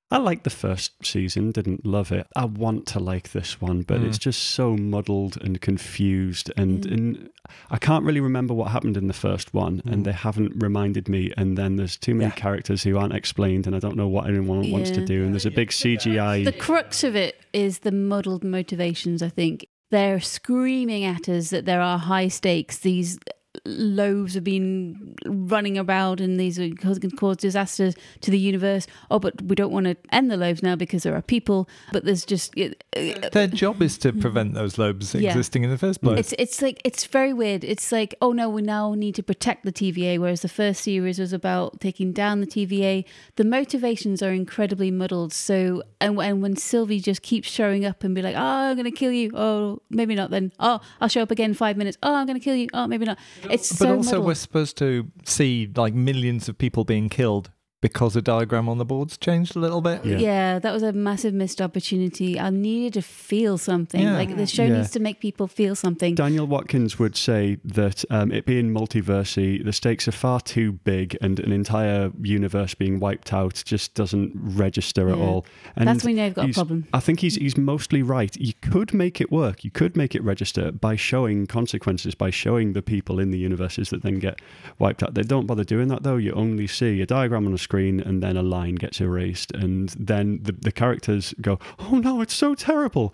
I 0.09 0.17
liked 0.19 0.45
the 0.45 0.49
first 0.49 1.05
season, 1.05 1.51
didn't 1.51 1.85
love 1.85 2.13
it. 2.13 2.27
I 2.33 2.45
want 2.45 2.85
to 2.87 2.99
like 2.99 3.33
this 3.33 3.59
one, 3.59 3.81
but 3.81 3.99
Mm. 3.99 4.05
it's 4.07 4.17
just 4.17 4.41
so 4.41 4.77
muddled 4.77 5.37
and 5.41 5.59
confused. 5.59 6.49
And, 6.55 6.85
Mm. 6.85 6.91
and 6.93 7.29
I 7.69 7.77
can't 7.77 8.05
really 8.05 8.21
remember 8.21 8.53
what 8.53 8.71
happened 8.71 8.95
in 8.95 9.07
the 9.07 9.13
first 9.13 9.53
one, 9.53 9.81
Mm. 9.81 9.91
and 9.91 10.05
they 10.05 10.13
haven't 10.13 10.53
reminded 10.63 11.09
me. 11.09 11.33
And 11.35 11.57
then 11.57 11.75
there's 11.75 11.97
too 11.97 12.15
many 12.15 12.29
Yeah. 12.29 12.35
characters 12.35 12.83
who 12.83 12.97
aren't 12.97 13.13
explained, 13.13 13.67
and 13.67 13.75
I 13.75 13.79
don't 13.79 13.97
know 13.97 14.07
what 14.07 14.27
anyone 14.29 14.71
wants 14.71 14.91
to 14.91 15.03
do. 15.05 15.23
And 15.25 15.33
there's 15.33 15.45
a 15.45 15.51
big 15.51 15.71
CGI. 15.73 16.43
the 16.45 16.53
crux 16.53 17.03
of 17.03 17.15
it 17.17 17.41
is 17.51 17.79
the 17.79 17.91
muddled 17.91 18.45
motivations. 18.45 19.21
I 19.21 19.29
think 19.29 19.67
they're 19.91 20.21
screaming 20.21 21.03
at 21.03 21.27
us 21.27 21.49
that 21.49 21.65
there 21.65 21.81
are 21.81 21.97
high 21.97 22.27
stakes. 22.29 22.77
These 22.79 23.19
loaves 23.67 24.33
have 24.35 24.43
been 24.43 25.15
running 25.25 25.77
about 25.77 26.19
and 26.21 26.39
these 26.39 26.57
are 26.59 26.67
going 26.69 26.99
to 26.99 27.09
cause 27.15 27.37
disasters 27.37 27.95
to 28.21 28.31
the 28.31 28.39
universe. 28.39 28.87
Oh, 29.11 29.19
but 29.19 29.41
we 29.41 29.55
don't 29.55 29.71
want 29.71 29.85
to 29.85 29.97
end 30.11 30.31
the 30.31 30.37
loaves 30.37 30.63
now 30.63 30.75
because 30.75 31.03
there 31.03 31.15
are 31.15 31.21
people. 31.21 31.67
But 31.91 32.05
there's 32.05 32.25
just 32.25 32.53
it, 32.57 32.83
uh, 32.95 33.29
Their 33.29 33.47
job 33.47 33.81
is 33.81 33.97
to 33.99 34.13
prevent 34.13 34.53
those 34.53 34.77
loaves 34.77 35.13
Yeah. 35.13 35.29
existing 35.31 35.63
in 35.63 35.69
the 35.69 35.77
first 35.77 36.01
place. 36.01 36.19
It's 36.19 36.33
it's 36.37 36.61
like 36.61 36.81
it's 36.85 37.05
very 37.05 37.33
weird. 37.33 37.63
It's 37.63 37.91
like 37.91 38.15
oh 38.21 38.31
no, 38.31 38.49
we 38.49 38.61
now 38.61 38.93
need 38.93 39.15
to 39.15 39.23
protect 39.23 39.65
the 39.65 39.71
TVA, 39.71 40.19
whereas 40.19 40.41
the 40.41 40.49
first 40.49 40.83
series 40.83 41.19
was 41.19 41.33
about 41.33 41.79
taking 41.81 42.13
down 42.13 42.39
the 42.41 42.47
TVA. 42.47 43.03
The 43.35 43.43
motivations 43.43 44.21
are 44.23 44.31
incredibly 44.31 44.91
muddled. 44.91 45.33
So 45.33 45.83
and 45.99 46.17
and 46.19 46.41
when 46.41 46.55
Sylvie 46.55 46.99
just 46.99 47.21
keeps 47.21 47.49
showing 47.49 47.85
up 47.85 48.03
and 48.03 48.13
be 48.15 48.21
like, 48.21 48.35
oh, 48.35 48.39
I'm 48.69 48.77
gonna 48.77 48.91
kill 48.91 49.11
you. 49.11 49.31
Oh, 49.33 49.81
maybe 49.89 50.15
not. 50.15 50.29
Then 50.29 50.53
oh, 50.59 50.79
I'll 51.01 51.07
show 51.09 51.21
up 51.23 51.31
again 51.31 51.51
in 51.51 51.55
five 51.55 51.77
minutes. 51.77 51.97
Oh, 52.03 52.13
I'm 52.15 52.27
gonna 52.27 52.39
kill 52.39 52.55
you. 52.55 52.67
Oh, 52.73 52.87
maybe 52.87 53.05
not. 53.05 53.17
It's 53.49 53.56
but 53.57 53.77
so 53.77 53.95
also, 53.97 54.21
we're 54.21 54.35
supposed 54.35 54.77
to 54.77 55.11
see 55.25 55.69
like 55.75 55.93
millions 55.93 56.49
of 56.49 56.57
people 56.57 56.83
being 56.83 57.09
killed 57.09 57.51
because 57.87 58.13
the 58.13 58.21
diagram 58.21 58.67
on 58.69 58.77
the 58.77 58.85
board's 58.85 59.17
changed 59.17 59.55
a 59.55 59.59
little 59.59 59.81
bit. 59.81 60.03
Yeah. 60.05 60.17
Yeah. 60.17 60.59
that 60.59 60.71
was 60.73 60.83
a 60.83 60.93
massive 60.93 61.33
missed 61.33 61.61
opportunity. 61.61 62.39
I 62.39 62.49
needed 62.49 62.93
to 62.93 63.01
feel 63.01 63.57
something. 63.57 64.01
Yeah. 64.01 64.13
Like 64.15 64.35
the 64.35 64.45
show 64.47 64.63
Yeah. 64.63 64.77
needs 64.77 64.91
to 64.91 64.99
make 64.99 65.19
people 65.19 65.47
feel 65.47 65.75
something. 65.75 66.15
Daniel 66.15 66.47
Watkins 66.47 66.99
would 66.99 67.15
say 67.15 67.57
that 67.63 68.03
um, 68.09 68.31
it 68.31 68.45
being 68.45 68.71
multiversy, 68.73 69.63
the 69.63 69.73
stakes 69.73 70.07
are 70.07 70.11
far 70.11 70.39
too 70.41 70.73
big, 70.73 71.17
and 71.21 71.39
an 71.39 71.51
entire 71.51 72.11
universe 72.21 72.73
being 72.73 72.99
wiped 72.99 73.33
out 73.33 73.61
just 73.65 73.93
doesn't 73.93 74.31
register 74.35 75.09
at 75.09 75.17
all. 75.17 75.45
And 75.75 75.87
That's 75.87 76.03
when 76.03 76.17
you've 76.17 76.33
got 76.33 76.49
a 76.49 76.53
problem. 76.53 76.87
I 76.93 76.99
think 76.99 77.19
he's 77.19 77.35
he's 77.35 77.57
mostly 77.57 78.01
right. 78.01 78.35
You 78.37 78.53
could 78.61 78.93
make 78.93 79.21
it 79.21 79.31
work. 79.31 79.63
You 79.63 79.71
could 79.71 79.95
make 79.95 80.15
it 80.15 80.23
register 80.23 80.71
by 80.71 80.95
showing 80.95 81.47
consequences, 81.47 82.15
by 82.15 82.29
showing 82.29 82.73
the 82.73 82.81
people 82.81 83.19
in 83.19 83.31
the 83.31 83.37
universes 83.37 83.89
that 83.91 84.01
then 84.03 84.19
get 84.19 84.39
wiped 84.79 85.03
out. 85.03 85.13
They 85.13 85.23
don't 85.23 85.45
bother 85.47 85.63
doing 85.63 85.87
that 85.89 86.03
though. 86.03 86.17
You 86.17 86.31
only 86.33 86.67
see 86.67 87.01
a 87.01 87.05
diagram 87.05 87.45
on 87.47 87.53
a 87.53 87.57
screen, 87.57 87.76
and 87.77 88.21
then 88.23 88.37
a 88.37 88.43
line 88.43 88.75
gets 88.75 88.99
erased, 89.01 89.51
and 89.51 89.89
then 89.89 90.39
the 90.43 90.51
the 90.51 90.71
characters 90.71 91.33
go, 91.41 91.59
"Oh 91.79 91.99
no, 92.03 92.21
it's 92.21 92.33
so 92.33 92.55
terrible." 92.55 93.13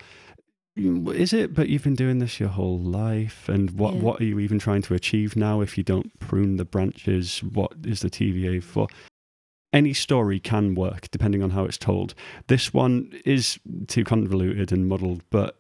Is 0.76 1.34
it? 1.34 1.54
But 1.54 1.70
you've 1.70 1.84
been 1.84 1.94
doing 1.96 2.18
this 2.18 2.40
your 2.40 2.50
whole 2.50 2.80
life, 2.80 3.48
and 3.48 3.72
what 3.72 3.94
Yeah. 3.94 4.00
what 4.02 4.22
are 4.22 4.26
you 4.26 4.40
even 4.40 4.58
trying 4.60 4.82
to 4.84 4.96
achieve 4.96 5.36
now? 5.36 5.62
If 5.62 5.78
you 5.78 5.84
don't 5.84 6.18
prune 6.20 6.58
the 6.58 6.66
branches, 6.66 7.44
what 7.44 7.74
is 7.86 8.00
the 8.00 8.10
TVA 8.10 8.60
for? 8.64 8.88
Any 9.72 9.94
story 9.94 10.40
can 10.40 10.76
work 10.76 11.10
depending 11.12 11.44
on 11.44 11.52
how 11.52 11.66
it's 11.66 11.78
told. 11.78 12.14
This 12.48 12.74
one 12.74 13.12
is 13.26 13.60
too 13.88 14.04
convoluted 14.04 14.72
and 14.72 14.88
muddled, 14.88 15.22
but 15.30 15.60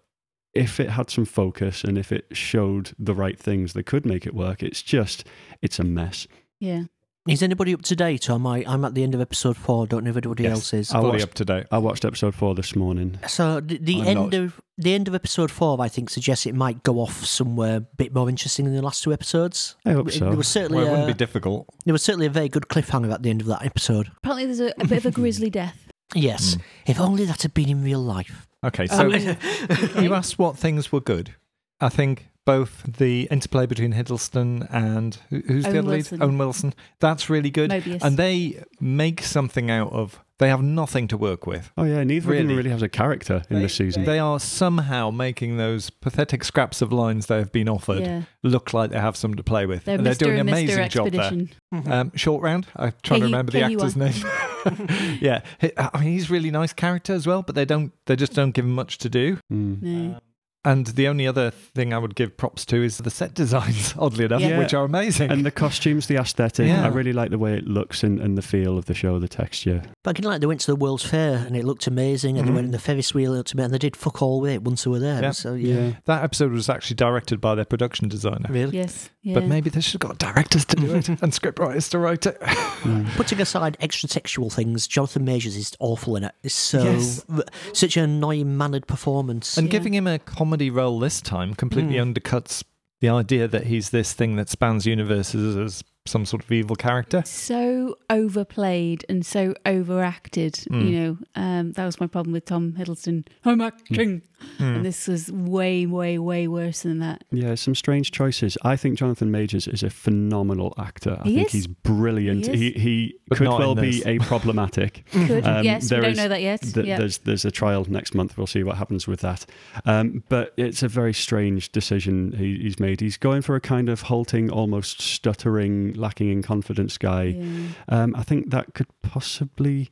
if 0.53 0.79
it 0.79 0.89
had 0.91 1.09
some 1.09 1.25
focus 1.25 1.83
and 1.83 1.97
if 1.97 2.11
it 2.11 2.25
showed 2.31 2.91
the 2.99 3.15
right 3.15 3.39
things 3.39 3.73
that 3.73 3.87
could 3.87 4.05
make 4.05 4.25
it 4.27 4.35
work, 4.35 4.61
it's 4.63 4.81
just 4.83 5.25
it's 5.61 5.79
a 5.79 5.83
mess. 5.83 6.27
Yeah. 6.59 6.83
Is 7.27 7.41
anybody 7.41 7.73
up 7.73 7.81
to 7.83 7.95
date? 7.95 8.29
Or 8.29 8.33
am 8.33 8.45
I, 8.45 8.65
I'm 8.67 8.83
at 8.83 8.95
the 8.95 9.03
end 9.03 9.15
of 9.15 9.21
episode 9.21 9.55
four. 9.55 9.87
Don't 9.87 10.03
know 10.03 10.09
if 10.09 10.17
anybody 10.17 10.43
Yes. 10.43 10.51
else 10.51 10.73
is. 10.73 10.91
I 10.91 10.99
Fully 10.99 11.11
watched- 11.11 11.23
up 11.23 11.33
to 11.35 11.45
date. 11.45 11.65
I 11.71 11.77
watched 11.77 12.03
episode 12.03 12.35
four 12.35 12.53
this 12.53 12.75
morning. 12.75 13.17
So 13.27 13.61
the, 13.61 13.77
the 13.77 14.01
I'm 14.01 14.07
end 14.07 14.19
not. 14.31 14.33
of 14.33 14.61
the 14.77 14.93
end 14.93 15.07
of 15.07 15.15
episode 15.15 15.49
four, 15.49 15.79
I 15.79 15.87
think, 15.87 16.09
suggests 16.09 16.45
it 16.45 16.53
might 16.55 16.83
go 16.83 16.97
off 16.99 17.23
somewhere 17.25 17.77
a 17.77 17.79
bit 17.79 18.13
more 18.13 18.27
interesting 18.27 18.65
than 18.65 18.75
the 18.75 18.81
last 18.81 19.03
two 19.03 19.13
episodes. 19.13 19.75
I 19.85 19.91
hope 19.93 20.07
There 20.07 20.15
so. 20.19 20.31
was 20.31 20.47
certainly 20.49 20.79
Well, 20.83 20.87
it 20.87 20.89
wouldn't 20.91 21.09
a, 21.11 21.13
be 21.13 21.17
difficult. 21.17 21.67
there 21.85 21.93
was 21.93 22.03
certainly 22.03 22.25
a 22.25 22.29
very 22.31 22.49
good 22.49 22.63
cliffhanger 22.67 23.13
at 23.13 23.23
the 23.23 23.29
end 23.29 23.39
of 23.39 23.47
that 23.47 23.63
episode. 23.65 24.11
Apparently, 24.17 24.45
there's 24.45 24.59
a, 24.59 24.73
a 24.79 24.85
bit 24.87 24.97
of 24.97 25.05
a 25.05 25.11
grisly 25.19 25.49
death. 25.49 25.87
Yes, 26.13 26.55
hmm. 26.55 26.61
if 26.87 26.99
only 26.99 27.23
that 27.25 27.41
had 27.43 27.53
been 27.53 27.69
in 27.69 27.83
real 27.83 28.01
life. 28.01 28.47
Okay, 28.65 28.87
um, 28.87 29.11
so 29.11 29.35
Oh, 29.69 29.99
you 30.01 30.13
asked 30.13 30.37
what 30.37 30.57
things 30.57 30.91
were 30.91 30.99
good. 31.01 31.35
I 31.79 31.87
think 31.89 32.27
both 32.45 32.83
the 32.97 33.27
interplay 33.31 33.65
between 33.65 33.93
Hiddleston 33.93 34.67
and 34.71 35.17
who- 35.29 35.43
who's 35.47 35.63
the 35.63 35.79
other 35.79 35.83
Wilson. 35.83 36.19
lead? 36.19 36.25
Owen 36.25 36.37
Wilson. 36.37 36.73
That's 36.99 37.29
really 37.29 37.49
good. 37.51 37.71
Mobius. 37.71 38.01
And 38.03 38.17
they 38.17 38.63
make 38.79 39.21
something 39.23 39.71
out 39.71 39.91
of. 39.93 40.19
They 40.39 40.49
have 40.49 40.63
nothing 40.63 41.07
to 41.09 41.15
work 41.15 41.45
with. 41.47 41.71
Oh 41.77 41.83
yeah, 41.83 42.03
neither 42.03 42.25
of 42.25 42.31
Really? 42.31 42.47
them 42.47 42.57
really 42.57 42.69
has 42.71 42.81
a 42.81 42.89
character 42.89 43.43
in 43.49 43.61
this 43.61 43.75
season. 43.75 44.03
They 44.03 44.19
are 44.19 44.39
somehow 44.41 45.09
making 45.09 45.55
those 45.57 45.89
pathetic 45.89 46.43
scraps 46.43 46.81
of 46.81 46.91
lines 46.91 47.27
they 47.27 47.37
have 47.37 47.51
been 47.53 47.69
offered 47.69 48.01
yeah. 48.01 48.23
look 48.41 48.73
like 48.73 48.89
they 48.89 48.99
have 48.99 49.15
something 49.15 49.37
to 49.37 49.43
play 49.43 49.65
with. 49.65 49.85
They're 49.85 49.95
and 49.95 50.05
they're 50.05 50.15
doing 50.15 50.39
an 50.39 50.49
and 50.49 50.49
Mr. 50.49 50.63
amazing 50.63 50.89
job 50.89 51.11
there. 51.11 51.21
Expedition. 51.21 51.49
Um, 51.91 52.11
short 52.15 52.43
round. 52.43 52.67
I'm 52.75 52.93
trying 53.03 53.21
to 53.21 53.25
KU 53.27 53.31
remember 53.31 53.51
the 53.51 53.59
KU1. 53.61 53.73
actor's 53.73 53.95
name. 53.95 55.17
yeah, 55.21 55.41
He- 55.61 55.71
I 55.77 55.99
mean 55.99 56.11
he's 56.13 56.29
a 56.29 56.33
really 56.33 56.51
nice 56.51 56.73
character 56.73 57.13
as 57.13 57.25
well, 57.25 57.41
but 57.43 57.55
they 57.55 57.65
don't. 57.65 57.93
They 58.07 58.15
just 58.15 58.33
don't 58.33 58.51
give 58.51 58.65
him 58.65 58.75
much 58.75 58.97
to 58.99 59.09
do. 59.09 59.37
Mm. 59.51 59.81
No. 59.81 60.19
And 60.65 60.87
the 60.87 61.07
only 61.07 61.27
other 61.27 61.51
thing 61.51 61.93
I 61.93 61.97
would 61.97 62.15
give 62.15 62.37
props 62.37 62.65
to 62.65 62.81
is 62.81 62.97
the 62.99 63.09
set 63.09 63.33
designs, 63.33 63.93
oddly 63.99 64.25
enough, 64.25 64.41
Yeah. 64.41 64.57
which 64.59 64.73
are 64.73 64.85
amazing. 64.85 65.29
And 65.31 65.45
the 65.45 65.51
costumes, 65.51 66.07
the 66.07 66.15
aesthetic. 66.15 66.67
Yeah. 66.67 66.85
I 66.85 66.87
really 66.87 67.11
like 67.13 67.31
the 67.31 67.37
way 67.37 67.57
it 67.57 67.67
looks 67.67 68.03
and, 68.03 68.19
and 68.19 68.37
the 68.37 68.41
feel 68.41 68.77
of 68.77 68.85
the 68.85 68.93
show, 68.93 69.19
the 69.19 69.27
texture. 69.27 69.83
But 70.03 70.11
I 70.11 70.13
can 70.13 70.23
like 70.23 70.39
they 70.41 70.47
went 70.47 70.61
to 70.61 70.71
the 70.71 70.75
World's 70.75 71.03
Fair 71.03 71.43
and 71.45 71.55
it 71.55 71.65
looked 71.65 71.87
amazing, 71.87 72.37
and 72.37 72.47
they 72.47 72.49
mm-hmm. 72.49 72.55
went 72.55 72.65
in 72.65 72.71
the 72.71 72.79
Ferris 72.79 73.13
wheel, 73.13 73.33
it 73.33 73.37
looked 73.37 73.53
amazing, 73.53 73.65
and 73.65 73.73
they 73.73 73.77
did 73.79 73.95
fuck 73.95 74.21
all 74.21 74.39
with 74.39 74.51
it 74.51 74.63
once 74.63 74.83
they 74.83 74.89
were 74.89 74.99
there. 74.99 75.21
Yeah. 75.21 75.31
So 75.31 75.53
yeah, 75.53 75.93
that 76.05 76.23
episode 76.23 76.51
was 76.51 76.69
actually 76.69 76.95
directed 76.95 77.41
by 77.41 77.55
their 77.55 77.65
production 77.65 78.07
designer. 78.07 78.47
really. 78.49 78.77
Yes. 78.77 79.09
Yeah. 79.21 79.35
But 79.35 79.45
maybe 79.45 79.69
they 79.69 79.79
should 79.81 80.01
have 80.01 80.09
got 80.09 80.17
directors 80.17 80.65
to 80.65 80.75
do 80.75 80.95
it 80.95 81.07
and 81.09 81.19
scriptwriters 81.19 81.89
to 81.91 81.99
write 81.99 82.25
it. 82.25 82.37
Mm. 82.83 83.07
Putting 83.15 83.39
aside 83.39 83.77
extra 83.79 84.09
textual 84.09 84.49
things, 84.49 84.87
Jonathan 84.87 85.23
Majors 85.23 85.55
is 85.55 85.71
awful 85.79 86.17
in 86.17 86.25
it. 86.25 86.35
It's 86.43 86.53
so 86.53 86.83
Yes. 86.83 87.25
such 87.71 87.95
an 87.95 88.03
annoying 88.03 88.57
mannered 88.57 88.87
performance. 88.87 89.57
And 89.57 89.67
Yeah. 89.67 89.71
giving 89.71 89.93
him 89.93 90.05
a 90.05 90.19
comedy 90.53 90.69
role 90.69 90.99
this 90.99 91.19
time 91.19 91.55
completely 91.55 91.95
Mm. 91.95 92.13
undercuts 92.13 92.63
the 93.01 93.09
idea 93.09 93.47
that 93.47 93.65
he's 93.65 93.89
this 93.89 94.13
thing 94.13 94.35
that 94.35 94.49
spans 94.49 94.85
universes 94.85 95.57
as 95.57 95.83
some 96.05 96.25
sort 96.25 96.43
of 96.43 96.51
evil 96.51 96.75
character. 96.75 97.23
so 97.25 97.97
overplayed 98.09 99.05
and 99.07 99.25
so 99.25 99.53
overacted. 99.65 100.53
Mm. 100.69 100.85
You 100.89 100.99
know, 100.99 101.17
um, 101.35 101.71
that 101.73 101.85
was 101.85 101.99
my 101.99 102.07
problem 102.07 102.33
with 102.33 102.45
Tom 102.45 102.73
Hiddleston. 102.73 103.25
I'm 103.45 103.61
acting, 103.61 104.21
Mm. 104.57 104.75
and 104.75 104.85
this 104.85 105.07
was 105.07 105.31
way, 105.31 105.85
way, 105.85 106.17
way 106.19 106.49
worse 106.49 106.81
than 106.81 106.99
that. 106.99 107.23
Yeah, 107.31 107.55
some 107.55 107.73
strange 107.75 108.11
choices. 108.11 108.57
I 108.63 108.75
think 108.75 108.97
Jonathan 108.99 109.31
Majors 109.31 109.67
is 109.69 109.83
a 109.83 109.89
phenomenal 109.89 110.73
actor. 110.77 111.17
I 111.21 111.27
He 111.29 111.35
think 111.35 111.47
is. 111.47 111.53
he's 111.53 111.67
brilliant. 111.67 112.47
He 112.47 112.71
He, 112.71 112.79
he, 112.79 113.15
could 113.31 113.47
well 113.47 113.73
be 113.75 114.03
a 114.05 114.19
problematic. 114.19 115.05
Could 115.11 115.45
Um, 115.47 115.63
yes, 115.63 115.89
we 115.89 115.95
don't 115.97 116.05
is- 116.11 116.17
know 116.17 116.27
that 116.27 116.41
yet. 116.41 116.61
Th- 116.61 116.85
yeah. 116.85 116.97
There's 116.97 117.19
there's 117.19 117.45
a 117.45 117.51
trial 117.51 117.85
next 117.89 118.13
month. 118.13 118.37
We'll 118.37 118.45
see 118.47 118.63
what 118.63 118.75
happens 118.77 119.07
with 119.07 119.21
that. 119.21 119.45
Um, 119.85 120.23
but 120.29 120.53
it's 120.57 120.83
a 120.83 120.87
very 120.89 121.13
strange 121.13 121.71
decision 121.71 122.33
he, 122.37 122.57
he's 122.59 122.79
made. 122.81 122.99
He's 122.99 123.17
going 123.17 123.41
for 123.43 123.55
a 123.55 123.61
kind 123.61 123.87
of 123.87 124.01
halting, 124.03 124.49
almost 124.51 124.99
stuttering, 125.01 125.92
lacking 125.97 126.29
in 126.29 126.41
confidence 126.41 126.97
guy. 126.97 127.23
Yeah. 127.23 127.45
Um, 127.89 128.15
I 128.15 128.23
think 128.23 128.51
that 128.51 128.73
could 128.73 128.87
possibly 129.01 129.89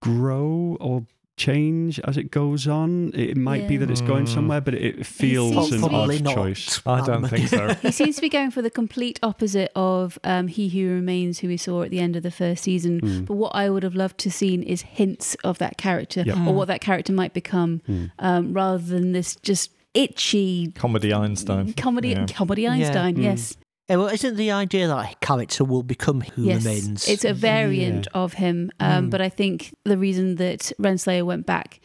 grow 0.00 0.76
or 0.80 1.04
change 1.38 1.98
as 2.00 2.16
it 2.16 2.30
goes 2.30 2.68
on. 2.68 3.10
It 3.14 3.36
might 3.36 3.66
be 3.66 3.76
that 3.78 3.90
it's 3.90 4.02
going 4.02 4.26
Mm. 4.26 4.28
somewhere, 4.34 4.60
but 4.60 4.74
it 4.74 5.06
feels 5.06 5.72
an 5.72 5.80
to 5.80 5.86
be- 5.86 5.88
Probably 5.88 6.16
odd 6.16 6.22
not. 6.24 6.34
choice. 6.34 6.82
I 6.86 7.00
don't 7.04 7.26
think 7.26 7.48
so. 7.48 7.74
He 7.82 7.90
seems 7.90 8.16
to 8.16 8.22
be 8.22 8.28
going 8.28 8.50
for 8.50 8.60
the 8.62 8.70
complete 8.70 9.18
opposite 9.22 9.72
of 9.74 10.18
um, 10.24 10.48
He 10.48 10.68
Who 10.68 10.88
Remains, 10.90 11.38
who 11.38 11.48
we 11.48 11.56
saw 11.56 11.82
at 11.82 11.90
the 11.90 12.00
end 12.00 12.16
of 12.16 12.22
the 12.22 12.30
first 12.30 12.62
season. 12.64 13.00
Mm. 13.00 13.26
But 13.26 13.34
what 13.34 13.54
I 13.54 13.70
would 13.70 13.82
have 13.82 13.94
loved 13.94 14.18
to 14.18 14.30
seen 14.30 14.62
is 14.62 14.82
hints 14.82 15.34
of 15.42 15.58
that 15.58 15.78
character 15.78 16.22
Yep. 16.26 16.36
or 16.46 16.54
what 16.54 16.68
that 16.68 16.80
character 16.82 17.12
might 17.12 17.32
become, 17.32 17.80
Mm. 17.88 18.10
um, 18.18 18.52
rather 18.52 18.82
than 18.84 19.12
this 19.12 19.36
just 19.36 19.70
itchy 19.94 20.70
Comedy 20.74 21.12
Einstein. 21.14 21.72
comedy. 21.74 22.10
Yeah. 22.10 22.26
Comedy 22.26 22.68
Einstein, 22.68 23.14
Mm. 23.16 23.22
yes, 23.24 23.56
Yeah, 23.92 23.98
well, 23.98 24.08
isn't 24.08 24.36
the 24.36 24.50
idea 24.52 24.88
that 24.88 25.12
a 25.12 25.14
character 25.20 25.64
will 25.64 25.82
become 25.82 26.22
who 26.22 26.44
yes. 26.44 26.64
remains? 26.64 27.06
It's 27.06 27.26
a 27.26 27.34
variant 27.34 28.06
of 28.14 28.32
him, 28.34 28.70
um, 28.80 29.06
Mm. 29.06 29.10
but 29.10 29.20
I 29.20 29.28
think 29.28 29.74
the 29.84 29.98
reason 29.98 30.36
that 30.36 30.72
Renslayer 30.80 31.24
went 31.26 31.44
back 31.44 31.78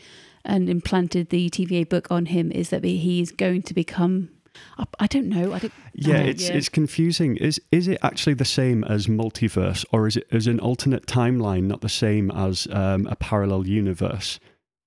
and 0.46 0.70
implanted 0.70 1.30
the 1.32 1.50
TVA 1.50 1.84
book 1.84 2.08
on 2.10 2.28
him 2.28 2.50
is 2.54 2.70
that 2.70 2.86
he's 2.86 3.32
going 3.34 3.62
to 3.64 3.74
become. 3.74 4.30
I- 4.78 4.86
I 5.02 5.08
don't 5.08 5.28
know. 5.28 5.52
I 5.54 5.60
don't. 5.60 5.74
Yeah, 5.94 6.20
Oh, 6.20 6.30
it's 6.32 6.48
yeah. 6.48 6.56
it's 6.56 6.70
confusing. 6.70 7.36
Is 7.38 7.60
is 7.74 7.90
it 7.90 7.98
actually 8.02 8.36
the 8.36 8.46
same 8.46 8.86
as 8.86 9.08
multiverse, 9.08 9.84
or 9.92 10.08
is 10.08 10.16
it 10.16 10.28
is 10.32 10.48
an 10.48 10.60
alternate 10.62 11.06
timeline 11.08 11.64
not 11.64 11.82
the 11.82 11.90
same 11.90 12.32
as 12.32 12.68
um, 12.72 13.06
a 13.08 13.16
parallel 13.18 13.68
universe? 13.68 14.40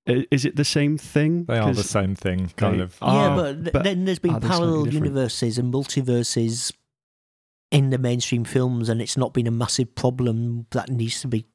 Is 0.07 0.45
it 0.47 0.57
the 0.57 0.65
same 0.65 0.97
thing? 0.99 1.45
They 1.45 1.59
are 1.59 1.75
the 1.75 1.85
same 1.85 2.15
thing, 2.17 2.51
kind 2.57 2.81
they 2.81 2.85
of. 2.85 2.97
yeah, 3.03 3.09
are, 3.09 3.37
but, 3.37 3.53
th- 3.61 3.73
but 3.75 3.85
then 3.85 4.07
there's 4.07 4.19
been 4.19 4.35
are 4.35 4.41
they 4.41 4.49
slightly 4.49 4.67
parallel 4.67 4.89
universes 4.95 5.59
and 5.59 5.73
multiverses 5.73 6.73
in 7.71 7.91
the 7.91 7.99
mainstream 7.99 8.45
films, 8.45 8.89
and 8.89 9.01
it's 9.01 9.17
not 9.17 9.33
been 9.33 9.47
a 9.47 9.51
massive 9.51 9.95
problem 9.95 10.67
that 10.71 10.89
needs 10.91 11.21
to 11.23 11.29
be 11.29 11.47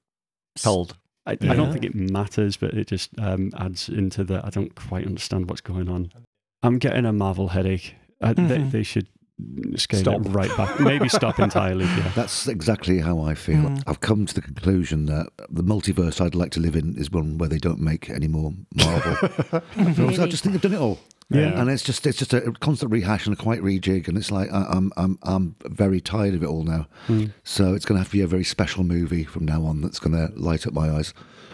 Told. 0.61 0.97
I, 1.25 1.31
I 1.33 1.55
don't 1.55 1.71
think 1.73 1.83
it 1.83 1.93
matters, 1.95 2.55
but 2.55 2.73
it 2.73 2.87
just 2.87 3.09
um, 3.19 3.51
adds 3.57 3.89
into 3.89 4.23
the. 4.23 4.45
I 4.45 4.49
don't 4.49 4.73
quite 4.75 5.05
understand 5.05 5.49
what's 5.49 5.59
going 5.61 5.89
on. 5.89 6.11
I'm 6.63 6.77
getting 6.79 7.05
a 7.05 7.11
Marvel 7.11 7.49
headache. 7.49 7.95
Uh, 8.21 8.31
they, 8.33 8.43
Mhm. 8.59 8.71
they 8.71 8.83
should 8.83 9.07
scale 9.75 9.99
Stop. 9.99 10.25
it 10.25 10.29
right 10.29 10.57
back. 10.57 10.79
Maybe 10.79 11.09
stop 11.09 11.39
entirely. 11.39 11.85
Yeah. 11.85 12.11
That's 12.15 12.47
exactly 12.47 12.99
how 12.99 13.19
I 13.19 13.33
feel. 13.33 13.57
Mm. 13.57 13.83
I've 13.85 13.99
come 13.99 14.25
to 14.25 14.33
the 14.33 14.41
conclusion 14.41 15.07
that 15.07 15.27
the 15.49 15.63
multiverse 15.63 16.21
I'd 16.21 16.35
like 16.35 16.51
to 16.51 16.59
live 16.59 16.75
in 16.75 16.95
is 16.97 17.11
one 17.11 17.37
where 17.37 17.49
they 17.49 17.57
don't 17.57 17.79
make 17.79 18.09
any 18.09 18.27
more 18.27 18.53
Marvel 18.75 19.15
films. 19.93 20.19
I 20.19 20.27
just 20.27 20.43
think 20.43 20.53
they've 20.53 20.61
done 20.61 20.73
it 20.73 20.79
all. 20.79 20.99
Yeah. 21.29 21.59
And 21.59 21.69
it's 21.69 21.83
just 21.83 22.05
it's 22.05 22.17
just 22.17 22.33
a 22.33 22.53
constant 22.59 22.91
rehash 22.91 23.25
and 23.25 23.37
a 23.37 23.41
quiet 23.41 23.61
rejig, 23.63 24.07
and 24.07 24.17
it's 24.17 24.31
like 24.31 24.51
I, 24.53 24.65
I'm 24.69 24.91
I'm 24.95 25.17
I'm 25.23 25.55
very 25.65 25.99
tired 25.99 26.35
of 26.35 26.43
it 26.43 26.47
all 26.47 26.63
now. 26.63 26.87
Mm. 27.07 27.33
So 27.43 27.73
it's 27.73 27.85
going 27.85 27.97
to 27.97 27.99
have 27.99 28.11
to 28.11 28.17
be 28.17 28.21
a 28.21 28.27
very 28.27 28.43
special 28.43 28.83
movie 28.83 29.23
from 29.23 29.43
now 29.45 29.63
on 29.63 29.81
that's 29.81 29.99
going 29.99 30.13
to 30.13 30.33
light 30.39 30.67
up 30.67 30.73
my 30.73 30.89
eyes. 30.89 31.13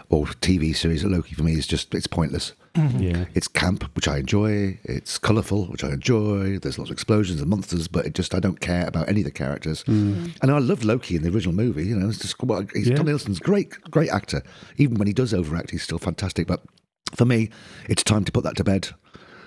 Or 0.10 0.26
TV 0.26 0.76
series. 0.76 1.06
Loki 1.06 1.36
for 1.36 1.44
me 1.44 1.54
is 1.54 1.66
just 1.66 1.96
it's 1.96 2.08
pointless. 2.08 2.52
Yeah. 2.76 3.26
It's 3.34 3.48
camp, 3.48 3.84
which 3.96 4.08
I 4.08 4.18
enjoy. 4.20 4.80
It's 4.84 5.18
colourful, 5.18 5.66
which 5.66 5.84
I 5.84 5.90
enjoy. 5.90 6.60
There's 6.60 6.78
lots 6.78 6.90
of 6.90 6.94
explosions 6.94 7.42
and 7.42 7.50
monsters, 7.50 7.88
but 7.88 8.06
it 8.06 8.14
just 8.14 8.34
I 8.36 8.40
don't 8.40 8.60
care 8.60 8.88
about 8.88 9.10
any 9.10 9.22
of 9.22 9.26
the 9.26 9.32
characters. 9.32 9.84
And 9.88 10.34
I 10.44 10.58
love 10.60 10.84
Loki 10.84 11.16
in 11.16 11.24
the 11.24 11.30
original 11.30 11.54
movie. 11.56 11.86
You 11.86 11.96
know, 11.96 12.10
it's 12.10 12.20
just 12.20 12.42
well, 12.44 12.66
he's 12.74 12.88
Yeah. 12.90 12.96
Tom 12.96 13.08
Hiddleston's 13.08 13.40
great, 13.40 13.72
great 13.92 14.10
actor. 14.10 14.42
Even 14.78 14.98
when 14.98 15.08
he 15.08 15.14
does 15.14 15.34
overact, 15.34 15.72
he's 15.72 15.84
still 15.84 16.00
fantastic. 16.00 16.48
But 16.48 16.62
for 17.16 17.26
me, 17.26 17.50
it's 17.90 18.04
time 18.04 18.24
to 18.26 18.32
put 18.32 18.44
that 18.44 18.56
to 18.58 18.64
bed. 18.64 18.90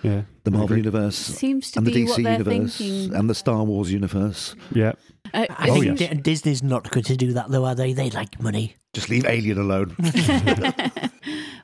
Yeah. 0.02 0.22
The 0.42 0.50
Marvel 0.50 0.76
universe 0.76 1.16
Seems 1.16 1.70
to 1.70 1.78
and 1.78 1.86
the 1.86 1.92
be 1.92 2.04
DC 2.04 2.08
what 2.10 2.22
they're 2.22 2.32
universe 2.38 2.76
thinking. 2.76 3.14
and 3.14 3.30
the 3.30 3.34
Star 3.34 3.64
Wars 3.64 3.90
universe. 3.90 4.54
Yeah. 4.74 4.92
Uh, 5.32 5.46
I 5.48 5.70
Oh, 5.70 5.80
think 5.80 5.98
yes. 5.98 6.14
Disney's 6.20 6.62
not 6.62 6.90
going 6.90 7.04
to 7.04 7.16
do 7.16 7.32
that, 7.32 7.48
though, 7.50 7.64
are 7.64 7.74
they? 7.74 7.94
They 7.94 8.10
like 8.10 8.38
money. 8.42 8.76
Just 8.92 9.08
leave 9.08 9.24
Alien 9.24 9.56
alone. 9.58 9.96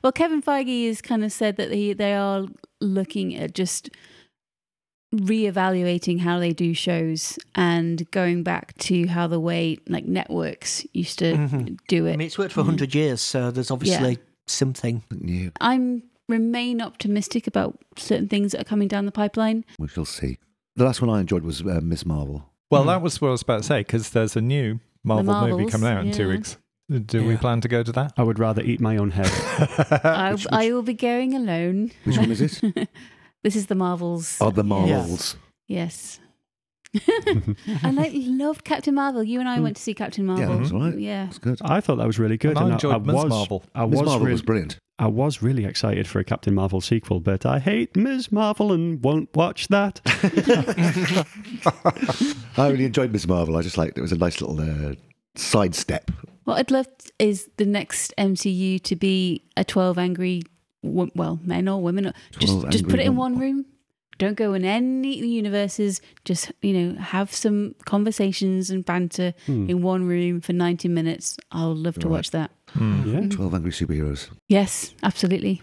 well, 0.03 0.11
Kevin 0.11 0.41
Feige 0.41 0.87
has 0.87 1.01
kind 1.01 1.23
of 1.23 1.31
said 1.31 1.57
that 1.57 1.71
he, 1.71 1.93
they 1.93 2.13
are 2.13 2.45
looking 2.79 3.35
at 3.35 3.53
just 3.53 3.89
reevaluating 5.13 6.19
how 6.21 6.39
they 6.39 6.53
do 6.53 6.73
shows 6.73 7.37
and 7.53 8.09
going 8.11 8.43
back 8.43 8.77
to 8.77 9.07
how 9.07 9.27
the 9.27 9.39
way 9.39 9.77
like 9.89 10.05
networks 10.05 10.85
used 10.93 11.19
to 11.19 11.33
Mhm. 11.35 11.77
do 11.87 12.05
it. 12.05 12.13
I 12.13 12.17
mean, 12.17 12.27
it's 12.27 12.37
worked 12.37 12.53
for 12.53 12.61
100 12.61 12.95
years, 12.95 13.19
so 13.21 13.51
there's 13.51 13.71
obviously 13.71 14.11
Yeah. 14.11 14.17
something. 14.47 15.03
New. 15.11 15.51
I'm 15.59 16.03
remain 16.29 16.81
optimistic 16.81 17.45
about 17.45 17.77
certain 17.97 18.29
things 18.29 18.53
that 18.53 18.61
are 18.61 18.65
coming 18.65 18.87
down 18.87 19.05
the 19.05 19.11
pipeline. 19.11 19.65
We 19.77 19.89
shall 19.89 20.05
see. 20.05 20.37
The 20.77 20.85
last 20.85 21.01
one 21.01 21.09
I 21.09 21.19
enjoyed 21.19 21.43
was 21.43 21.61
uh, 21.61 21.81
Miss 21.83 22.05
Marvel. 22.05 22.45
Well, 22.69 22.83
Hmm. 22.83 22.87
that 22.87 23.01
was 23.01 23.19
what 23.19 23.27
I 23.27 23.31
was 23.31 23.41
about 23.41 23.57
to 23.57 23.63
say 23.63 23.79
because 23.81 24.11
there's 24.11 24.37
a 24.37 24.41
new 24.41 24.79
Marvel 25.03 25.45
movie 25.45 25.65
coming 25.69 25.89
out 25.89 26.05
in 26.05 26.13
two 26.13 26.29
weeks. 26.29 26.57
Do 26.99 27.25
we 27.25 27.37
plan 27.37 27.61
to 27.61 27.67
go 27.67 27.83
to 27.83 27.91
that? 27.93 28.13
I 28.17 28.23
would 28.23 28.37
rather 28.39 28.61
eat 28.61 28.81
my 28.81 28.97
own 28.97 29.11
head. 29.11 29.31
I, 30.03 30.33
which- 30.33 30.47
I 30.51 30.71
will 30.73 30.81
be 30.83 30.93
going 30.93 31.33
alone. 31.33 31.91
Which 32.03 32.17
one 32.17 32.31
is 32.31 32.41
it? 32.41 32.89
this 33.43 33.55
is 33.55 33.67
the 33.67 33.75
Marvels. 33.75 34.37
Oh, 34.41 34.51
the 34.51 34.63
Yes. 34.63 34.67
Marvels. 34.69 35.35
Yes. 35.67 36.19
and 37.07 37.97
I 37.99 38.11
loved 38.13 38.65
Captain 38.65 38.93
Marvel. 38.93 39.23
You 39.23 39.39
and 39.39 39.47
I 39.47 39.61
went 39.61 39.77
to 39.77 39.81
see 39.81 39.93
Captain 39.93 40.25
Marvel. 40.25 40.49
Yeah, 40.49 40.57
that's 40.57 40.71
all 40.73 40.81
right. 40.81 40.99
Yeah. 40.99 41.25
That's 41.25 41.37
good. 41.37 41.59
I 41.61 41.79
thought 41.79 41.95
that 41.97 42.07
was 42.07 42.19
really 42.19 42.35
good. 42.37 42.51
And 42.51 42.59
I 42.59 42.63
and 42.63 42.73
enjoyed 42.73 43.05
Ms. 43.05 43.15
was, 43.15 43.29
Marvel. 43.29 43.63
I 43.73 43.85
Miss 43.85 43.99
was, 43.99 44.05
Marvel 44.07 44.25
really, 44.25 44.33
was 44.33 44.41
brilliant. 44.41 44.77
I 44.99 45.07
was 45.07 45.41
really 45.41 45.63
excited 45.63 46.05
for 46.07 46.19
a 46.19 46.25
Captain 46.25 46.53
Marvel 46.53 46.81
sequel, 46.81 47.21
but 47.21 47.45
I 47.45 47.59
hate 47.59 47.95
Ms. 47.95 48.31
Marvel 48.33 48.73
and 48.73 49.01
won't 49.01 49.33
watch 49.33 49.69
that. 49.69 50.01
I 52.57 52.67
really 52.69 52.85
enjoyed 52.85 53.11
Ms. 53.13 53.27
Marvel. 53.27 53.55
I 53.57 53.61
just 53.61 53.77
liked 53.77 53.97
it 53.97 54.01
was 54.01 54.11
a 54.11 54.17
nice 54.17 54.41
little 54.41 54.59
uh, 54.59 54.95
sidestep. 55.35 56.11
What 56.43 56.57
I'd 56.57 56.71
love 56.71 56.87
is 57.19 57.49
the 57.57 57.65
next 57.65 58.13
MCU 58.17 58.81
to 58.83 58.95
be 58.95 59.43
a 59.55 59.63
12 59.63 59.97
angry, 59.97 60.41
well, 60.83 61.39
men 61.43 61.67
or 61.67 61.81
women. 61.81 62.13
Just, 62.39 62.67
just 62.69 62.87
put 62.87 62.99
it 62.99 63.05
in 63.05 63.15
one 63.15 63.37
room. 63.37 63.65
Don't 64.17 64.35
go 64.35 64.53
in 64.53 64.65
any 64.65 65.17
universes. 65.17 65.99
Just, 66.25 66.51
you 66.61 66.73
know, 66.73 66.99
have 67.01 67.33
some 67.33 67.73
conversations 67.85 68.69
and 68.69 68.85
banter 68.85 69.33
Hmm. 69.47 69.67
in 69.69 69.81
one 69.81 70.03
room 70.07 70.41
for 70.41 70.53
90 70.53 70.87
minutes. 70.89 71.37
I'll 71.51 71.75
love 71.75 71.97
to 71.99 72.07
Right. 72.07 72.11
watch 72.17 72.31
that. 72.31 72.51
Yeah. 72.79 73.27
12 73.29 73.53
Angry 73.55 73.71
Superheroes. 73.71 74.29
Yes, 74.47 74.93
absolutely. 75.03 75.59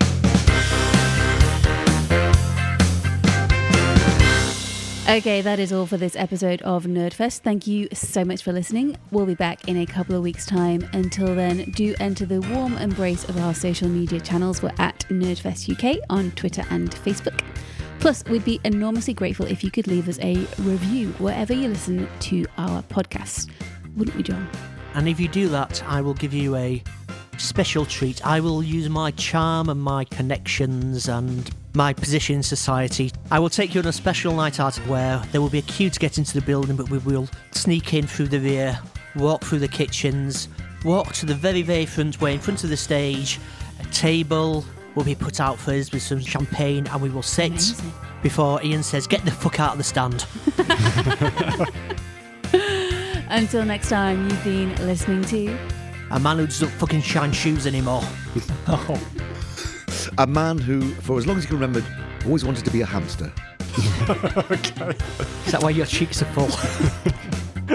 Okay, 5.09 5.41
that 5.41 5.59
is 5.59 5.73
all 5.73 5.87
for 5.87 5.97
this 5.97 6.15
episode 6.17 6.61
of 6.61 6.85
Nerdfest. 6.85 7.41
Thank 7.41 7.67
you 7.67 7.89
so 7.95 8.27
much 8.27 8.43
for 8.43 8.53
listening. 8.53 8.95
We'll 9.11 9.25
be 9.25 9.35
back 9.35 9.67
in 9.67 9.79
a 9.79 9.87
couple 9.87 10.15
of 10.15 10.23
weeks' 10.23 10.45
time. 10.45 10.87
Until 10.93 11.35
then, 11.35 11.71
do 11.71 11.95
enter 11.99 12.27
the 12.27 12.43
warm 12.43 12.77
embrace 12.77 13.27
of 13.27 13.39
our 13.39 13.55
social 13.55 13.89
media 13.89 14.21
channels. 14.21 14.63
We're 14.63 14.75
at 14.77 15.07
Nerdfest 15.09 15.73
UK 15.73 16.05
on 16.11 16.33
Twitter 16.33 16.63
and 16.69 16.91
Facebook. 16.91 17.41
Plus, 18.01 18.23
we'd 18.27 18.45
be 18.45 18.61
enormously 18.65 19.15
grateful 19.15 19.47
if 19.47 19.65
you 19.65 19.71
could 19.71 19.87
leave 19.87 20.11
us 20.11 20.19
a 20.19 20.35
review 20.59 21.09
wherever 21.13 21.55
you 21.55 21.69
listen 21.69 22.07
to 22.21 22.45
our 22.59 22.83
podcast. 22.83 23.49
Wouldn't 23.97 24.15
we, 24.15 24.23
John? 24.23 24.47
And 24.93 25.09
if 25.09 25.19
you 25.19 25.29
do 25.29 25.49
that, 25.49 25.83
I 25.85 26.03
will 26.03 26.13
give 26.13 26.35
you 26.35 26.55
a 26.55 26.83
special 27.39 27.87
treat. 27.87 28.25
I 28.27 28.41
will 28.41 28.63
use 28.63 28.89
my 28.89 29.11
charm 29.13 29.69
and 29.69 29.81
my 29.81 30.05
connections 30.05 31.09
and 31.09 31.51
my 31.75 31.93
position 31.93 32.37
in 32.37 32.43
society. 32.43 33.13
I 33.31 33.39
will 33.39 33.51
take 33.51 33.75
you 33.75 33.81
on 33.81 33.87
a 33.87 33.93
special 33.93 34.35
night 34.35 34.61
out 34.61 34.77
where 34.89 35.19
there 35.33 35.41
will 35.41 35.49
be 35.49 35.59
a 35.59 35.63
queue 35.63 35.91
to 35.91 35.99
get 36.01 36.19
into 36.19 36.35
the 36.35 36.45
building, 36.45 36.77
but 36.77 36.91
we 36.91 36.99
will 36.99 37.29
sneak 37.53 37.95
in 37.95 38.07
through 38.07 38.29
the 38.29 38.41
rear, 38.41 38.79
walk 39.17 39.43
through 39.45 39.61
the 39.61 39.69
kitchens, 39.69 40.49
walk 40.85 41.13
to 41.15 41.27
the 41.27 41.35
very, 41.35 41.63
very 41.63 41.87
front 41.87 42.21
way 42.21 42.35
in 42.35 42.41
front 42.41 42.65
of 42.65 42.71
the 42.71 42.77
stage. 42.77 43.39
A 43.81 43.85
table 43.87 44.65
will 44.95 45.05
be 45.05 45.15
put 45.15 45.41
out 45.41 45.59
for 45.59 45.73
us 45.73 45.93
with 45.93 46.03
some 46.03 46.21
champagne, 46.21 46.87
and 46.89 47.01
we 47.01 47.09
will 47.09 47.23
sit 47.23 47.53
Amazing. 47.53 47.93
before 48.23 48.63
Ian 48.63 48.83
says, 48.83 49.07
Get 49.07 49.25
the 49.25 49.31
fuck 49.31 49.61
out 49.61 49.73
of 49.73 49.79
the 49.79 49.85
stand. 49.85 50.27
Until 53.31 53.65
next 53.65 53.91
time, 53.91 54.29
you've 54.29 54.45
been 54.45 54.75
listening 54.87 55.23
to 55.25 55.59
A 56.11 56.19
man 56.19 56.39
who 56.39 56.47
doesn't 56.47 56.69
fucking 56.71 57.03
shine 57.03 57.33
shoes 57.33 57.67
anymore. 57.67 58.03
Oh, 58.71 59.01
A 60.19 60.27
man 60.27 60.59
who, 60.59 60.91
for 60.97 61.17
as 61.19 61.27
long 61.27 61.39
as 61.39 61.45
he 61.45 61.49
can 61.49 61.59
remember, 61.59 61.83
always 62.27 62.45
wanted 62.45 62.67
to 62.67 62.71
be 62.71 62.83
a 62.83 62.87
hamster. 62.87 63.33
Is 63.79 65.53
that 65.53 65.61
why 65.63 65.71
your 65.71 65.87
cheeks 65.87 66.21
are 66.21 66.27
full? 66.27 66.51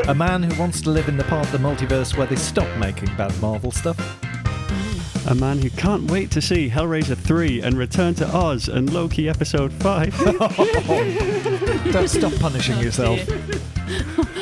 a 0.07 0.13
man 0.13 0.43
who 0.43 0.59
wants 0.59 0.81
to 0.81 0.91
live 0.91 1.07
in 1.09 1.17
the 1.17 1.23
part 1.23 1.45
of 1.47 1.51
the 1.51 1.57
multiverse 1.57 2.15
where 2.15 2.27
they 2.27 2.35
stop 2.35 2.67
making 2.77 3.07
bad 3.15 3.33
Marvel 3.41 3.71
stuff. 3.71 3.97
A 5.27 5.33
man 5.33 5.57
who 5.57 5.69
can't 5.71 6.11
wait 6.11 6.29
to 6.31 6.41
see 6.41 6.69
Hellraiser 6.69 7.17
3 7.17 7.61
and 7.61 7.75
Return 7.77 8.13
to 8.15 8.27
Oz 8.35 8.67
and 8.67 8.93
Loki 8.93 9.27
Episode 9.29 9.73
5. 9.73 10.19
Don't 11.91 12.07
stop 12.09 12.33
punishing 12.35 12.77
yourself. 12.79 13.19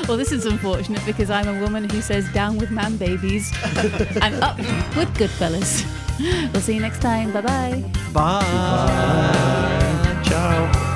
Well, 0.07 0.17
this 0.17 0.31
is 0.31 0.45
unfortunate 0.45 1.05
because 1.05 1.29
I'm 1.29 1.47
a 1.47 1.61
woman 1.61 1.89
who 1.89 2.01
says 2.01 2.27
down 2.33 2.57
with 2.57 2.69
man 2.69 2.97
babies 2.97 3.51
and 4.21 4.35
up 4.43 4.57
with 4.57 5.13
Goodfellas. 5.15 5.85
We'll 6.51 6.61
see 6.61 6.75
you 6.75 6.81
next 6.81 7.01
time. 7.01 7.31
Bye 7.31 7.41
bye. 7.41 7.91
Bye. 8.13 8.41
Ciao. 10.23 10.91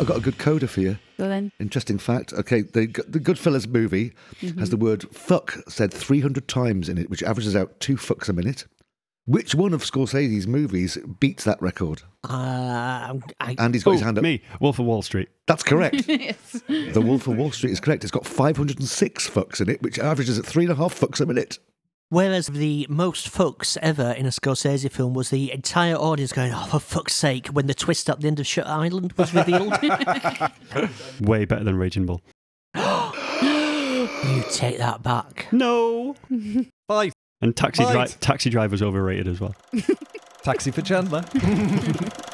I've 0.00 0.06
got 0.06 0.16
a 0.16 0.20
good 0.20 0.38
coda 0.38 0.66
for 0.66 0.80
you. 0.80 0.96
Go 1.20 1.28
then. 1.28 1.52
Interesting 1.60 1.98
fact. 1.98 2.32
Okay, 2.32 2.62
the 2.62 2.86
the 3.06 3.20
Goodfellas 3.20 3.66
movie 3.68 4.12
has 4.58 4.70
the 4.70 4.78
word 4.78 5.04
"fuck" 5.14 5.58
said 5.68 5.92
300 5.92 6.48
times 6.48 6.88
in 6.88 6.96
it, 6.96 7.10
which 7.10 7.22
averages 7.22 7.54
out 7.54 7.78
two 7.78 7.96
fucks 7.96 8.30
a 8.30 8.32
minute. 8.32 8.64
Which 9.26 9.54
one 9.54 9.74
of 9.74 9.82
Scorsese's 9.84 10.46
movies 10.46 10.96
beats 11.20 11.44
that 11.44 11.60
record? 11.60 12.00
Uh, 12.24 13.18
I, 13.38 13.54
Andy's 13.58 13.84
got 13.84 13.92
his 13.92 14.00
Oh, 14.02 14.04
hand 14.06 14.16
up. 14.18 14.24
Me, 14.24 14.40
Wolf 14.60 14.78
of 14.78 14.86
Wall 14.86 15.02
Street. 15.02 15.28
That's 15.46 15.62
correct. 15.62 16.04
yes. 16.08 16.62
the 16.68 17.02
Wolf 17.04 17.28
of 17.28 17.36
Wall 17.36 17.52
Street 17.52 17.72
is 17.72 17.80
correct. 17.80 18.02
It's 18.02 18.10
got 18.10 18.26
506 18.26 19.28
fucks 19.28 19.60
in 19.60 19.68
it, 19.68 19.82
which 19.82 19.98
averages 19.98 20.38
at 20.38 20.46
three 20.46 20.64
and 20.64 20.72
a 20.72 20.74
half 20.74 20.98
fucks 20.98 21.20
a 21.20 21.26
minute. 21.26 21.58
Whereas 22.10 22.46
the 22.48 22.86
most 22.90 23.32
fucks 23.32 23.76
ever 23.80 24.10
in 24.12 24.26
a 24.26 24.30
Scorsese 24.30 24.90
film 24.92 25.14
was 25.14 25.30
the 25.30 25.50
entire 25.50 25.96
audience 25.96 26.32
going, 26.32 26.52
"Oh, 26.54 26.66
for 26.70 26.78
fuck's 26.78 27.14
sake!" 27.14 27.46
when 27.48 27.66
the 27.66 27.74
twist 27.74 28.08
at 28.10 28.20
the 28.20 28.26
end 28.28 28.38
of 28.38 28.46
Shutter 28.46 28.68
Island 28.68 29.14
was 29.14 29.32
revealed. 29.34 29.72
Way 31.20 31.44
better 31.46 31.64
than 31.64 31.76
Raging 31.76 32.06
Bull. 32.06 32.20
you 32.76 34.44
take 34.50 34.78
that 34.78 35.02
back. 35.02 35.46
No! 35.52 36.14
Bye. 36.88 37.10
And 37.40 37.56
Taxi, 37.56 37.84
dri- 37.84 37.94
Right. 37.94 38.16
taxi 38.20 38.50
Driver's 38.50 38.82
overrated 38.82 39.26
as 39.26 39.40
well. 39.40 39.54
Taxi 40.42 40.70
for 40.70 40.82
Chandler. 40.82 41.24